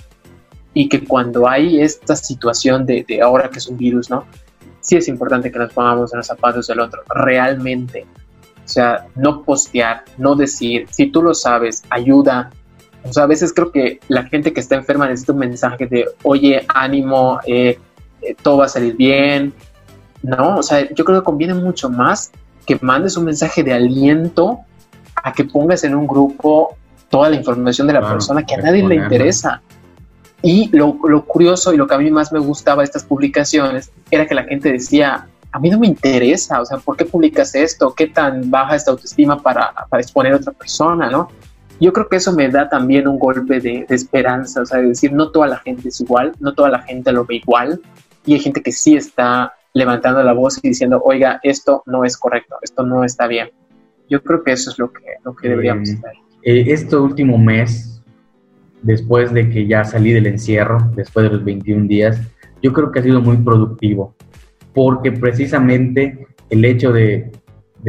Y 0.73 0.89
que 0.89 1.05
cuando 1.05 1.49
hay 1.49 1.81
esta 1.81 2.15
situación 2.17 2.87
de, 2.87 3.05
de 3.07 3.21
ahora 3.21 3.51
que 3.51 3.59
es 3.59 3.67
un 3.67 3.77
virus, 3.77 4.09
¿no? 4.09 4.25
Sí 4.81 4.97
es 4.97 5.09
importante 5.09 5.51
que 5.51 5.59
nos 5.59 5.73
pongamos 5.73 6.13
en 6.13 6.19
los 6.19 6.27
zapatos 6.27 6.67
del 6.67 6.81
otro, 6.81 7.03
realmente. 7.09 8.07
O 8.65 8.69
sea, 8.69 9.07
no 9.17 9.43
postear, 9.43 10.05
no 10.17 10.37
decir, 10.37 10.87
si 10.91 11.11
tú 11.11 11.23
lo 11.23 11.35
sabes, 11.35 11.83
ayuda. 11.91 12.51
O 13.03 13.13
sea, 13.13 13.25
a 13.25 13.27
veces 13.27 13.53
creo 13.53 13.73
que 13.73 13.99
la 14.09 14.25
gente 14.25 14.53
que 14.53 14.61
está 14.61 14.77
enferma 14.77 15.09
necesita 15.09 15.33
un 15.33 15.41
mensaje 15.41 15.87
de, 15.87 16.07
oye, 16.23 16.65
ánimo, 16.69 17.41
eh, 17.47 17.79
eh, 18.23 18.37
todo 18.41 18.59
va 18.59 18.67
a 18.67 18.69
salir 18.69 18.97
bien. 18.97 19.53
No, 20.23 20.59
o 20.59 20.63
sea, 20.63 20.89
yo 20.95 21.05
creo 21.05 21.21
que 21.21 21.25
conviene 21.25 21.55
mucho 21.55 21.91
más 21.91 22.31
que 22.67 22.79
mandes 22.81 23.17
un 23.17 23.25
mensaje 23.25 23.65
de 23.65 23.73
aliento 23.73 24.61
a 25.17 25.33
que 25.33 25.45
pongas 25.45 25.83
en 25.85 25.95
un 25.95 26.07
grupo 26.07 26.77
toda 27.11 27.29
la 27.29 27.37
información 27.37 27.87
de 27.87 27.93
la 27.93 28.09
persona 28.09 28.45
que 28.45 28.55
a 28.55 28.59
nadie 28.59 28.87
le 28.87 28.95
interesa. 28.95 29.61
Y 30.43 30.75
lo, 30.75 30.97
lo, 31.07 31.27
curioso 31.27 31.75
y 31.75 31.77
lo 31.77 31.87
que 31.87 31.95
a 31.95 31.99
mí 31.99 32.11
más 32.11 32.33
me 32.33 32.39
gustaba 32.39 32.81
de 32.81 32.87
estas 32.87 33.05
publicaciones 33.05 33.93
era 34.11 34.27
que 34.27 34.35
la 34.35 34.45
gente 34.45 34.73
decía, 34.73 35.27
a 35.53 35.59
mí 35.59 35.69
no 35.69 35.79
me 35.79 35.87
interesa, 35.87 36.61
o 36.61 36.65
sea, 36.65 36.79
¿por 36.79 36.97
qué 36.97 37.05
publicas 37.05 37.55
esto? 37.55 37.93
¿Qué 37.95 38.07
tan 38.07 38.51
baja 38.51 38.77
esta 38.77 38.93
autoestima 38.93 39.43
para, 39.43 39.73
para 39.91 40.03
exponer 40.03 40.33
a 40.33 40.37
otra 40.37 40.53
persona, 40.53 41.11
no? 41.11 41.29
Yo 41.81 41.93
creo 41.93 42.09
que 42.09 42.17
eso 42.17 42.33
me 42.33 42.49
da 42.49 42.69
también 42.69 43.09
un 43.09 43.19
golpe 43.19 43.59
de, 43.59 43.87
esperanza, 43.89 44.61
o 44.61 44.67
sea, 44.67 44.81
de 44.81 44.89
decir, 44.89 45.13
no 45.13 45.31
toda 45.31 45.47
la 45.47 45.57
gente 45.59 45.89
es 45.89 46.01
igual, 46.01 46.33
no 46.39 46.55
toda 46.55 46.69
la 46.69 46.81
gente 46.83 47.11
lo 47.11 47.25
ve 47.25 47.37
igual, 47.37 47.81
y 48.25 48.35
hay 48.35 48.41
gente 48.41 48.63
que 48.63 48.71
sí 48.71 48.97
está 48.97 49.55
levantando 49.73 50.23
la 50.23 50.35
voz 50.35 50.59
y 50.63 50.69
diciendo, 50.69 51.01
oiga, 51.03 51.41
esto 51.43 51.83
no 51.87 52.05
es 52.05 52.17
correcto, 52.17 52.57
esto 52.61 52.85
no 52.85 53.03
está 53.03 53.27
bien. 53.27 53.51
Yo 54.11 54.23
creo 54.23 54.43
que 54.43 54.53
eso 54.53 54.71
es 54.71 54.79
lo 54.79 54.93
que, 54.93 55.03
lo 55.25 55.35
que 55.35 55.49
deberíamos 55.49 55.89
hacer. 55.89 56.13
Eh, 56.43 56.65
este 56.69 56.97
último 56.97 57.39
mes, 57.39 58.03
después 58.83 59.33
de 59.33 59.49
que 59.49 59.67
ya 59.67 59.85
salí 59.85 60.13
del 60.13 60.27
encierro, 60.27 60.91
después 60.95 61.25
de 61.25 61.37
los 61.37 61.45
21 61.45 61.87
días, 61.87 62.21
yo 62.63 62.73
creo 62.73 62.91
que 62.91 63.01
ha 63.01 63.03
sido 63.03 63.21
muy 63.21 63.37
productivo 63.39 64.15
porque 64.75 65.13
precisamente 65.13 66.27
el 66.49 66.65
hecho 66.65 66.93
de, 66.93 67.31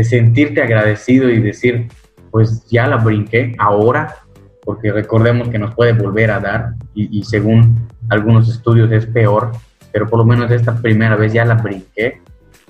sentirte 0.04 0.62
agradecido 0.62 1.30
y 1.30 1.40
decir, 1.40 1.88
pues 2.32 2.66
ya 2.70 2.88
la 2.88 2.98
brinqué 2.98 3.56
ahora, 3.58 4.16
porque 4.64 4.92
recordemos 4.92 5.50
que 5.50 5.60
nos 5.60 5.76
puede 5.76 5.94
volver 5.94 6.32
a 6.32 6.40
dar 6.40 6.74
y, 6.94 7.24
según 7.24 7.88
algunos 8.10 8.50
estudios 8.50 8.92
es 8.92 9.06
peor, 9.06 9.52
pero 9.92 10.08
por 10.08 10.20
lo 10.20 10.26
menos 10.26 10.50
esta 10.52 10.76
primera 10.76 11.16
vez 11.16 11.34
ya 11.34 11.44
la 11.44 11.56
brinqué 11.56 12.22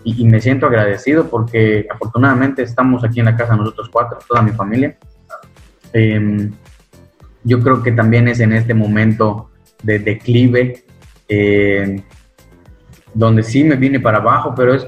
y, 0.04 0.26
me 0.26 0.42
siento 0.42 0.66
agradecido 0.66 1.28
porque 1.30 1.86
afortunadamente 1.92 2.64
estamos 2.64 3.04
aquí 3.04 3.20
en 3.20 3.26
la 3.26 3.36
casa 3.36 3.56
nosotros 3.56 3.90
cuatro, 3.92 4.18
toda 4.28 4.42
mi 4.42 4.52
familia. 4.52 4.98
Em, 5.94 6.52
yo 7.44 7.60
creo 7.60 7.82
que 7.82 7.92
también 7.92 8.28
es 8.28 8.40
en 8.40 8.54
este 8.54 8.74
momento 8.74 9.50
de 9.84 10.00
declive 10.00 10.84
eh, 11.28 12.02
donde 13.14 13.44
sí 13.44 13.64
me 13.64 13.76
vine 13.76 14.00
para 14.00 14.20
abajo, 14.20 14.54
pero 14.56 14.74
es 14.74 14.86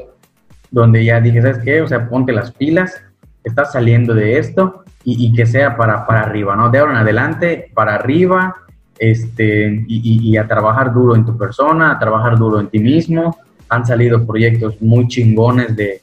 donde 0.71 1.03
ya 1.03 1.19
dije, 1.19 1.41
¿sabes 1.41 1.59
qué? 1.59 1.81
O 1.81 1.87
sea, 1.87 2.09
ponte 2.09 2.31
las 2.31 2.51
pilas, 2.51 3.01
estás 3.43 3.71
saliendo 3.71 4.13
de 4.13 4.37
esto 4.37 4.83
y, 5.03 5.33
que 5.33 5.45
sea 5.45 5.75
para, 5.75 6.05
para 6.07 6.21
arriba, 6.21 6.55
¿no? 6.55 6.69
De 6.69 6.79
ahora 6.79 6.93
en 6.93 6.97
adelante, 6.99 7.69
para 7.73 7.95
arriba, 7.95 8.55
este, 8.97 9.83
y, 9.87 10.37
a 10.37 10.47
trabajar 10.47 10.93
duro 10.93 11.15
en 11.15 11.25
tu 11.25 11.37
persona, 11.37 11.91
a 11.91 11.99
trabajar 11.99 12.37
duro 12.37 12.59
en 12.59 12.67
ti 12.67 12.79
mismo. 12.79 13.37
Han 13.69 13.85
salido 13.85 14.25
proyectos 14.25 14.81
muy 14.81 15.07
chingones 15.07 15.75
de, 15.75 16.01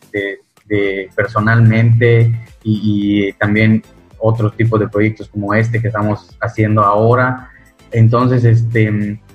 de, 0.68 1.08
personalmente 1.16 2.32
y, 2.62 3.28
y, 3.28 3.32
también 3.32 3.82
otros 4.20 4.56
tipos 4.56 4.78
de 4.78 4.88
proyectos 4.88 5.28
como 5.28 5.54
este 5.54 5.80
que 5.80 5.88
estamos 5.88 6.36
haciendo 6.40 6.82
ahora. 6.82 7.50
Entonces, 7.90 8.44
este, 8.44 8.90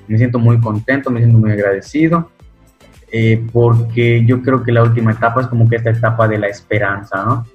me 0.07 0.17
siento 0.17 0.39
muy 0.39 0.59
contento, 0.59 1.09
me 1.09 1.19
siento 1.19 1.37
muy 1.37 1.51
agradecido 1.51 2.29
eh, 3.11 3.45
porque 3.53 4.25
yo 4.25 4.41
creo 4.41 4.63
que 4.63 4.71
la 4.71 4.83
última 4.83 5.11
etapa 5.11 5.41
es 5.41 5.47
como 5.47 5.69
que 5.69 5.77
esta 5.77 5.89
etapa 5.89 6.27
de 6.27 6.37
la 6.37 6.47
esperanza, 6.47 7.23
¿no? 7.23 7.45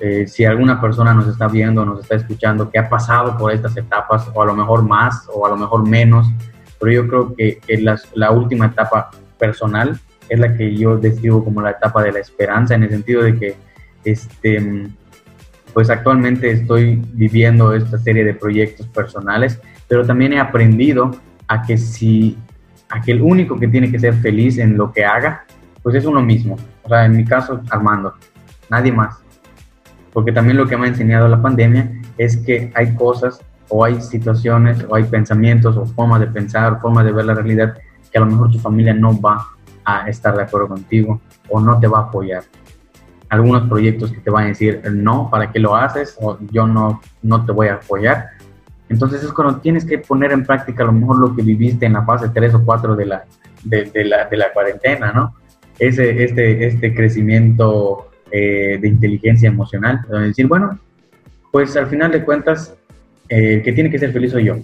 Eh, 0.00 0.26
si 0.28 0.44
alguna 0.44 0.80
persona 0.80 1.12
nos 1.12 1.26
está 1.26 1.48
viendo, 1.48 1.84
nos 1.84 2.00
está 2.00 2.14
escuchando, 2.14 2.70
que 2.70 2.78
ha 2.78 2.88
pasado 2.88 3.36
por 3.36 3.52
estas 3.52 3.76
etapas, 3.76 4.30
o 4.32 4.40
a 4.40 4.46
lo 4.46 4.54
mejor 4.54 4.84
más, 4.84 5.28
o 5.34 5.44
a 5.44 5.50
lo 5.50 5.56
mejor 5.56 5.86
menos, 5.86 6.28
pero 6.78 6.92
yo 6.92 7.08
creo 7.08 7.34
que, 7.34 7.60
la 8.14 8.30
última 8.30 8.66
etapa 8.66 9.10
personal 9.38 9.98
es 10.28 10.38
la 10.38 10.56
que 10.56 10.74
yo 10.74 10.96
describo 10.96 11.44
como 11.44 11.60
la 11.60 11.72
etapa 11.72 12.02
de 12.02 12.12
la 12.12 12.20
esperanza, 12.20 12.74
en 12.74 12.84
el 12.84 12.90
sentido 12.90 13.22
de 13.24 13.38
que, 13.38 13.56
este, 14.04 14.88
pues 15.78 15.90
actualmente 15.90 16.50
estoy 16.50 17.00
viviendo 17.12 17.72
esta 17.72 17.98
serie 17.98 18.24
de 18.24 18.34
proyectos 18.34 18.88
personales, 18.88 19.60
pero 19.86 20.04
también 20.04 20.32
he 20.32 20.40
aprendido 20.40 21.12
a 21.46 21.62
que 21.62 21.78
si 21.78 22.36
aquel 22.88 23.22
único 23.22 23.56
que 23.56 23.68
tiene 23.68 23.88
que 23.88 24.00
ser 24.00 24.14
feliz 24.14 24.58
en 24.58 24.76
lo 24.76 24.90
que 24.90 25.04
haga, 25.04 25.44
pues 25.80 25.94
es 25.94 26.04
uno 26.04 26.20
mismo. 26.20 26.56
O 26.82 26.88
sea, 26.88 27.04
en 27.04 27.16
mi 27.16 27.24
caso, 27.24 27.60
Armando, 27.70 28.14
nadie 28.68 28.90
más. 28.90 29.18
Porque 30.12 30.32
también 30.32 30.56
lo 30.56 30.66
que 30.66 30.76
me 30.76 30.86
ha 30.86 30.88
enseñado 30.88 31.28
la 31.28 31.40
pandemia 31.40 31.92
es 32.16 32.38
que 32.38 32.72
hay 32.74 32.96
cosas 32.96 33.40
o 33.68 33.84
hay 33.84 34.00
situaciones 34.00 34.84
o 34.88 34.96
hay 34.96 35.04
pensamientos 35.04 35.76
o 35.76 35.86
formas 35.86 36.18
de 36.18 36.26
pensar 36.26 36.80
formas 36.80 37.04
de 37.04 37.12
ver 37.12 37.24
la 37.24 37.34
realidad 37.34 37.78
que 38.10 38.18
a 38.18 38.22
lo 38.22 38.26
mejor 38.26 38.50
tu 38.50 38.58
familia 38.58 38.94
no 38.94 39.16
va 39.20 39.46
a 39.84 40.08
estar 40.08 40.36
de 40.36 40.42
acuerdo 40.42 40.66
contigo 40.66 41.20
o 41.48 41.60
no 41.60 41.78
te 41.78 41.86
va 41.86 41.98
a 41.98 42.02
apoyar. 42.02 42.42
Algunos 43.28 43.68
proyectos 43.68 44.12
que 44.12 44.20
te 44.20 44.30
van 44.30 44.44
a 44.44 44.48
decir 44.48 44.82
no, 44.92 45.28
¿para 45.30 45.52
qué 45.52 45.58
lo 45.58 45.76
haces? 45.76 46.16
O 46.20 46.38
yo 46.50 46.66
no, 46.66 47.00
no 47.22 47.44
te 47.44 47.52
voy 47.52 47.68
a 47.68 47.74
apoyar 47.74 48.30
entonces 48.88 49.22
es 49.22 49.32
cuando 49.32 49.60
tienes 49.60 49.84
que 49.84 49.98
poner 49.98 50.32
en 50.32 50.44
práctica 50.44 50.82
a 50.82 50.86
lo 50.86 50.92
mejor 50.92 51.18
lo 51.18 51.36
que 51.36 51.42
viviste 51.42 51.86
en 51.86 51.92
la 51.92 52.04
fase 52.04 52.30
3 52.32 52.54
o 52.54 52.64
4 52.64 52.96
de 52.96 53.06
la, 53.06 53.24
de, 53.64 54.04
la, 54.04 54.26
de 54.26 54.36
la 54.36 54.52
cuarentena, 54.52 55.12
¿no? 55.12 55.34
Ese, 55.78 56.24
este, 56.24 56.66
este 56.66 56.94
crecimiento 56.94 58.10
eh, 58.30 58.78
de 58.80 58.88
inteligencia 58.88 59.48
emocional, 59.48 60.00
donde 60.08 60.28
decir, 60.28 60.46
bueno, 60.46 60.78
pues 61.52 61.76
al 61.76 61.86
final 61.86 62.10
de 62.10 62.24
cuentas, 62.24 62.74
eh, 63.28 63.54
el 63.54 63.62
que 63.62 63.72
tiene 63.72 63.90
que 63.90 63.98
ser 63.98 64.12
feliz 64.12 64.32
soy 64.32 64.44
yo. 64.44 64.56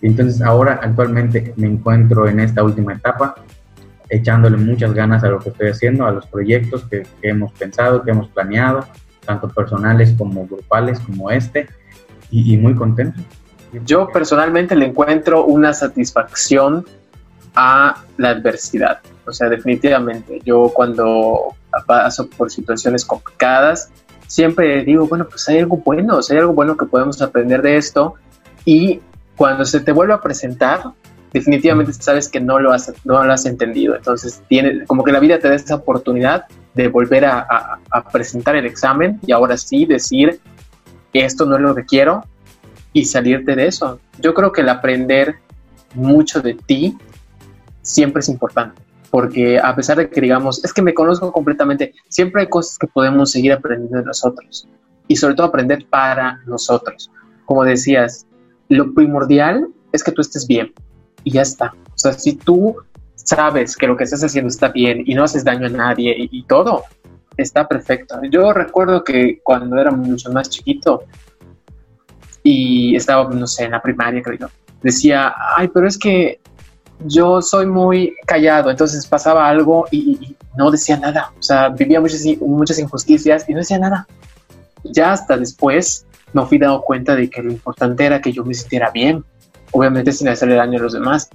Entonces 0.00 0.40
ahora 0.42 0.78
actualmente 0.82 1.54
me 1.56 1.66
encuentro 1.66 2.28
en 2.28 2.40
esta 2.40 2.62
última 2.62 2.92
etapa, 2.92 3.34
echándole 4.08 4.56
muchas 4.56 4.92
ganas 4.94 5.22
a 5.24 5.28
lo 5.28 5.38
que 5.38 5.50
estoy 5.50 5.68
haciendo, 5.68 6.06
a 6.06 6.12
los 6.12 6.26
proyectos 6.26 6.84
que, 6.84 7.06
que 7.20 7.28
hemos 7.28 7.52
pensado, 7.52 8.02
que 8.02 8.10
hemos 8.10 8.28
planeado, 8.28 8.84
tanto 9.24 9.48
personales 9.48 10.14
como 10.16 10.46
grupales 10.46 10.98
como 11.00 11.30
este, 11.30 11.68
y, 12.30 12.56
muy 12.56 12.74
contento. 12.74 13.20
Yo 13.84 14.08
personalmente 14.08 14.74
le 14.74 14.86
encuentro 14.86 15.44
una 15.44 15.72
satisfacción 15.72 16.86
a 17.54 18.02
la 18.16 18.30
adversidad. 18.30 19.00
O 19.26 19.32
sea, 19.32 19.48
definitivamente, 19.48 20.40
yo 20.44 20.70
cuando 20.74 21.54
paso 21.86 22.28
por 22.30 22.50
situaciones 22.50 23.04
complicadas, 23.04 23.90
siempre 24.26 24.84
digo, 24.84 25.06
bueno, 25.06 25.26
pues 25.28 25.48
hay 25.48 25.58
algo 25.58 25.76
bueno, 25.78 26.16
o 26.16 26.22
sea, 26.22 26.36
hay 26.36 26.40
algo 26.40 26.54
bueno 26.54 26.76
que 26.76 26.86
podemos 26.86 27.20
aprender 27.20 27.60
de 27.62 27.76
esto. 27.76 28.14
Y 28.64 29.00
cuando 29.36 29.64
se 29.64 29.80
te 29.80 29.92
vuelve 29.92 30.14
a 30.14 30.20
presentar, 30.20 30.82
definitivamente 31.32 31.92
sabes 31.92 32.28
que 32.28 32.40
no 32.40 32.58
lo 32.58 32.72
has, 32.72 32.92
no 33.04 33.22
lo 33.24 33.32
has 33.32 33.46
entendido. 33.46 33.96
Entonces, 33.96 34.42
tiene, 34.48 34.84
como 34.86 35.04
que 35.04 35.12
la 35.12 35.20
vida 35.20 35.38
te 35.38 35.48
da 35.48 35.54
esa 35.54 35.76
oportunidad 35.76 36.46
de 36.74 36.88
volver 36.88 37.24
a, 37.24 37.78
a 37.90 38.08
presentar 38.10 38.56
el 38.56 38.66
examen 38.66 39.18
y 39.26 39.32
ahora 39.32 39.56
sí 39.56 39.84
decir, 39.84 40.40
esto 41.24 41.46
no 41.46 41.56
es 41.56 41.62
lo 41.62 41.74
que 41.74 41.84
quiero 41.84 42.24
y 42.92 43.04
salirte 43.04 43.54
de 43.54 43.66
eso. 43.66 44.00
Yo 44.18 44.34
creo 44.34 44.52
que 44.52 44.62
el 44.62 44.68
aprender 44.68 45.36
mucho 45.94 46.40
de 46.40 46.54
ti 46.54 46.96
siempre 47.82 48.20
es 48.20 48.28
importante, 48.28 48.82
porque 49.10 49.58
a 49.58 49.74
pesar 49.74 49.98
de 49.98 50.10
que 50.10 50.20
digamos, 50.20 50.64
es 50.64 50.72
que 50.72 50.82
me 50.82 50.94
conozco 50.94 51.32
completamente, 51.32 51.94
siempre 52.08 52.42
hay 52.42 52.48
cosas 52.48 52.78
que 52.78 52.86
podemos 52.86 53.30
seguir 53.30 53.52
aprendiendo 53.52 53.98
de 53.98 54.04
nosotros 54.04 54.68
y 55.06 55.16
sobre 55.16 55.34
todo 55.34 55.46
aprender 55.46 55.86
para 55.88 56.40
nosotros. 56.46 57.10
Como 57.46 57.64
decías, 57.64 58.26
lo 58.68 58.92
primordial 58.92 59.68
es 59.92 60.04
que 60.04 60.12
tú 60.12 60.20
estés 60.20 60.46
bien. 60.46 60.72
Y 61.28 61.30
ya 61.30 61.42
está. 61.42 61.74
O 61.88 61.98
sea, 61.98 62.14
si 62.14 62.36
tú 62.36 62.76
sabes 63.14 63.76
que 63.76 63.86
lo 63.86 63.96
que 63.96 64.04
estás 64.04 64.24
haciendo 64.24 64.48
está 64.48 64.68
bien 64.68 65.02
y 65.04 65.14
no 65.14 65.24
haces 65.24 65.44
daño 65.44 65.66
a 65.66 65.70
nadie 65.70 66.14
y, 66.18 66.42
todo, 66.44 66.84
está 67.36 67.68
perfecto. 67.68 68.18
Yo 68.30 68.52
recuerdo 68.54 69.04
que 69.04 69.40
cuando 69.42 69.78
era 69.78 69.90
mucho 69.90 70.32
más 70.32 70.48
chiquito 70.48 71.04
y 72.42 72.96
estaba, 72.96 73.28
no 73.28 73.46
sé, 73.46 73.64
en 73.64 73.72
la 73.72 73.82
primaria, 73.82 74.22
creo, 74.22 74.48
decía, 74.82 75.34
ay, 75.54 75.68
pero 75.68 75.86
es 75.86 75.98
que 75.98 76.40
yo 77.04 77.42
soy 77.42 77.66
muy 77.66 78.16
callado, 78.26 78.70
entonces 78.70 79.06
pasaba 79.06 79.48
algo 79.48 79.84
y, 79.90 80.34
no 80.56 80.70
decía 80.70 80.96
nada. 80.96 81.30
O 81.38 81.42
sea, 81.42 81.68
vivía 81.68 82.00
muchas, 82.00 82.24
muchas 82.40 82.78
injusticias 82.78 83.44
y 83.48 83.52
no 83.52 83.58
decía 83.58 83.78
nada. 83.78 84.08
Ya 84.82 85.12
hasta 85.12 85.36
después 85.36 86.06
me 86.32 86.44
fui 86.46 86.58
dando 86.58 86.80
cuenta 86.80 87.14
de 87.14 87.28
que 87.28 87.42
lo 87.42 87.52
importante 87.52 88.06
era 88.06 88.20
que 88.20 88.32
yo 88.32 88.44
me 88.44 88.54
sintiera 88.54 88.90
bien, 88.90 89.24
obviamente 89.72 90.12
sin 90.12 90.28
hacerle 90.28 90.56
daño 90.56 90.78
a 90.78 90.82
los 90.82 90.92
demás, 90.92 91.28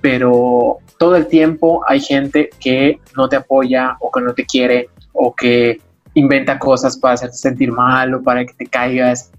pero 0.00 0.78
todo 0.98 1.16
el 1.16 1.26
tiempo 1.26 1.82
hay 1.86 2.00
gente 2.00 2.50
que 2.60 3.00
no 3.16 3.28
te 3.28 3.36
apoya 3.36 3.96
o 4.00 4.10
que 4.10 4.20
no 4.20 4.34
te 4.34 4.44
quiere 4.44 4.88
o 5.12 5.34
que 5.34 5.80
inventa 6.14 6.58
cosas 6.58 6.96
para 6.96 7.14
hacerte 7.14 7.36
sentir 7.36 7.72
mal 7.72 8.14
o 8.14 8.22
para 8.22 8.44
que 8.44 8.52
te 8.54 8.66
caigas. 8.66 9.30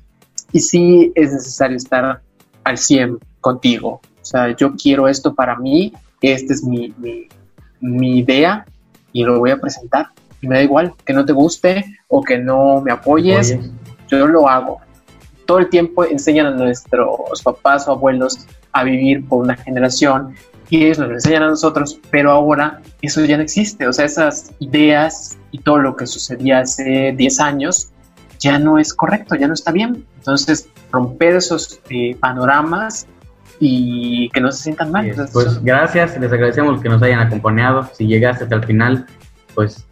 Y 0.51 0.59
sí 0.59 1.11
es 1.15 1.31
necesario 1.31 1.77
estar 1.77 2.21
al 2.63 2.77
100 2.77 3.19
contigo. 3.41 4.01
O 4.21 4.25
sea, 4.25 4.55
yo 4.55 4.75
quiero 4.75 5.07
esto 5.07 5.33
para 5.33 5.55
mí, 5.55 5.93
esta 6.21 6.53
es 6.53 6.63
mi, 6.63 6.93
mi, 7.79 8.19
idea 8.19 8.65
y 9.13 9.23
lo 9.23 9.39
voy 9.39 9.51
a 9.51 9.59
presentar. 9.59 10.07
Y 10.41 10.47
me 10.47 10.55
da 10.55 10.63
igual 10.63 10.93
que 11.05 11.13
no 11.13 11.25
te 11.25 11.33
guste 11.33 11.85
o 12.07 12.21
que 12.21 12.37
no 12.37 12.81
me 12.81 12.91
apoyes, 12.91 13.57
yo 14.07 14.27
lo 14.27 14.47
hago. 14.47 14.81
Todo 15.49 15.57
el 15.57 15.69
tiempo 15.69 16.05
enseñan 16.05 16.45
a 16.45 16.51
nuestros 16.51 17.41
papás 17.43 17.87
o 17.87 17.93
abuelos 17.93 18.45
a 18.71 18.83
vivir 18.83 19.27
por 19.27 19.41
una 19.41 19.55
generación 19.55 20.35
y 20.69 20.83
ellos 20.83 20.99
nos 20.99 21.09
enseñan 21.09 21.41
a 21.41 21.47
nosotros, 21.47 21.99
pero 22.11 22.29
ahora 22.29 22.81
eso 23.01 23.25
ya 23.25 23.35
no 23.35 23.41
existe. 23.41 23.87
O 23.87 23.91
sea, 23.91 24.05
esas 24.05 24.51
ideas 24.59 25.39
y 25.49 25.57
todo 25.57 25.79
lo 25.79 25.95
que 25.95 26.05
sucedía 26.05 26.59
hace 26.59 27.15
10 27.17 27.39
años 27.39 27.89
ya 28.37 28.59
no 28.59 28.77
es 28.77 28.93
correcto, 28.93 29.33
ya 29.33 29.47
no 29.47 29.55
está 29.55 29.71
bien. 29.71 30.05
Entonces, 30.17 30.69
romper 30.91 31.37
esos 31.37 31.81
eh, 31.89 32.15
panoramas 32.19 33.07
y 33.59 34.29
que 34.29 34.41
no 34.41 34.51
se 34.51 34.61
sientan 34.61 34.91
mal. 34.91 35.11
pues 35.33 35.63
gracias, 35.63 36.15
les 36.19 36.31
agradecemos 36.31 36.79
que 36.79 36.89
nos 36.89 37.01
hayan 37.01 37.21
acompañado. 37.21 37.89
Si 37.95 38.05
llegaste 38.05 38.43
hasta 38.43 38.55
el 38.55 38.65
final, 38.65 39.07
pues 39.55 39.83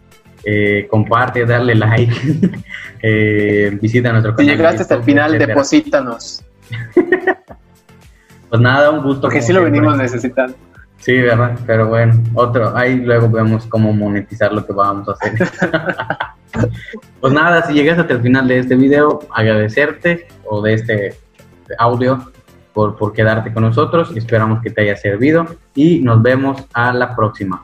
eh, 0.49 0.87
comparte, 0.89 1.45
darle 1.45 1.75
like, 1.75 2.13
eh, 3.01 3.77
visita 3.81 4.13
nuestro 4.13 4.33
canal. 4.33 4.45
Si 4.45 4.55
llegaste 4.55 4.81
hasta 4.83 4.95
el 4.95 5.03
final, 5.03 5.37
deposítanos. 5.37 6.41
pues 8.49 8.61
nada, 8.61 8.91
un 8.91 9.03
gusto. 9.03 9.23
Porque 9.23 9.41
sí 9.41 9.51
lo 9.51 9.61
venimos 9.63 9.97
necesitando. 9.97 10.55
Sí, 10.99 11.19
¿verdad? 11.19 11.59
Pero 11.65 11.89
bueno, 11.89 12.13
otro, 12.33 12.75
ahí 12.77 12.95
luego 12.95 13.29
vemos 13.29 13.65
cómo 13.65 13.91
monetizar 13.91 14.53
lo 14.53 14.65
que 14.65 14.71
vamos 14.71 15.09
a 15.09 15.11
hacer. 15.11 15.49
pues 17.19 17.33
nada, 17.33 17.63
si 17.63 17.73
llegaste 17.73 18.03
hasta 18.03 18.13
el 18.13 18.21
final 18.21 18.47
de 18.47 18.59
este 18.59 18.75
video, 18.75 19.19
agradecerte 19.29 20.29
o 20.45 20.61
de 20.61 20.73
este 20.75 21.15
audio 21.77 22.31
por, 22.73 22.95
por 22.95 23.11
quedarte 23.11 23.51
con 23.51 23.63
nosotros. 23.63 24.15
Esperamos 24.15 24.61
que 24.61 24.69
te 24.69 24.83
haya 24.83 24.95
servido 24.95 25.45
y 25.75 25.99
nos 25.99 26.21
vemos 26.21 26.65
a 26.71 26.93
la 26.93 27.13
próxima. 27.17 27.61